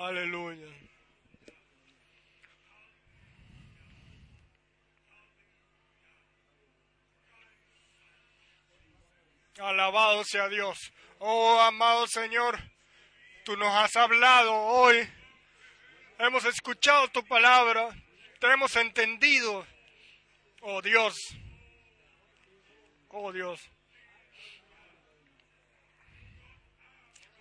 Aleluya. 0.02 0.68
Alabado 9.60 10.23
sea 10.23 10.49
Dios. 10.49 10.91
Oh, 11.19 11.60
amado 11.60 12.07
Señor, 12.07 12.57
Tú 13.45 13.56
nos 13.57 13.73
has 13.76 13.95
hablado 13.95 14.56
hoy. 14.56 15.07
Hemos 16.18 16.45
escuchado 16.45 17.07
tu 17.10 17.23
palabra. 17.26 17.90
Te 18.40 18.48
hemos 18.48 18.76
entendido. 18.78 19.68
Oh 20.61 20.82
Dios. 20.82 21.15
Oh 23.10 23.32
Dios. 23.32 23.61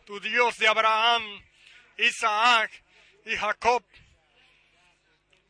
Tu 0.05 0.21
Dios 0.21 0.59
de 0.59 0.69
Abraham, 0.69 1.23
Isaac 2.01 2.71
y 3.27 3.37
Jacob. 3.37 3.85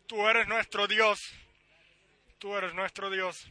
Tú 0.06 0.26
eres 0.28 0.48
nuestro 0.48 0.88
Dios. 0.88 1.32
Tú 2.38 2.56
eres 2.56 2.74
nuestro 2.74 3.10
Dios. 3.10 3.48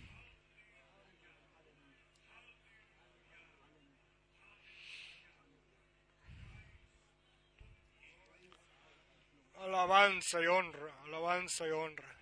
Alabanza 9.55 10.41
y 10.41 10.47
honra, 10.47 10.93
alabanza 11.05 11.67
y 11.67 11.71
honra. 11.71 12.15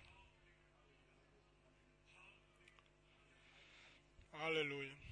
Aleluya. 4.32 5.07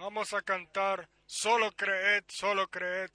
Vamos 0.00 0.32
a 0.32 0.40
cantar, 0.40 1.06
solo 1.26 1.72
creed, 1.72 2.24
solo 2.26 2.68
creed. 2.68 3.10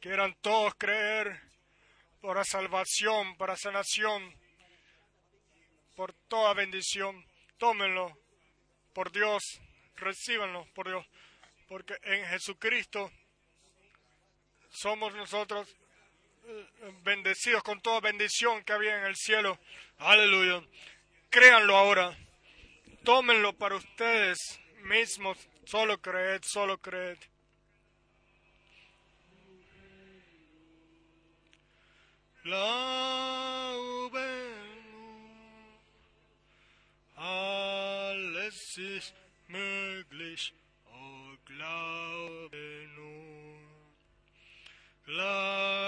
Quieran 0.00 0.32
todos 0.40 0.76
creer 0.76 1.40
por 2.20 2.36
la 2.36 2.44
salvación, 2.44 3.36
para 3.36 3.56
sanación, 3.56 4.32
por 5.96 6.12
toda 6.28 6.54
bendición. 6.54 7.26
Tómenlo 7.58 8.16
por 8.92 9.10
Dios, 9.10 9.42
recíbanlo 9.96 10.68
por 10.72 10.86
Dios, 10.86 11.04
porque 11.66 11.96
en 12.04 12.24
Jesucristo 12.26 13.10
somos 14.70 15.16
nosotros 15.16 15.68
eh, 16.46 16.68
bendecidos 17.02 17.64
con 17.64 17.80
toda 17.80 17.98
bendición 17.98 18.62
que 18.62 18.72
había 18.72 18.98
en 18.98 19.06
el 19.06 19.16
cielo. 19.16 19.58
Aleluya. 19.98 20.64
Créanlo 21.28 21.76
ahora. 21.76 22.16
Tómenlo 23.02 23.52
para 23.54 23.74
ustedes 23.74 24.60
mismos. 24.84 25.38
Solo 25.64 25.96
creed, 25.98 26.44
solo 26.44 26.78
creed. 26.78 27.18
Alles 37.16 38.76
ist 38.76 39.14
möglich, 39.48 40.52
oh 40.86 41.36
glaube 41.46 42.88
nur. 42.94 43.24
Glaube 45.06 45.80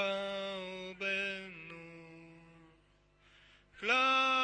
nur, 1.68 2.72
glaube 3.80 4.35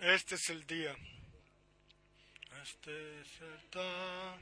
Este 0.00 0.36
es 0.36 0.48
el 0.50 0.64
día. 0.64 0.94
Este 2.62 3.20
es 3.20 3.40
el 3.40 3.70
dag. 3.72 4.38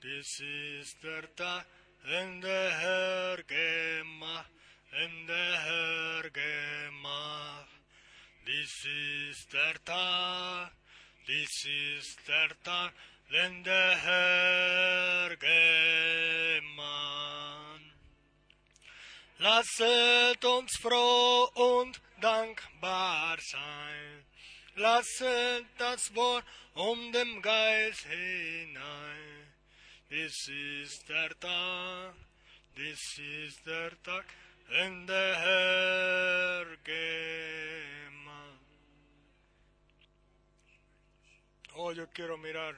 This 0.00 0.40
is 0.40 0.96
der 1.00 1.32
Tag, 1.36 1.64
den 2.02 2.40
der 2.40 2.80
Herr 2.80 3.44
gemacht, 3.44 4.50
den 4.90 5.26
der 5.28 5.60
Herr 5.62 6.30
gemacht. 6.30 7.70
This 8.44 8.84
is 8.84 9.46
der 9.52 9.84
Tag, 9.84 10.72
this 11.26 11.64
is 11.64 12.16
der 12.26 12.48
Tag, 12.64 12.92
den 13.30 13.62
der 13.62 13.96
Herr 13.98 15.36
gemacht. 15.36 16.72
Lasset 19.38 20.44
uns 20.44 20.76
froh 20.76 21.48
und 21.54 22.00
dankbar 22.20 23.38
sein. 23.40 24.21
Lasset 24.74 25.66
das 25.76 26.14
Wort 26.14 26.44
um 26.74 27.12
dem 27.12 27.42
Geist 27.42 28.06
hinein. 28.06 29.52
Dies 30.10 30.48
ist 30.48 31.08
der 31.08 31.38
Tag, 31.38 32.14
dies 32.76 33.18
ist 33.18 33.66
der 33.66 34.02
Tag, 34.02 34.24
den 34.70 35.06
der 35.06 35.36
Herr 35.36 36.64
gemacht. 36.84 36.92
Oh, 41.74 41.92
yo 41.92 42.06
quiero 42.14 42.36
mirar. 42.36 42.74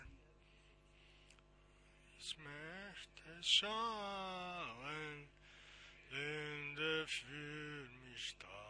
Ich 2.18 2.36
möchte 2.38 3.42
schauen, 3.42 5.28
denn 6.10 6.76
der 6.76 7.06
für 7.06 7.88
mich 8.04 8.36
da. 8.38 8.63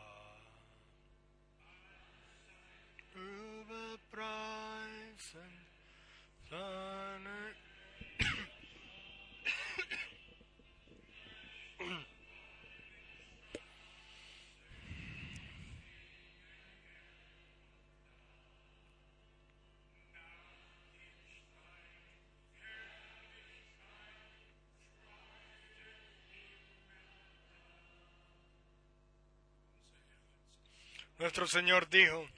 Nuestro 31.24 31.46
Señor 31.46 31.88
dijo, 31.88 32.28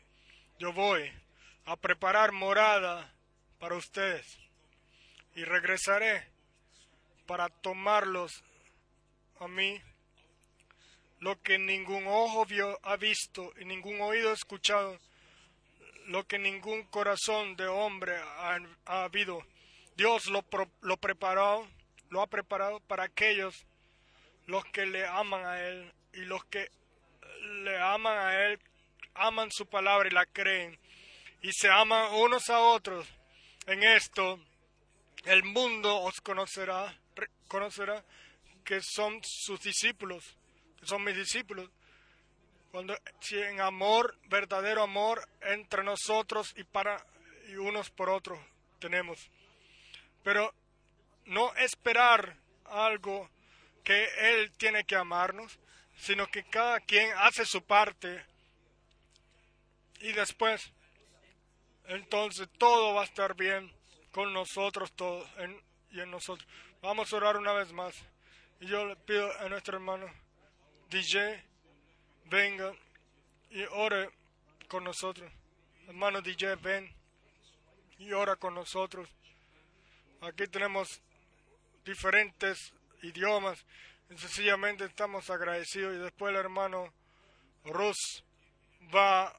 yo 0.58 0.72
voy 0.72 1.10
a 1.66 1.76
preparar 1.76 2.32
morada 2.32 3.12
para 3.58 3.76
ustedes 3.76 4.38
y 5.34 5.44
regresaré 5.44 6.26
para 7.26 7.48
tomarlos 7.48 8.42
a 9.40 9.48
mí. 9.48 9.80
Lo 11.20 11.40
que 11.42 11.58
ningún 11.58 12.06
ojo 12.06 12.46
vio, 12.46 12.78
ha 12.82 12.96
visto 12.96 13.52
y 13.58 13.64
ningún 13.64 14.00
oído 14.00 14.30
ha 14.30 14.34
escuchado, 14.34 14.98
lo 16.06 16.24
que 16.26 16.38
ningún 16.38 16.84
corazón 16.84 17.56
de 17.56 17.66
hombre 17.66 18.16
ha, 18.16 18.58
ha 18.84 19.04
habido. 19.04 19.42
Dios 19.96 20.26
lo, 20.26 20.44
lo 20.82 20.96
preparó, 20.98 21.66
lo 22.10 22.20
ha 22.20 22.26
preparado 22.26 22.80
para 22.80 23.04
aquellos 23.04 23.66
los 24.46 24.64
que 24.66 24.86
le 24.86 25.06
aman 25.06 25.44
a 25.44 25.60
Él 25.60 25.92
y 26.12 26.20
los 26.20 26.44
que 26.44 26.70
le 27.64 27.78
aman 27.78 28.18
a 28.18 28.46
Él, 28.46 28.60
aman 29.16 29.50
su 29.50 29.66
palabra 29.66 30.08
y 30.08 30.12
la 30.12 30.26
creen 30.26 30.78
y 31.42 31.52
se 31.52 31.68
aman 31.68 32.14
unos 32.14 32.50
a 32.50 32.60
otros. 32.60 33.06
En 33.66 33.82
esto, 33.82 34.40
el 35.24 35.44
mundo 35.44 35.96
os 36.02 36.20
conocerá, 36.20 36.96
conocerá 37.48 38.04
que 38.64 38.80
son 38.80 39.20
sus 39.22 39.60
discípulos, 39.60 40.36
que 40.78 40.86
son 40.86 41.04
mis 41.04 41.16
discípulos. 41.16 41.70
Cuando 42.70 42.96
si 43.20 43.38
en 43.38 43.60
amor, 43.60 44.18
verdadero 44.24 44.82
amor 44.82 45.26
entre 45.40 45.82
nosotros 45.82 46.52
y 46.56 46.64
para 46.64 47.04
y 47.48 47.54
unos 47.56 47.90
por 47.90 48.10
otros 48.10 48.38
tenemos. 48.80 49.30
Pero 50.22 50.52
no 51.26 51.54
esperar 51.54 52.36
algo 52.64 53.30
que 53.84 54.08
Él 54.18 54.52
tiene 54.56 54.84
que 54.84 54.96
amarnos, 54.96 55.58
sino 55.96 56.26
que 56.26 56.44
cada 56.44 56.80
quien 56.80 57.10
hace 57.18 57.44
su 57.44 57.62
parte 57.62 58.24
y 60.00 60.12
después, 60.12 60.72
entonces 61.86 62.48
todo 62.58 62.94
va 62.94 63.02
a 63.02 63.04
estar 63.04 63.34
bien 63.34 63.72
con 64.10 64.32
nosotros 64.32 64.92
todos 64.94 65.28
en- 65.38 65.60
y 65.90 66.00
en 66.00 66.10
nosotros. 66.10 66.48
Vamos 66.82 67.12
a 67.12 67.16
orar 67.16 67.36
una 67.36 67.52
vez 67.52 67.72
más. 67.72 67.94
Y 68.60 68.66
yo 68.66 68.86
le 68.86 68.96
pido 68.96 69.30
a 69.40 69.48
nuestro 69.48 69.76
hermano 69.76 70.06
DJ, 70.88 71.42
venga 72.26 72.72
y 73.50 73.62
ore 73.70 74.10
con 74.68 74.84
nosotros. 74.84 75.30
Hermano 75.86 76.20
DJ, 76.22 76.56
ven 76.56 76.90
y 77.98 78.12
ora 78.12 78.36
con 78.36 78.54
nosotros. 78.54 79.08
Aquí 80.22 80.46
tenemos 80.48 81.00
diferentes 81.84 82.72
idiomas 83.02 83.64
y 84.10 84.16
sencillamente 84.18 84.84
estamos 84.84 85.28
agradecidos. 85.30 85.94
Y 85.94 85.98
después 85.98 86.30
el 86.30 86.40
hermano 86.40 86.92
Rus 87.64 88.24
va 88.94 89.38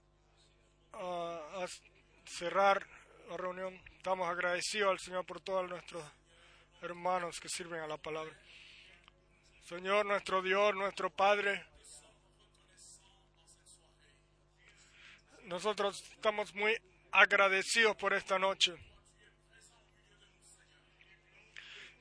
a, 0.98 1.64
a 1.64 1.68
cerrar 2.26 2.86
la 3.30 3.38
reunión. 3.38 3.82
Estamos 3.98 4.28
agradecidos 4.28 4.92
al 4.92 5.00
Señor 5.00 5.26
por 5.26 5.42
todos 5.42 5.70
nuestros 5.70 6.04
hermanos 6.82 7.40
que 7.40 7.50
sirven 7.50 7.82
a 7.82 7.88
la 7.88 7.98
palabra. 7.98 8.34
Señor, 9.68 10.06
nuestro 10.06 10.42
Dios, 10.42 10.74
nuestro 10.76 11.10
Padre, 11.10 11.66
nosotros 15.44 16.04
estamos 16.12 16.54
muy 16.54 16.78
agradecidos 17.12 17.96
por 17.96 18.14
esta 18.14 18.40
noche. 18.40 18.76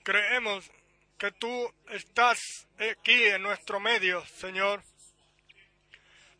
Creemos 0.02 0.70
que 1.18 1.32
tú 1.32 1.74
estás 1.90 2.38
aquí 2.78 3.24
en 3.24 3.42
nuestro 3.42 3.80
medio, 3.80 4.24
Señor, 4.26 4.82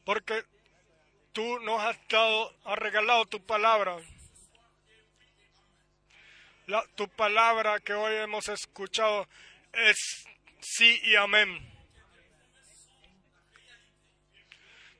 porque 0.04 0.44
tú 1.36 1.60
nos 1.60 1.82
has 1.82 1.98
dado, 2.08 2.50
has 2.64 2.78
regalado 2.78 3.26
tu 3.26 3.44
palabra. 3.44 3.98
La- 6.66 6.86
tu 6.94 7.06
palabra 7.10 7.78
que 7.80 7.92
hoy 7.92 8.14
hemos 8.16 8.48
escuchado 8.48 9.28
es 9.74 10.24
sí 10.60 10.98
y 11.04 11.14
amén. 11.16 11.50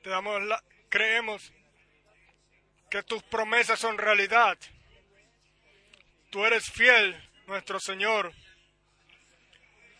Te 0.03 0.11
damos 0.11 0.39
la, 0.43 0.63
creemos 0.89 1.51
que 2.91 3.01
tus 3.01 3.23
promesas 3.23 3.79
son 3.79 3.97
realidad. 3.97 4.59
Tú 6.29 6.45
eres 6.45 6.69
fiel, 6.71 7.19
nuestro 7.47 7.79
Señor. 7.79 8.31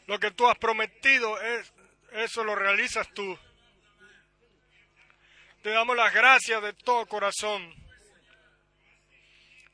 Lo 0.06 0.20
que 0.20 0.30
tú 0.30 0.48
has 0.48 0.58
prometido 0.60 1.42
es 1.42 1.74
eso 2.12 2.44
lo 2.44 2.54
realizas 2.54 3.12
tú. 3.16 3.40
Te 5.68 5.74
damos 5.74 5.98
las 5.98 6.14
gracias 6.14 6.64
de 6.64 6.72
todo 6.72 7.06
corazón. 7.08 7.76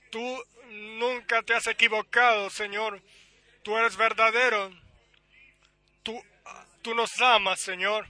Tú 0.09 0.43
nunca 0.97 1.43
te 1.43 1.53
has 1.53 1.67
equivocado, 1.67 2.49
Señor. 2.49 2.99
Tú 3.61 3.77
eres 3.77 3.95
verdadero. 3.95 4.71
Tú, 6.01 6.19
tú 6.81 6.95
nos 6.95 7.21
amas, 7.21 7.61
Señor. 7.61 8.07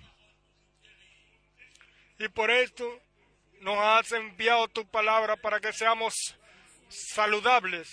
Y 2.20 2.30
por 2.30 2.52
esto 2.52 3.02
nos 3.60 3.78
has 3.78 4.14
enviado 4.14 4.70
tu 4.70 4.88
palabra 4.88 5.36
para 5.36 5.60
que 5.60 5.74
seamos 5.74 6.38
saludables. 6.88 7.90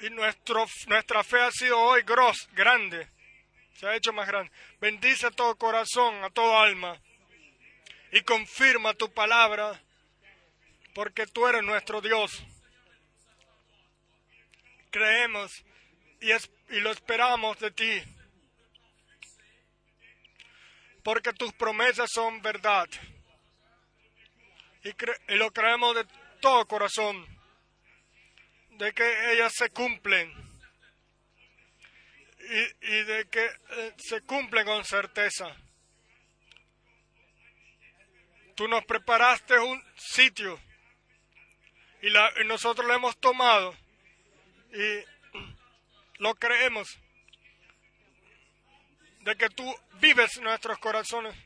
Y 0.00 0.08
nuestro, 0.08 0.64
nuestra 0.86 1.22
fe 1.22 1.42
ha 1.42 1.50
sido 1.50 1.78
hoy 1.78 2.00
gros, 2.04 2.48
grande. 2.52 3.06
Se 3.74 3.86
ha 3.86 3.94
hecho 3.94 4.14
más 4.14 4.26
grande. 4.26 4.50
Bendice 4.80 5.26
a 5.26 5.30
todo 5.30 5.54
corazón, 5.56 6.24
a 6.24 6.30
todo 6.30 6.58
alma. 6.58 6.98
Y 8.12 8.22
confirma 8.22 8.94
tu 8.94 9.12
palabra 9.12 9.80
porque 10.94 11.26
tú 11.26 11.46
eres 11.46 11.62
nuestro 11.62 12.00
Dios. 12.00 12.42
Creemos 14.90 15.64
y, 16.20 16.80
lo 16.80 16.90
esperamos 16.90 17.58
de 17.60 17.70
ti, 17.70 18.02
porque 21.02 21.32
tus 21.32 21.52
promesas 21.52 22.10
son 22.10 22.42
verdad. 22.42 22.88
Y, 24.82 25.34
lo 25.36 25.52
creemos 25.52 25.94
de 25.94 26.06
todo 26.40 26.66
corazón, 26.66 27.26
de 28.70 28.92
que 28.92 29.32
ellas 29.32 29.52
se 29.54 29.70
cumplen 29.70 30.32
y, 32.40 32.86
y 32.86 33.02
de 33.04 33.28
que 33.28 33.44
eh, 33.44 33.94
se 33.98 34.22
cumplen 34.22 34.64
con 34.64 34.84
certeza. 34.84 35.54
Tú 38.58 38.66
nos 38.66 38.84
preparaste 38.86 39.56
un 39.60 39.80
sitio 39.94 40.58
y, 42.02 42.10
la- 42.10 42.32
y 42.42 42.44
nosotros 42.44 42.84
lo 42.88 42.92
hemos 42.92 43.16
tomado 43.18 43.72
y 44.72 45.04
lo 46.18 46.34
creemos 46.34 46.88
de 49.20 49.36
que 49.36 49.48
tú 49.50 49.64
vives 50.00 50.40
nuestros 50.40 50.76
corazones 50.80 51.36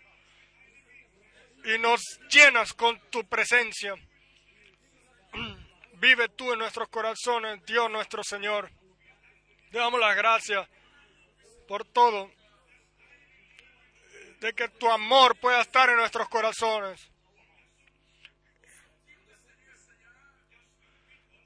y 1.66 1.76
nos 1.80 2.01
llenas 2.30 2.72
con 2.72 2.98
tu 3.10 3.28
presencia. 3.28 3.94
Vive 5.97 6.30
tú 6.30 6.51
en 6.55 6.60
nuestros 6.60 6.89
corazones, 6.89 7.62
Dios 7.66 7.90
nuestro 7.90 8.24
Señor. 8.24 8.70
Te 9.70 9.76
damos 9.76 10.01
las 10.01 10.16
gracias 10.16 10.66
por 11.68 11.84
todo, 11.84 12.30
de 14.43 14.52
que 14.52 14.69
tu 14.69 14.90
amor 14.90 15.39
pueda 15.39 15.62
estar 15.62 15.89
en 15.89 15.97
nuestros 15.97 16.28
corazones. 16.28 17.12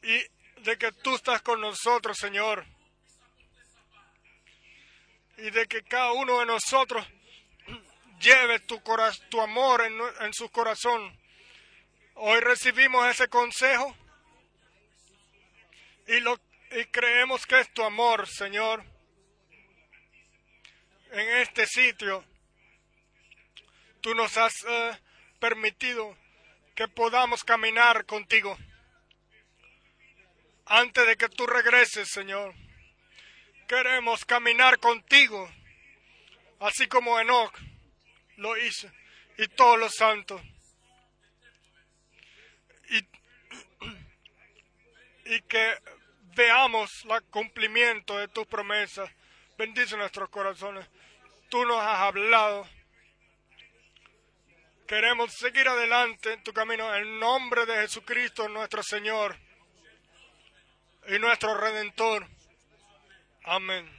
y 0.07 0.63
de 0.63 0.79
que 0.79 0.93
tú 0.93 1.17
estás 1.17 1.43
con 1.43 1.61
nosotros, 1.61 2.17
Señor. 2.17 2.65
Y 5.37 5.51
de 5.51 5.67
que 5.67 5.83
cada 5.83 6.13
uno 6.13 6.39
de 6.41 6.47
nosotros 6.47 7.05
lleve 8.21 8.61
tu, 8.61 8.81
tu 9.29 9.41
amor 9.41 9.83
en, 9.83 9.99
en 10.21 10.33
su 10.33 10.49
corazón. 10.51 11.19
Hoy 12.15 12.41
recibimos 12.41 13.07
ese 13.09 13.29
consejo 13.29 13.97
y, 16.07 16.21
lo, 16.21 16.39
y 16.71 16.85
creemos 16.87 17.45
que 17.45 17.61
es 17.61 17.75
tu 17.75 17.83
amor, 17.83 18.29
Señor, 18.29 18.85
en 21.11 21.29
este 21.39 21.67
sitio. 21.67 22.25
Tú 24.07 24.15
nos 24.15 24.37
has 24.37 24.55
eh, 24.69 24.97
permitido 25.41 26.17
que 26.77 26.87
podamos 26.87 27.43
caminar 27.43 28.07
contigo 28.07 28.57
antes 30.65 31.05
de 31.09 31.17
que 31.17 31.29
tú 31.29 31.45
regreses, 31.45 32.09
Señor. 32.11 32.55
Queremos 33.67 34.25
caminar 34.25 34.79
contigo, 34.79 35.51
así 36.61 36.87
como 36.87 37.19
Enoch 37.19 37.53
lo 38.37 38.57
hizo, 38.57 38.89
y 39.39 39.49
todos 39.49 39.77
los 39.77 39.93
santos. 39.97 40.41
Y, 42.91 42.99
y 45.35 45.41
que 45.49 45.83
veamos 46.37 46.93
el 47.11 47.25
cumplimiento 47.25 48.17
de 48.19 48.29
tus 48.29 48.47
promesas. 48.47 49.11
Bendice 49.59 49.97
nuestros 49.97 50.29
corazones. 50.29 50.87
Tú 51.49 51.67
nos 51.67 51.81
has 51.81 51.99
hablado. 52.03 52.76
Queremos 54.87 55.35
seguir 55.35 55.67
adelante 55.69 56.33
en 56.33 56.43
tu 56.45 56.53
camino 56.53 56.95
en 56.95 57.19
nombre 57.19 57.67
de 57.67 57.75
Jesucristo, 57.75 58.49
nuestro 58.49 58.85
Señor 58.85 59.37
y 61.09 61.19
nuestro 61.19 61.57
Redentor. 61.57 62.27
Amén. 63.45 63.91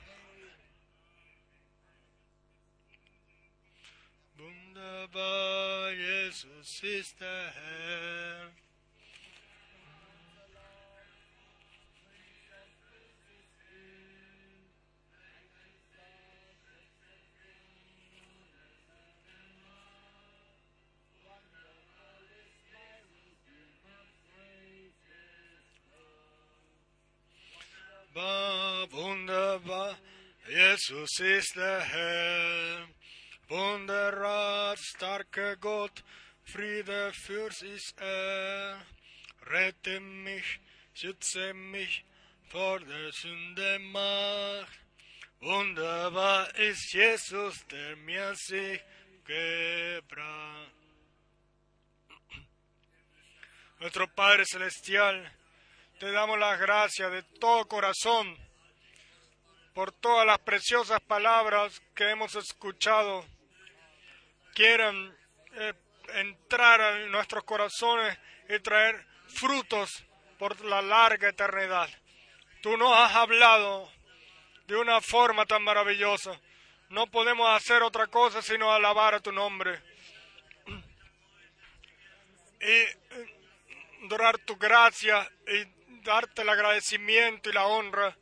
Wunderbar, 28.17 28.91
wunderbar, 28.93 29.97
Jesus 30.49 31.19
ist 31.19 31.55
der 31.55 31.81
Herr. 31.81 32.87
Wunderrat, 33.47 34.79
starker 34.79 35.55
Gott, 35.57 36.03
Friede 36.43 37.13
für's 37.13 37.61
ist 37.61 37.93
er. 38.01 38.81
Rette 39.45 39.99
mich, 39.99 40.59
schütze 40.95 41.53
mich 41.53 42.05
vor 42.49 42.79
der 42.79 43.11
Sünde 43.11 43.77
Macht. 43.79 44.79
Wunderbar 45.39 46.55
ist 46.55 46.91
Jesus, 46.93 47.67
der 47.67 47.97
mir 47.97 48.33
sich 48.35 48.81
gebracht. 49.25 50.71
Nuestro 53.79 54.07
Padre 54.07 54.43
Celestial, 54.43 55.36
te 55.99 56.11
damos 56.11 56.37
las 56.37 56.59
gracias 56.59 57.11
de 57.11 57.23
todo 57.23 57.67
corazón 57.67 58.37
por 59.73 59.91
todas 59.91 60.25
las 60.27 60.39
preciosas 60.39 61.01
palabras 61.01 61.81
que 61.95 62.09
hemos 62.09 62.35
escuchado. 62.35 63.25
Quieran 64.53 65.15
eh, 65.53 65.73
entrar 66.15 66.99
en 67.01 67.11
nuestros 67.11 67.43
corazones 67.43 68.17
y 68.49 68.59
traer 68.59 69.05
frutos 69.27 70.05
por 70.37 70.63
la 70.65 70.81
larga 70.81 71.29
eternidad. 71.29 71.89
Tú 72.61 72.77
nos 72.77 72.95
has 72.95 73.15
hablado 73.15 73.91
de 74.67 74.75
una 74.75 75.01
forma 75.01 75.45
tan 75.45 75.63
maravillosa. 75.63 76.39
No 76.89 77.07
podemos 77.07 77.49
hacer 77.49 77.81
otra 77.81 78.07
cosa 78.07 78.41
sino 78.41 78.71
alabar 78.71 79.15
a 79.15 79.19
tu 79.19 79.31
nombre. 79.31 79.81
Y 82.61 84.05
adorar 84.05 84.37
tu 84.39 84.55
gracia 84.57 85.29
y 85.47 85.76
darte 86.07 86.41
el 86.41 86.49
agradecimiento 86.49 87.49
y 87.49 87.53
la 87.53 87.67
honra. 87.67 88.17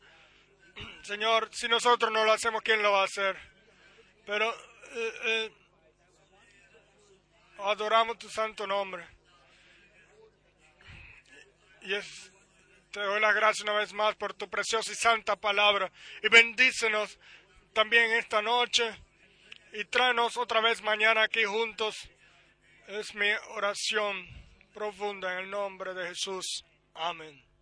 Señor, 1.04 1.50
si 1.54 1.68
nosotros 1.68 2.12
no 2.12 2.26
lo 2.26 2.34
hacemos, 2.34 2.62
¿quién 2.64 2.82
lo 2.82 2.92
va 2.92 3.02
a 3.02 3.06
hacer? 3.06 3.38
Pero 4.26 4.52
eh, 4.52 5.14
eh, 5.26 5.52
adoramos 7.60 8.18
tu 8.18 8.28
santo 8.28 8.66
nombre. 8.66 9.08
Y 11.82 11.94
te 12.92 13.00
doy 13.00 13.22
las 13.22 13.36
gracias 13.36 13.62
una 13.62 13.74
vez 13.74 13.94
más 13.94 14.16
por 14.16 14.34
tu 14.34 14.50
preciosa 14.50 14.92
y 14.92 14.96
santa 14.96 15.36
palabra. 15.36 15.92
Y 16.24 16.30
bendícenos 16.30 17.20
también 17.74 18.12
esta 18.14 18.42
noche. 18.42 18.84
Y 19.74 19.86
tráenos 19.86 20.38
otra 20.38 20.60
vez 20.62 20.82
mañana 20.82 21.24
aquí 21.24 21.44
juntos. 21.44 22.10
Es 22.88 23.14
mi 23.14 23.30
oración 23.50 24.28
profunda 24.74 25.34
en 25.34 25.40
el 25.46 25.50
nombre 25.52 25.94
de 25.94 26.08
Jesús. 26.08 26.66
Amén. 26.96 27.55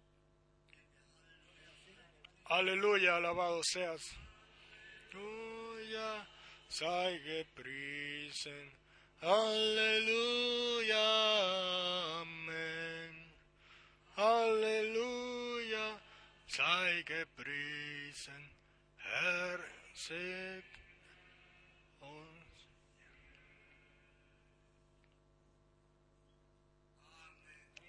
Aleluya, 2.53 3.15
alabado 3.15 3.63
seas. 3.63 4.13
Aleluya, 5.09 6.27
sei 6.69 7.19
gepriesen. 7.25 8.71
Aleluya, 9.21 11.01
amén. 12.21 13.33
Aleluya, 14.15 15.97
sei 16.45 17.03
gepriesen. 17.03 18.51
Herr, 19.01 19.65
seg. 19.95 20.63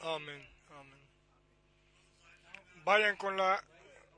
Amén, 0.01 0.49
amén. 0.71 1.01
Vayan 2.85 3.17
con 3.17 3.37
la 3.37 3.63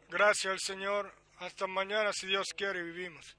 gracia 0.08 0.50
al 0.50 0.60
Señor. 0.60 1.12
Hasta 1.38 1.66
mañana, 1.66 2.12
si 2.12 2.26
Dios 2.26 2.48
quiere, 2.56 2.82
vivimos. 2.82 3.36